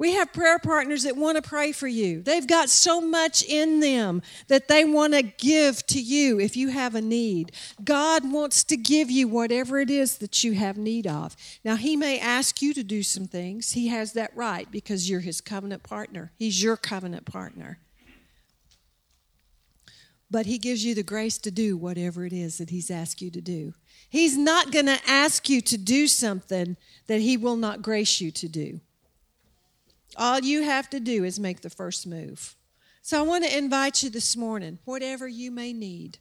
We 0.02 0.14
have 0.14 0.34
prayer 0.34 0.58
partners 0.58 1.04
that 1.04 1.16
want 1.16 1.36
to 1.36 1.48
pray 1.48 1.72
for 1.72 1.88
you. 1.88 2.24
They've 2.24 2.48
got 2.48 2.70
so 2.72 3.00
much 3.00 3.44
in 3.44 3.82
them 3.82 4.24
that 4.48 4.68
they 4.68 4.84
want 4.84 5.14
to 5.14 5.22
give 5.22 5.86
to 5.86 6.02
you 6.02 6.40
if 6.40 6.58
you 6.58 6.70
have 6.70 6.96
a 6.96 7.02
need. 7.02 7.52
God 7.84 8.32
wants 8.32 8.64
to 8.64 8.78
give 8.78 9.12
you 9.12 9.28
whatever 9.28 9.80
it 9.80 9.92
is 9.92 10.18
that 10.18 10.44
you 10.44 10.54
have 10.54 10.76
need 10.76 11.06
of. 11.06 11.36
Now, 11.64 11.76
He 11.76 11.96
may 11.96 12.20
ask 12.20 12.64
you 12.64 12.74
to 12.74 12.84
do 12.84 13.04
some 13.04 13.28
things. 13.28 13.74
He 13.74 13.90
has 13.90 14.14
that 14.14 14.36
right 14.36 14.72
because 14.72 15.08
you're 15.08 15.20
His 15.20 15.40
covenant 15.40 15.84
partner, 15.84 16.32
He's 16.36 16.64
your 16.64 16.78
covenant 16.78 17.28
partner. 17.28 17.78
But 20.32 20.48
He 20.48 20.58
gives 20.58 20.84
you 20.84 20.96
the 20.96 21.04
grace 21.04 21.38
to 21.38 21.52
do 21.52 21.78
whatever 21.78 22.26
it 22.26 22.34
is 22.34 22.58
that 22.58 22.72
He's 22.72 22.90
asked 22.90 23.22
you 23.22 23.30
to 23.30 23.42
do. 23.42 23.76
He's 24.12 24.38
not 24.38 24.74
going 24.74 24.88
to 24.88 25.00
ask 25.08 25.48
you 25.48 25.62
to 25.62 25.78
do 25.78 26.06
something 26.06 26.76
that 27.08 27.22
He 27.22 27.38
will 27.38 27.56
not 27.56 27.82
grace 27.82 28.20
you 28.20 28.30
to 28.32 28.50
do. 28.50 28.82
All 30.18 30.42
you 30.42 30.64
have 30.64 30.90
to 30.90 31.00
do 31.00 31.24
is 31.24 31.40
make 31.40 31.62
the 31.62 31.70
first 31.70 32.06
move. 32.06 32.58
So 33.02 33.18
I 33.18 33.22
want 33.22 33.46
to 33.46 33.58
invite 33.58 34.04
you 34.04 34.10
this 34.10 34.36
morning, 34.36 34.80
whatever 34.84 35.30
you 35.30 35.50
may 35.50 35.72
need, 35.72 36.18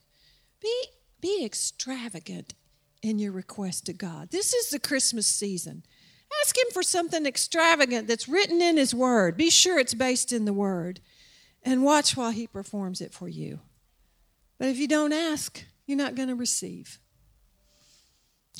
be, 0.62 0.84
be 1.20 1.44
extravagant 1.44 2.54
in 3.02 3.18
your 3.18 3.32
request 3.32 3.86
to 3.86 3.92
God. 3.92 4.30
This 4.30 4.54
is 4.54 4.70
the 4.70 4.78
Christmas 4.78 5.26
season. 5.26 5.82
Ask 6.42 6.56
Him 6.56 6.68
for 6.72 6.84
something 6.84 7.26
extravagant 7.26 8.06
that's 8.06 8.28
written 8.28 8.62
in 8.62 8.76
His 8.76 8.94
Word. 8.94 9.36
Be 9.36 9.50
sure 9.50 9.80
it's 9.80 9.94
based 9.94 10.32
in 10.32 10.44
the 10.44 10.52
Word. 10.52 11.00
And 11.64 11.82
watch 11.82 12.16
while 12.16 12.30
He 12.30 12.46
performs 12.46 13.00
it 13.00 13.12
for 13.12 13.28
you. 13.28 13.58
But 14.60 14.68
if 14.68 14.78
you 14.78 14.86
don't 14.86 15.12
ask, 15.12 15.64
you're 15.86 15.98
not 15.98 16.14
going 16.14 16.28
to 16.28 16.36
receive. 16.36 17.00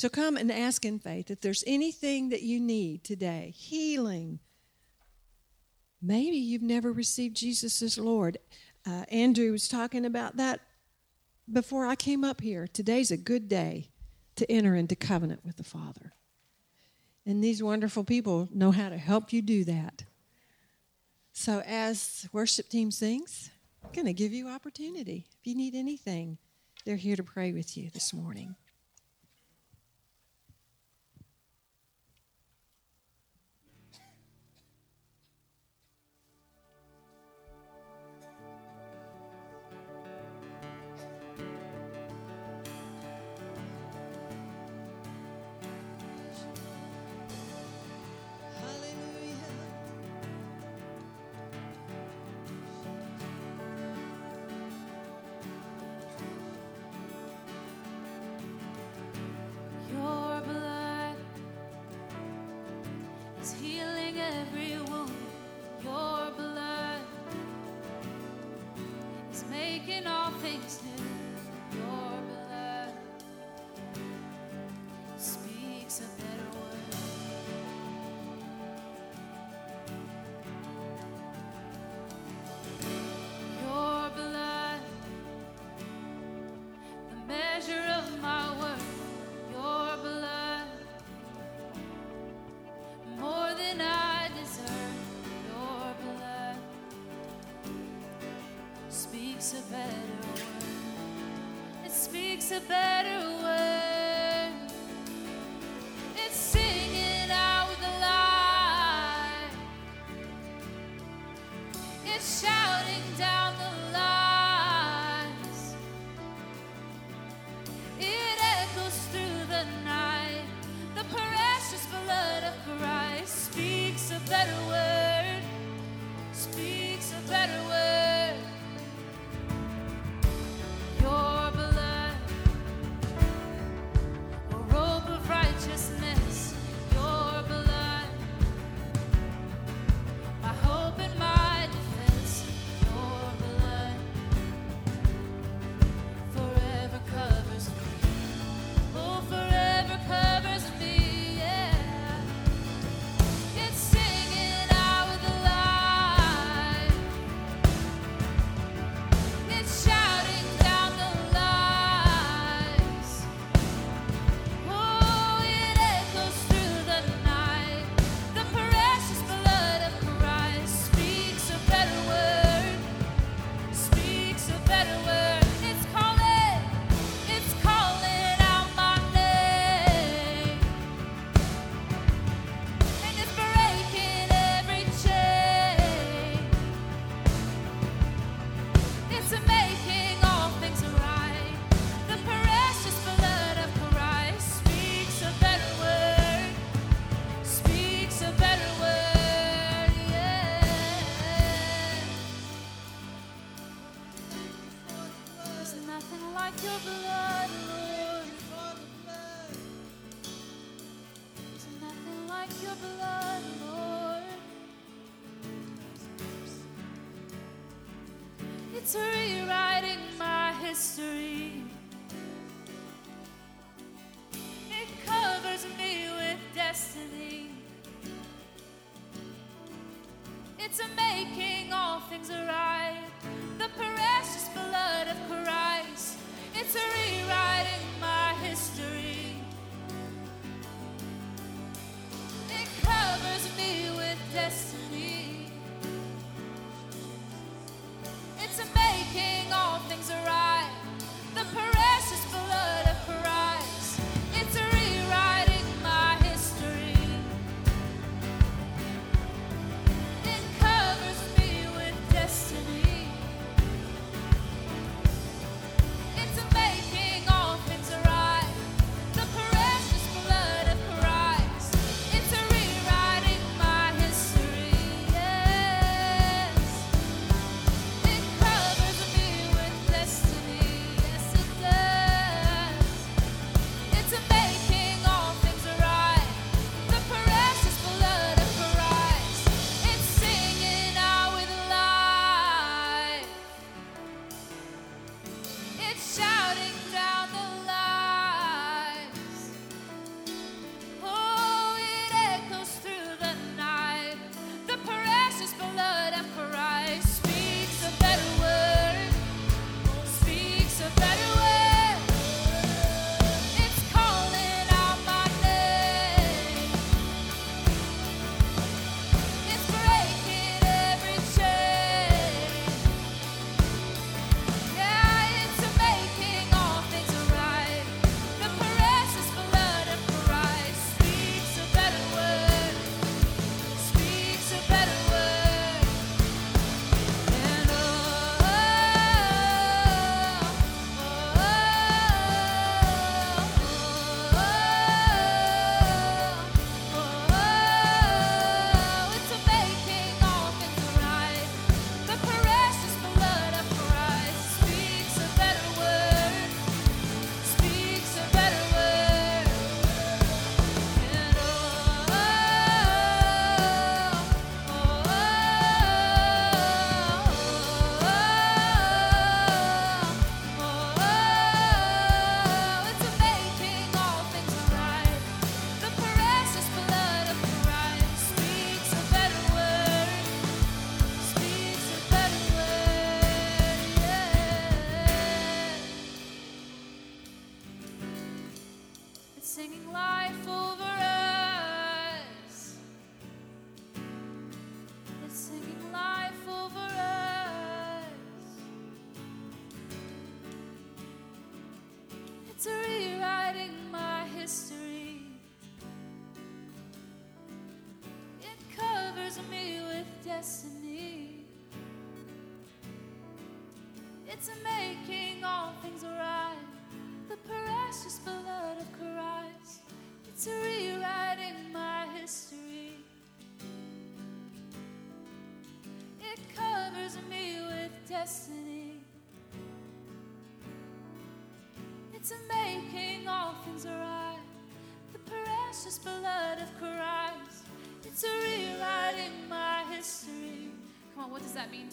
So 0.01 0.09
come 0.09 0.35
and 0.35 0.51
ask 0.51 0.83
in 0.83 0.97
faith 0.97 1.29
if 1.29 1.41
there's 1.41 1.63
anything 1.67 2.29
that 2.29 2.41
you 2.41 2.59
need 2.59 3.03
today 3.03 3.53
healing, 3.55 4.39
Maybe 6.01 6.37
you've 6.37 6.63
never 6.63 6.91
received 6.91 7.35
Jesus 7.35 7.81
as 7.81 7.97
Lord. 7.97 8.39
Uh, 8.87 9.05
Andrew 9.09 9.51
was 9.51 9.67
talking 9.67 10.05
about 10.05 10.37
that 10.37 10.59
before 11.51 11.85
I 11.85 11.95
came 11.95 12.23
up 12.23 12.41
here. 12.41 12.67
Today's 12.67 13.11
a 13.11 13.17
good 13.17 13.47
day 13.47 13.89
to 14.37 14.51
enter 14.51 14.75
into 14.75 14.95
covenant 14.95 15.45
with 15.45 15.57
the 15.57 15.63
Father. 15.63 16.13
And 17.23 17.43
these 17.43 17.61
wonderful 17.61 18.03
people 18.03 18.49
know 18.51 18.71
how 18.71 18.89
to 18.89 18.97
help 18.97 19.31
you 19.31 19.43
do 19.43 19.63
that. 19.65 20.05
So, 21.33 21.61
as 21.67 22.27
worship 22.33 22.67
team 22.69 22.89
sings, 22.89 23.51
I'm 23.83 23.91
going 23.91 24.07
to 24.07 24.13
give 24.13 24.33
you 24.33 24.49
opportunity. 24.49 25.27
If 25.39 25.45
you 25.45 25.55
need 25.55 25.75
anything, 25.75 26.39
they're 26.83 26.95
here 26.95 27.15
to 27.15 27.23
pray 27.23 27.51
with 27.51 27.77
you 27.77 27.91
this 27.91 28.11
morning. 28.11 28.55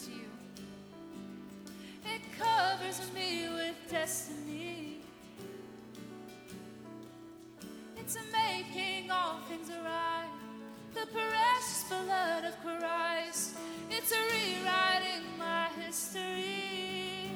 to 0.05 0.11
you. 0.11 0.31
It 2.05 2.21
covers 2.39 3.01
me 3.13 3.49
with 3.53 3.75
destiny. 3.89 4.99
It's 7.97 8.17
making 8.31 9.11
all 9.11 9.39
things 9.49 9.69
arise, 9.69 10.29
The 10.93 11.05
precious 11.07 11.83
blood 11.89 12.45
of 12.45 12.55
Christ. 12.63 13.55
It's 13.91 14.11
rewriting 14.11 15.25
my 15.37 15.67
history. 15.81 17.33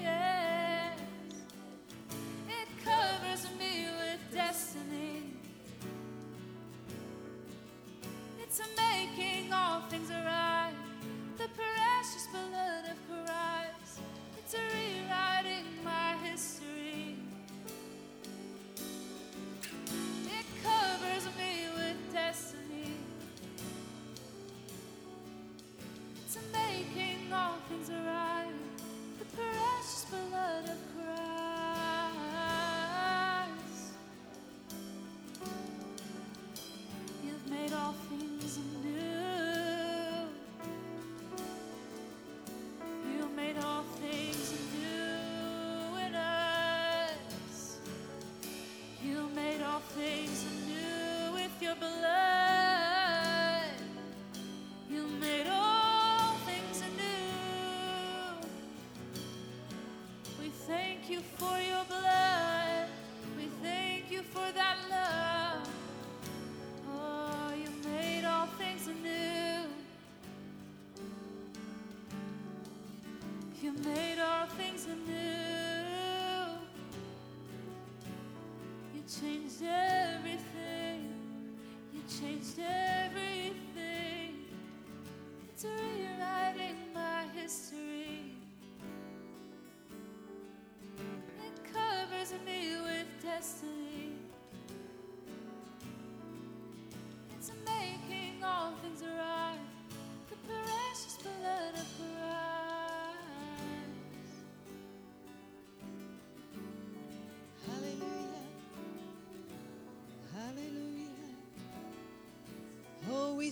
It 2.48 2.70
covers 2.84 3.48
me 3.60 3.88
with 4.00 4.22
destiny. 4.34 5.34
It's 8.42 8.60
a 8.60 8.68
making 8.78 9.52
all 9.52 9.82
things 9.90 10.10
right. 10.10 10.23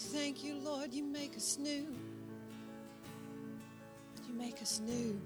Thank 0.02 0.44
you, 0.44 0.56
Lord. 0.56 0.94
You 0.94 1.04
make 1.04 1.36
us 1.36 1.58
new. 1.58 1.88
You 4.28 4.34
make 4.34 4.62
us 4.62 4.80
new. 4.80 5.20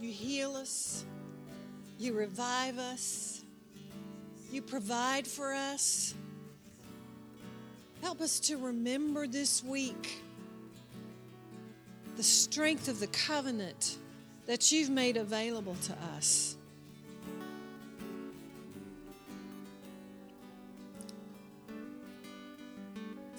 You 0.00 0.12
heal 0.12 0.54
us. 0.56 1.04
You 1.98 2.14
revive 2.14 2.78
us. 2.78 3.42
You 4.50 4.62
provide 4.62 5.26
for 5.26 5.52
us. 5.52 6.14
Help 8.02 8.20
us 8.20 8.40
to 8.40 8.56
remember 8.56 9.26
this 9.26 9.62
week 9.62 10.22
the 12.16 12.22
strength 12.22 12.88
of 12.88 13.00
the 13.00 13.06
covenant 13.08 13.98
that 14.46 14.72
you've 14.72 14.90
made 14.90 15.16
available 15.16 15.76
to 15.82 15.94
us. 16.16 16.56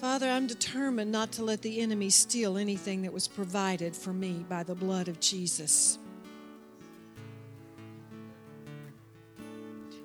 Father, 0.02 0.28
I'm 0.28 0.48
determined 0.48 1.12
not 1.12 1.30
to 1.34 1.44
let 1.44 1.62
the 1.62 1.80
enemy 1.80 2.10
steal 2.10 2.58
anything 2.58 3.02
that 3.02 3.12
was 3.12 3.28
provided 3.28 3.94
for 3.94 4.12
me 4.12 4.44
by 4.48 4.64
the 4.64 4.74
blood 4.74 5.06
of 5.06 5.20
Jesus. 5.20 5.96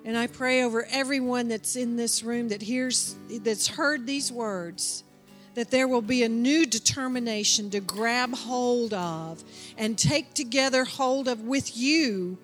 And 0.04 0.16
I 0.16 0.28
pray 0.28 0.62
over 0.62 0.86
everyone 0.88 1.48
that's 1.48 1.74
in 1.74 1.96
this 1.96 2.22
room 2.22 2.50
that 2.50 2.62
hears 2.62 3.16
that's 3.28 3.66
heard 3.66 4.06
these 4.06 4.30
words 4.30 5.02
that 5.54 5.72
there 5.72 5.88
will 5.88 6.00
be 6.00 6.22
a 6.22 6.28
new 6.28 6.64
determination 6.64 7.68
to 7.70 7.80
grab 7.80 8.32
hold 8.32 8.94
of 8.94 9.42
and 9.76 9.98
take 9.98 10.32
together 10.32 10.84
hold 10.84 11.26
of 11.26 11.40
with 11.40 11.76
you 11.76 12.38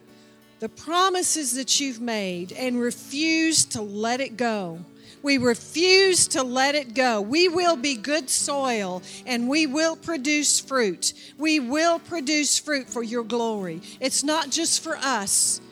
the 0.58 0.68
promises 0.68 1.54
that 1.54 1.78
you've 1.78 2.00
made 2.00 2.50
and 2.50 2.80
refuse 2.80 3.64
to 3.66 3.80
let 3.80 4.20
it 4.20 4.36
go. 4.36 4.84
We 5.24 5.38
refuse 5.38 6.28
to 6.28 6.42
let 6.42 6.74
it 6.74 6.92
go. 6.92 7.22
We 7.22 7.48
will 7.48 7.76
be 7.76 7.96
good 7.96 8.28
soil 8.28 9.02
and 9.24 9.48
we 9.48 9.66
will 9.66 9.96
produce 9.96 10.60
fruit. 10.60 11.14
We 11.38 11.60
will 11.60 11.98
produce 11.98 12.58
fruit 12.58 12.90
for 12.90 13.02
your 13.02 13.24
glory. 13.24 13.80
It's 14.00 14.22
not 14.22 14.50
just 14.50 14.82
for 14.82 14.96
us. 14.98 15.62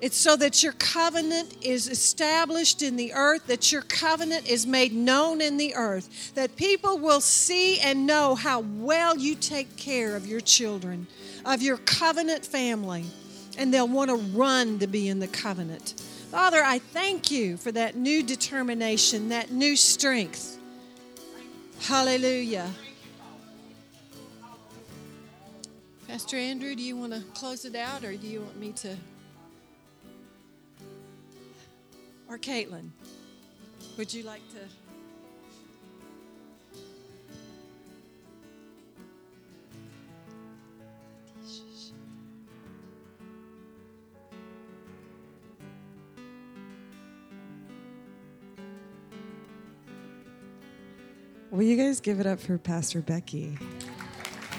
It's 0.00 0.16
so 0.16 0.34
that 0.36 0.62
your 0.62 0.72
covenant 0.72 1.58
is 1.60 1.88
established 1.88 2.80
in 2.80 2.96
the 2.96 3.12
earth, 3.12 3.48
that 3.48 3.70
your 3.70 3.82
covenant 3.82 4.48
is 4.48 4.66
made 4.66 4.94
known 4.94 5.42
in 5.42 5.58
the 5.58 5.74
earth, 5.74 6.32
that 6.34 6.56
people 6.56 6.98
will 6.98 7.20
see 7.20 7.80
and 7.80 8.06
know 8.06 8.34
how 8.34 8.60
well 8.60 9.14
you 9.16 9.34
take 9.34 9.76
care 9.76 10.16
of 10.16 10.26
your 10.26 10.40
children, 10.40 11.06
of 11.44 11.60
your 11.60 11.76
covenant 11.76 12.46
family, 12.46 13.04
and 13.58 13.74
they'll 13.74 13.86
want 13.86 14.08
to 14.08 14.16
run 14.16 14.78
to 14.78 14.86
be 14.86 15.06
in 15.06 15.20
the 15.20 15.28
covenant. 15.28 16.02
Father, 16.32 16.64
I 16.64 16.78
thank 16.78 17.30
you 17.30 17.58
for 17.58 17.70
that 17.72 17.94
new 17.94 18.22
determination, 18.22 19.28
that 19.28 19.50
new 19.50 19.76
strength. 19.76 20.58
Hallelujah. 21.82 22.70
Pastor 26.08 26.38
Andrew, 26.38 26.74
do 26.74 26.82
you 26.82 26.96
want 26.96 27.12
to 27.12 27.20
close 27.34 27.66
it 27.66 27.76
out 27.76 28.02
or 28.02 28.16
do 28.16 28.26
you 28.26 28.40
want 28.40 28.58
me 28.58 28.72
to? 28.72 28.96
Or 32.30 32.38
Caitlin, 32.38 32.88
would 33.98 34.14
you 34.14 34.22
like 34.22 34.40
to? 34.52 34.81
Will 51.52 51.62
you 51.64 51.76
guys 51.76 52.00
give 52.00 52.18
it 52.18 52.24
up 52.26 52.40
for 52.40 52.56
Pastor 52.56 53.02
Becky? 53.02 53.58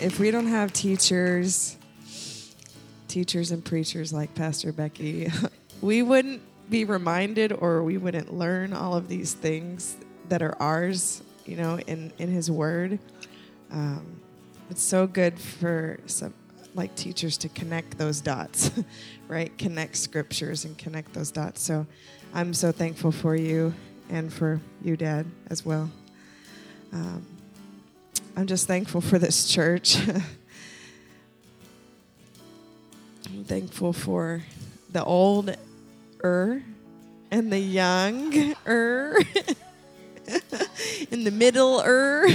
if 0.00 0.20
we 0.20 0.30
don't 0.30 0.46
have 0.46 0.72
teachers, 0.72 1.76
teachers 3.08 3.50
and 3.50 3.64
preachers 3.64 4.12
like 4.12 4.36
Pastor 4.36 4.72
Becky, 4.72 5.32
we 5.80 6.00
wouldn't 6.02 6.42
be 6.70 6.84
reminded 6.84 7.52
or 7.52 7.82
we 7.82 7.96
wouldn't 7.96 8.32
learn 8.32 8.72
all 8.72 8.94
of 8.94 9.08
these 9.08 9.34
things 9.34 9.96
that 10.28 10.42
are 10.42 10.54
ours, 10.62 11.20
you 11.44 11.56
know, 11.56 11.80
in, 11.80 12.12
in 12.18 12.30
His 12.30 12.52
Word. 12.52 13.00
Um, 13.72 14.20
it's 14.70 14.80
so 14.80 15.08
good 15.08 15.40
for 15.40 15.98
some 16.06 16.34
like 16.74 16.94
teachers 16.94 17.36
to 17.38 17.48
connect 17.48 17.98
those 17.98 18.20
dots, 18.20 18.70
right? 19.28 19.56
Connect 19.58 19.96
scriptures 19.96 20.64
and 20.64 20.76
connect 20.78 21.12
those 21.12 21.30
dots. 21.30 21.62
So 21.62 21.86
I'm 22.34 22.54
so 22.54 22.72
thankful 22.72 23.12
for 23.12 23.36
you 23.36 23.74
and 24.08 24.32
for 24.32 24.60
you, 24.82 24.96
Dad, 24.96 25.26
as 25.48 25.64
well. 25.64 25.90
Um, 26.92 27.26
I'm 28.36 28.46
just 28.46 28.66
thankful 28.66 29.00
for 29.00 29.18
this 29.18 29.48
church. 29.48 29.98
I'm 33.26 33.44
thankful 33.44 33.92
for 33.92 34.42
the 34.90 35.04
old 35.04 35.56
er 36.22 36.62
and 37.30 37.52
the 37.52 37.58
young 37.58 38.54
er 38.66 39.18
in 41.10 41.24
the 41.24 41.30
middle 41.30 41.82
er. 41.84 42.26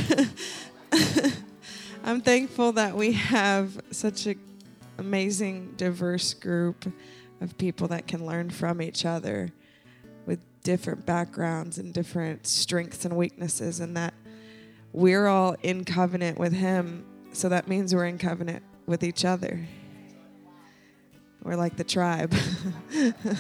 I'm 2.08 2.22
thankful 2.22 2.72
that 2.72 2.96
we 2.96 3.12
have 3.12 3.82
such 3.92 4.28
an 4.28 4.40
amazing, 4.98 5.74
diverse 5.76 6.34
group 6.34 6.90
of 7.42 7.58
people 7.58 7.90
that 7.90 8.08
can 8.08 8.26
learn 8.26 8.50
from 8.50 8.82
each 8.82 9.06
other 9.06 9.52
with 10.26 10.40
different 10.64 11.06
backgrounds 11.06 11.78
and 11.78 11.94
different 11.94 12.48
strengths 12.48 13.04
and 13.04 13.18
weaknesses, 13.18 13.82
and 13.82 13.98
that 13.98 14.14
we're 14.94 15.28
all 15.28 15.58
in 15.64 15.84
covenant 15.84 16.38
with 16.40 16.54
Him. 16.54 17.06
So 17.34 17.50
that 17.50 17.68
means 17.68 17.94
we're 17.94 18.06
in 18.06 18.18
covenant 18.18 18.64
with 18.86 19.04
each 19.04 19.26
other. 19.26 19.68
We're 21.44 21.58
like 21.58 21.76
the 21.76 21.84
tribe. 21.84 22.34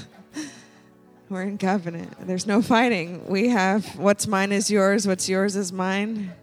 we're 1.29 1.43
in 1.43 1.57
covenant. 1.57 2.27
There's 2.27 2.45
no 2.45 2.61
fighting. 2.61 3.29
We 3.29 3.47
have 3.47 3.97
what's 3.97 4.27
mine 4.27 4.51
is 4.51 4.69
yours, 4.69 5.07
what's 5.07 5.29
yours 5.29 5.55
is 5.55 5.71
mine 5.71 6.33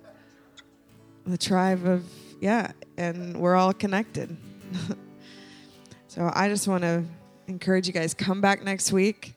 the 1.26 1.38
tribe 1.38 1.86
of 1.86 2.04
yeah 2.40 2.72
and 2.96 3.36
we're 3.36 3.56
all 3.56 3.72
connected. 3.72 4.36
So 6.14 6.30
i 6.32 6.48
just 6.48 6.68
want 6.68 6.82
to 6.82 7.02
encourage 7.48 7.88
you 7.88 7.92
guys 7.92 8.14
come 8.14 8.40
back 8.40 8.62
next 8.62 8.92
week. 8.92 9.34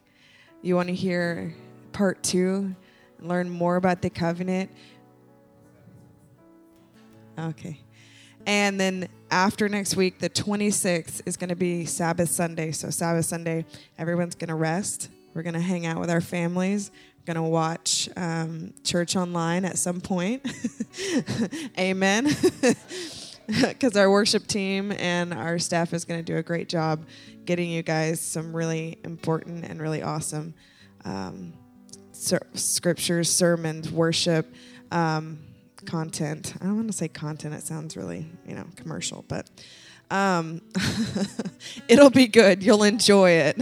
You 0.61 0.75
want 0.75 0.89
to 0.89 0.93
hear 0.93 1.55
part 1.91 2.21
two 2.21 2.75
learn 3.19 3.49
more 3.49 3.77
about 3.77 4.03
the 4.03 4.11
covenant. 4.11 4.69
Okay. 7.39 7.79
And 8.45 8.79
then 8.79 9.09
after 9.31 9.67
next 9.67 9.95
week 9.95 10.19
the 10.19 10.29
26th 10.29 11.23
is 11.25 11.35
going 11.35 11.49
to 11.49 11.55
be 11.55 11.85
sabbath 11.85 12.29
sunday. 12.29 12.71
So 12.73 12.91
sabbath 12.91 13.25
sunday 13.25 13.65
everyone's 13.97 14.35
going 14.35 14.49
to 14.49 14.53
rest. 14.53 15.09
We're 15.33 15.41
going 15.41 15.55
to 15.55 15.59
hang 15.59 15.88
out 15.88 15.99
with 15.99 16.11
our 16.11 16.21
families 16.21 16.91
going 17.28 17.36
to 17.36 17.43
watch 17.43 18.07
um, 18.15 18.73
church 18.86 19.17
online 19.17 19.65
at 19.65 19.78
some 19.78 19.99
point. 20.01 20.43
Amen. 21.80 22.30
Because 23.49 23.95
our 23.95 24.11
worship 24.11 24.45
team 24.45 24.91
and 24.91 25.34
our 25.34 25.57
staff 25.57 25.93
is 25.93 26.03
going 26.03 26.19
to 26.19 26.23
do 26.34 26.36
a 26.36 26.43
great 26.43 26.67
job 26.67 27.05
getting 27.45 27.69
you 27.69 27.82
guys 27.82 28.19
some 28.19 28.53
really 28.53 28.97
important 29.05 29.63
and 29.63 29.80
really 29.80 30.03
awesome 30.03 30.53
um, 31.05 31.53
ser- 32.11 32.45
scriptures, 32.55 33.32
sermons, 33.32 33.89
worship. 33.89 34.53
Um, 34.91 35.39
content. 35.86 36.55
I 36.59 36.65
don't 36.65 36.75
want 36.75 36.88
to 36.88 36.97
say 36.97 37.07
content. 37.07 37.53
It 37.53 37.63
sounds 37.63 37.95
really, 37.95 38.28
you 38.45 38.53
know, 38.53 38.65
commercial, 38.75 39.23
but 39.30 39.49
um, 40.11 40.59
it'll 41.88 42.09
be 42.09 42.28
good. 42.28 42.61
You'll 42.61 42.84
enjoy 42.84 43.32
it 43.32 43.57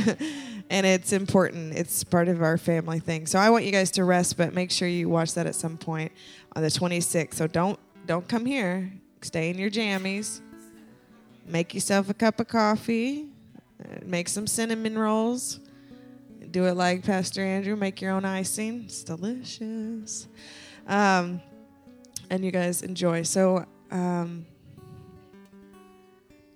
and 0.69 0.85
it's 0.85 1.13
important. 1.13 1.73
It's 1.73 2.03
part 2.03 2.27
of 2.27 2.41
our 2.41 2.57
family 2.57 2.99
thing. 2.99 3.27
So 3.27 3.37
I 3.39 3.49
want 3.49 3.65
you 3.65 3.71
guys 3.71 3.91
to 3.91 4.03
rest, 4.03 4.37
but 4.37 4.53
make 4.53 4.71
sure 4.71 4.87
you 4.87 5.09
watch 5.09 5.33
that 5.35 5.45
at 5.47 5.55
some 5.55 5.77
point 5.77 6.11
on 6.55 6.63
the 6.63 6.69
26th. 6.69 7.33
So 7.35 7.47
don't 7.47 7.79
don't 8.05 8.27
come 8.27 8.45
here. 8.45 8.91
Stay 9.21 9.49
in 9.49 9.57
your 9.57 9.69
jammies. 9.69 10.41
Make 11.47 11.73
yourself 11.73 12.09
a 12.09 12.13
cup 12.13 12.39
of 12.39 12.47
coffee. 12.47 13.27
uh, 13.83 13.99
Make 14.05 14.27
some 14.29 14.47
cinnamon 14.47 14.97
rolls. 14.97 15.59
Do 16.51 16.65
it 16.65 16.73
like 16.75 17.03
Pastor 17.03 17.41
Andrew. 17.43 17.75
Make 17.75 18.01
your 18.01 18.11
own 18.11 18.25
icing. 18.25 18.83
It's 18.85 19.03
delicious. 19.03 20.27
Um, 20.87 21.41
and 22.29 22.43
you 22.45 22.51
guys 22.51 22.81
enjoy. 22.81 23.23
So, 23.23 23.65
um, 23.91 24.45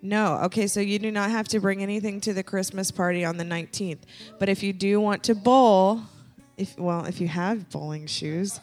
no. 0.02 0.38
Okay, 0.44 0.68
so 0.68 0.80
you 0.80 1.00
do 1.00 1.12
not 1.12 1.30
have 1.30 1.48
to 1.50 1.60
bring 1.60 1.84
anything 1.84 2.22
to 2.22 2.34
the 2.34 2.44
Christmas 2.44 2.92
party 2.92 3.26
on 3.26 3.38
the 3.38 3.44
19th. 3.44 4.00
But 4.40 4.50
if 4.50 4.64
you 4.64 4.74
do 4.74 5.00
want 5.00 5.24
to 5.24 5.36
bowl, 5.36 6.02
if 6.58 6.78
well, 6.78 7.06
if 7.06 7.20
you 7.20 7.28
have 7.28 7.70
bowling 7.70 8.08
shoes, 8.08 8.60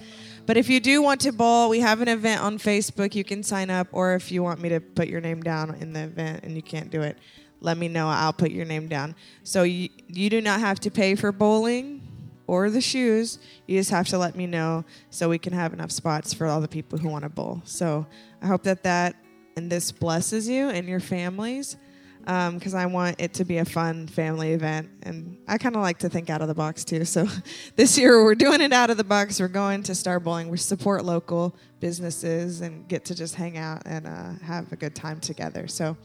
but 0.46 0.56
if 0.56 0.68
you 0.68 0.80
do 0.80 1.02
want 1.02 1.20
to 1.22 1.32
bowl, 1.32 1.68
we 1.68 1.80
have 1.80 2.00
an 2.00 2.08
event 2.08 2.40
on 2.40 2.58
Facebook. 2.58 3.14
You 3.14 3.24
can 3.24 3.42
sign 3.42 3.68
up 3.68 3.88
or 3.92 4.14
if 4.14 4.30
you 4.30 4.42
want 4.42 4.60
me 4.60 4.68
to 4.70 4.80
put 4.80 5.08
your 5.08 5.20
name 5.20 5.42
down 5.42 5.74
in 5.74 5.92
the 5.92 6.04
event 6.04 6.44
and 6.44 6.54
you 6.54 6.62
can't 6.62 6.90
do 6.90 7.02
it, 7.02 7.18
let 7.60 7.76
me 7.76 7.88
know. 7.88 8.08
I'll 8.08 8.32
put 8.32 8.50
your 8.50 8.64
name 8.64 8.86
down. 8.88 9.14
So 9.42 9.64
you, 9.64 9.88
you 10.08 10.30
do 10.30 10.40
not 10.40 10.60
have 10.60 10.78
to 10.80 10.90
pay 10.90 11.16
for 11.16 11.32
bowling 11.32 12.00
or 12.46 12.70
the 12.70 12.80
shoes. 12.80 13.38
You 13.66 13.78
just 13.78 13.90
have 13.90 14.06
to 14.08 14.18
let 14.18 14.36
me 14.36 14.46
know 14.46 14.84
so 15.10 15.28
we 15.28 15.38
can 15.38 15.52
have 15.52 15.72
enough 15.72 15.90
spots 15.90 16.32
for 16.32 16.46
all 16.46 16.60
the 16.60 16.68
people 16.68 16.98
who 16.98 17.08
want 17.08 17.24
to 17.24 17.28
bowl. 17.28 17.62
So 17.64 18.06
I 18.40 18.46
hope 18.46 18.62
that 18.64 18.84
that 18.84 19.16
and 19.56 19.72
this 19.72 19.90
blesses 19.90 20.46
you 20.46 20.68
and 20.68 20.86
your 20.86 21.00
families 21.00 21.78
because 22.26 22.74
I 22.74 22.86
want 22.86 23.20
it 23.20 23.32
to 23.34 23.44
be 23.44 23.58
a 23.58 23.64
fun 23.64 24.06
family 24.06 24.52
event. 24.52 24.90
And 25.04 25.38
I 25.48 25.56
kind 25.56 25.74
of 25.76 25.82
like 25.82 25.98
to 26.00 26.10
think 26.10 26.28
out 26.28 26.42
of 26.42 26.48
the 26.48 26.54
box 26.54 26.84
too. 26.84 27.06
So 27.06 27.26
this 27.76 27.96
year 27.96 28.22
we're 28.22 28.34
doing 28.34 28.60
it 28.60 28.72
out 28.72 28.90
of 28.90 28.98
the 28.98 29.04
box. 29.04 29.40
We're 29.40 29.48
going 29.48 29.82
to 29.84 29.94
Star 29.94 30.20
Bowling. 30.20 30.50
We 30.50 30.58
support 30.58 31.04
local 31.04 31.56
businesses 31.80 32.60
and 32.60 32.86
get 32.86 33.06
to 33.06 33.14
just 33.14 33.34
hang 33.34 33.56
out 33.56 33.82
and 33.86 34.06
uh, 34.06 34.32
have 34.44 34.70
a 34.72 34.76
good 34.76 34.94
time 34.94 35.20
together. 35.20 35.68
So 35.68 35.96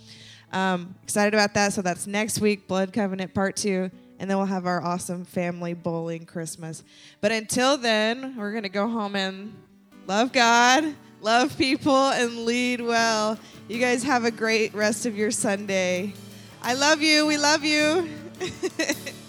um, 0.54 0.95
excited 1.04 1.34
about 1.34 1.54
that. 1.56 1.74
So 1.74 1.82
that's 1.82 2.08
next 2.08 2.39
week, 2.39 2.70
Blood 2.70 2.93
Covenant 2.93 3.34
Part 3.34 3.58
2. 3.58 3.91
And 4.20 4.30
then 4.30 4.38
we'll 4.38 4.45
have 4.45 4.68
our 4.68 4.82
awesome 4.82 5.26
family 5.26 5.74
bowling 5.74 6.26
Christmas. 6.26 6.84
But 7.20 7.32
until 7.32 7.76
then, 7.76 8.36
we're 8.38 8.52
going 8.52 8.64
to 8.64 8.70
go 8.70 8.88
home 8.88 9.16
and 9.16 9.56
love 10.08 10.32
God, 10.32 10.95
love 11.22 11.55
people, 11.57 12.09
and 12.09 12.45
lead 12.45 12.82
well. 12.82 13.38
You 13.67 13.80
guys 13.80 14.03
have 14.03 14.26
a 14.26 14.32
great 14.32 14.74
rest 14.74 15.05
of 15.05 15.15
your 15.15 15.32
Sunday. 15.32 16.13
I 16.63 16.74
love 16.74 17.01
you. 17.01 17.26
We 17.28 17.38
love 17.38 17.63
you. 17.63 18.09